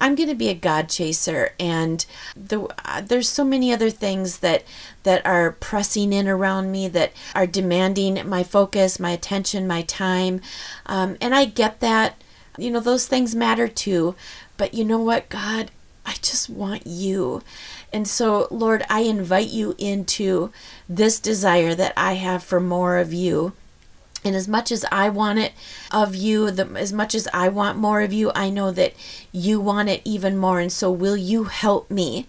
I'm 0.00 0.14
going 0.14 0.28
to 0.28 0.34
be 0.34 0.48
a 0.48 0.54
God 0.54 0.88
chaser, 0.88 1.52
and 1.58 2.04
the, 2.36 2.68
uh, 2.84 3.00
there's 3.00 3.28
so 3.28 3.44
many 3.44 3.72
other 3.72 3.90
things 3.90 4.38
that 4.38 4.64
that 5.02 5.24
are 5.24 5.52
pressing 5.52 6.12
in 6.12 6.28
around 6.28 6.72
me 6.72 6.88
that 6.88 7.12
are 7.34 7.46
demanding 7.46 8.28
my 8.28 8.42
focus, 8.42 9.00
my 9.00 9.10
attention, 9.10 9.66
my 9.66 9.82
time, 9.82 10.40
um, 10.86 11.16
and 11.20 11.34
I 11.34 11.44
get 11.44 11.80
that. 11.80 12.22
You 12.58 12.70
know, 12.70 12.80
those 12.80 13.06
things 13.06 13.34
matter 13.34 13.68
too. 13.68 14.14
But 14.56 14.74
you 14.74 14.84
know 14.84 14.98
what, 14.98 15.28
God, 15.28 15.70
I 16.04 16.14
just 16.22 16.48
want 16.48 16.86
you. 16.86 17.42
And 17.92 18.06
so, 18.06 18.48
Lord, 18.50 18.84
I 18.88 19.00
invite 19.00 19.48
you 19.48 19.74
into 19.78 20.52
this 20.88 21.18
desire 21.18 21.74
that 21.74 21.92
I 21.96 22.14
have 22.14 22.42
for 22.42 22.60
more 22.60 22.96
of 22.98 23.12
you. 23.12 23.52
And 24.24 24.34
as 24.34 24.48
much 24.48 24.72
as 24.72 24.84
I 24.90 25.08
want 25.08 25.38
it 25.38 25.52
of 25.90 26.14
you, 26.14 26.50
the, 26.50 26.66
as 26.76 26.92
much 26.92 27.14
as 27.14 27.28
I 27.32 27.48
want 27.48 27.78
more 27.78 28.00
of 28.00 28.12
you, 28.12 28.32
I 28.34 28.50
know 28.50 28.70
that 28.72 28.94
you 29.30 29.60
want 29.60 29.88
it 29.88 30.00
even 30.04 30.36
more. 30.36 30.58
And 30.58 30.72
so, 30.72 30.90
will 30.90 31.16
you 31.16 31.44
help 31.44 31.90
me 31.90 32.26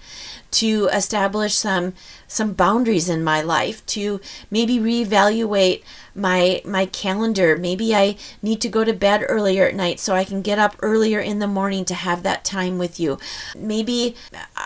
to 0.51 0.89
establish 0.93 1.55
some 1.55 1.93
some 2.27 2.53
boundaries 2.53 3.09
in 3.09 3.23
my 3.23 3.41
life? 3.41 3.85
To 3.87 4.19
maybe 4.51 4.77
reevaluate 4.77 5.83
my 6.13 6.61
my 6.65 6.85
calendar. 6.87 7.57
Maybe 7.57 7.95
I 7.95 8.17
need 8.41 8.59
to 8.61 8.69
go 8.69 8.83
to 8.83 8.93
bed 8.93 9.23
earlier 9.27 9.65
at 9.65 9.75
night 9.75 9.99
so 9.99 10.13
I 10.13 10.23
can 10.23 10.41
get 10.41 10.59
up 10.59 10.75
earlier 10.81 11.19
in 11.19 11.39
the 11.39 11.47
morning 11.47 11.85
to 11.85 11.95
have 11.95 12.21
that 12.23 12.43
time 12.43 12.77
with 12.77 12.99
you. 12.99 13.17
Maybe 13.55 14.15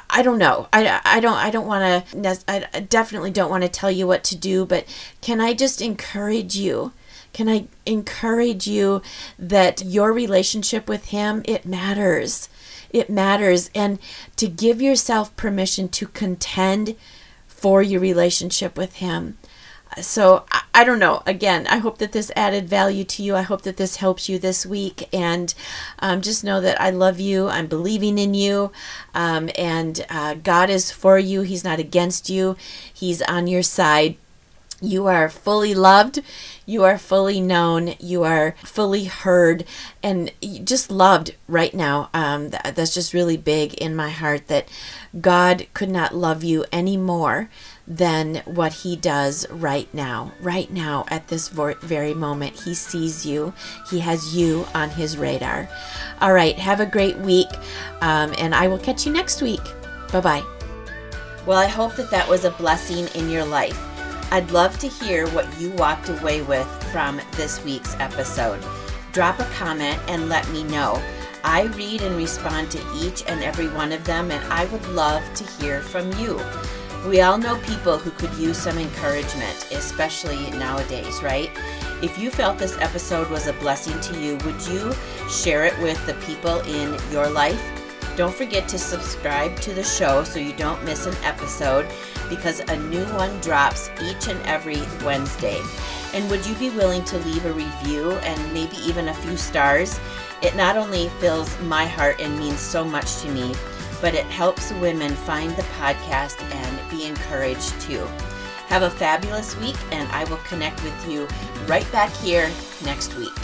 I 0.09 0.21
don't 0.21 0.39
know. 0.39 0.67
I, 0.73 0.99
I 1.05 1.19
don't 1.19 1.37
I 1.37 1.51
don't 1.51 1.67
want 1.67 2.11
to. 2.11 2.37
I 2.47 2.81
definitely 2.81 3.31
don't 3.31 3.51
want 3.51 3.63
to 3.63 3.69
tell 3.69 3.91
you 3.91 4.07
what 4.07 4.23
to 4.25 4.35
do. 4.35 4.65
But 4.65 4.85
can 5.21 5.39
I 5.39 5.53
just 5.53 5.81
encourage 5.81 6.55
you? 6.55 6.91
Can 7.33 7.49
I 7.49 7.67
encourage 7.85 8.67
you 8.67 9.01
that 9.39 9.83
your 9.83 10.11
relationship 10.11 10.87
with 10.87 11.05
Him, 11.05 11.41
it 11.45 11.65
matters. 11.65 12.49
It 12.89 13.09
matters. 13.09 13.69
And 13.73 13.99
to 14.35 14.47
give 14.47 14.81
yourself 14.81 15.35
permission 15.35 15.89
to 15.89 16.07
contend 16.07 16.95
for 17.47 17.81
your 17.81 18.01
relationship 18.01 18.77
with 18.77 18.95
Him. 18.95 19.37
So 19.99 20.45
I, 20.73 20.83
don't 20.85 20.99
know. 20.99 21.21
Again, 21.25 21.67
I 21.67 21.77
hope 21.77 21.97
that 21.97 22.13
this 22.13 22.31
added 22.35 22.69
value 22.69 23.03
to 23.03 23.23
you. 23.23 23.35
I 23.35 23.41
hope 23.41 23.63
that 23.63 23.75
this 23.75 23.97
helps 23.97 24.29
you 24.29 24.39
this 24.39 24.65
week. 24.65 25.09
And 25.13 25.53
um, 25.99 26.21
just 26.21 26.43
know 26.43 26.61
that 26.61 26.79
I 26.79 26.91
love 26.91 27.19
you. 27.19 27.49
I'm 27.49 27.67
believing 27.67 28.17
in 28.17 28.33
you. 28.33 28.71
Um, 29.13 29.49
and 29.57 30.05
uh, 30.09 30.35
God 30.35 30.69
is 30.69 30.91
for 30.91 31.19
you. 31.19 31.41
He's 31.41 31.65
not 31.65 31.79
against 31.79 32.29
you, 32.29 32.55
He's 32.93 33.21
on 33.23 33.47
your 33.47 33.63
side. 33.63 34.15
You 34.81 35.05
are 35.05 35.29
fully 35.29 35.75
loved. 35.75 36.21
You 36.65 36.83
are 36.83 36.97
fully 36.97 37.41
known. 37.41 37.95
You 37.99 38.23
are 38.23 38.55
fully 38.63 39.05
heard 39.05 39.65
and 40.03 40.31
just 40.63 40.91
loved 40.91 41.35
right 41.47 41.73
now. 41.73 42.09
Um, 42.13 42.49
that's 42.49 42.93
just 42.93 43.13
really 43.13 43.37
big 43.37 43.73
in 43.75 43.95
my 43.95 44.09
heart 44.09 44.47
that 44.47 44.67
God 45.19 45.67
could 45.73 45.89
not 45.89 46.15
love 46.15 46.43
you 46.43 46.65
any 46.71 46.97
more 46.97 47.49
than 47.87 48.35
what 48.45 48.73
He 48.73 48.95
does 48.95 49.49
right 49.49 49.91
now. 49.93 50.31
Right 50.39 50.71
now, 50.71 51.05
at 51.09 51.27
this 51.27 51.49
very 51.49 52.13
moment, 52.13 52.59
He 52.61 52.73
sees 52.73 53.25
you. 53.25 53.53
He 53.89 53.99
has 53.99 54.35
you 54.35 54.65
on 54.73 54.89
His 54.89 55.17
radar. 55.17 55.67
All 56.21 56.33
right, 56.33 56.57
have 56.57 56.79
a 56.79 56.85
great 56.85 57.17
week, 57.17 57.49
um, 58.01 58.33
and 58.37 58.55
I 58.55 58.67
will 58.67 58.79
catch 58.79 59.05
you 59.05 59.11
next 59.11 59.41
week. 59.41 59.63
Bye 60.11 60.21
bye. 60.21 60.43
Well, 61.45 61.57
I 61.57 61.67
hope 61.67 61.95
that 61.95 62.11
that 62.11 62.29
was 62.29 62.45
a 62.45 62.51
blessing 62.51 63.07
in 63.15 63.29
your 63.29 63.45
life. 63.45 63.90
I'd 64.33 64.51
love 64.51 64.79
to 64.79 64.87
hear 64.87 65.27
what 65.31 65.59
you 65.59 65.71
walked 65.71 66.07
away 66.07 66.41
with 66.41 66.65
from 66.89 67.19
this 67.33 67.61
week's 67.65 67.99
episode. 67.99 68.63
Drop 69.11 69.37
a 69.39 69.45
comment 69.55 69.99
and 70.07 70.29
let 70.29 70.49
me 70.51 70.63
know. 70.63 71.03
I 71.43 71.63
read 71.75 72.01
and 72.01 72.15
respond 72.15 72.71
to 72.71 72.81
each 72.95 73.25
and 73.27 73.43
every 73.43 73.67
one 73.67 73.91
of 73.91 74.05
them, 74.05 74.31
and 74.31 74.41
I 74.45 74.65
would 74.67 74.87
love 74.91 75.21
to 75.33 75.43
hear 75.43 75.81
from 75.81 76.13
you. 76.13 76.39
We 77.05 77.19
all 77.19 77.37
know 77.37 77.57
people 77.57 77.97
who 77.97 78.11
could 78.11 78.33
use 78.35 78.57
some 78.57 78.77
encouragement, 78.77 79.67
especially 79.73 80.49
nowadays, 80.51 81.21
right? 81.21 81.49
If 82.01 82.17
you 82.17 82.31
felt 82.31 82.57
this 82.57 82.77
episode 82.77 83.29
was 83.29 83.47
a 83.47 83.53
blessing 83.53 83.99
to 83.99 84.17
you, 84.17 84.37
would 84.45 84.65
you 84.65 84.93
share 85.29 85.65
it 85.65 85.77
with 85.79 86.03
the 86.05 86.13
people 86.25 86.61
in 86.61 86.97
your 87.11 87.29
life? 87.29 87.61
Don't 88.15 88.33
forget 88.33 88.69
to 88.69 88.77
subscribe 88.77 89.57
to 89.57 89.73
the 89.73 89.83
show 89.83 90.23
so 90.23 90.39
you 90.39 90.53
don't 90.53 90.83
miss 90.85 91.05
an 91.05 91.15
episode 91.23 91.85
because 92.31 92.61
a 92.61 92.77
new 92.77 93.03
one 93.13 93.37
drops 93.41 93.91
each 94.01 94.29
and 94.29 94.41
every 94.45 94.81
Wednesday. 95.03 95.61
And 96.13 96.29
would 96.29 96.45
you 96.47 96.55
be 96.55 96.69
willing 96.69 97.03
to 97.05 97.19
leave 97.19 97.45
a 97.45 97.51
review 97.51 98.13
and 98.13 98.53
maybe 98.53 98.77
even 98.77 99.09
a 99.09 99.13
few 99.13 99.35
stars? 99.35 99.99
It 100.41 100.55
not 100.55 100.77
only 100.77 101.09
fills 101.19 101.59
my 101.63 101.85
heart 101.85 102.21
and 102.21 102.39
means 102.39 102.59
so 102.59 102.85
much 102.85 103.21
to 103.21 103.31
me, 103.31 103.53
but 103.99 104.15
it 104.15 104.25
helps 104.25 104.71
women 104.73 105.11
find 105.11 105.55
the 105.55 105.63
podcast 105.79 106.41
and 106.55 106.89
be 106.89 107.05
encouraged 107.05 107.79
too. 107.81 108.07
Have 108.67 108.83
a 108.83 108.89
fabulous 108.89 109.57
week, 109.57 109.77
and 109.91 110.09
I 110.13 110.23
will 110.23 110.37
connect 110.37 110.81
with 110.83 111.09
you 111.09 111.27
right 111.67 111.89
back 111.91 112.11
here 112.13 112.49
next 112.85 113.15
week. 113.17 113.37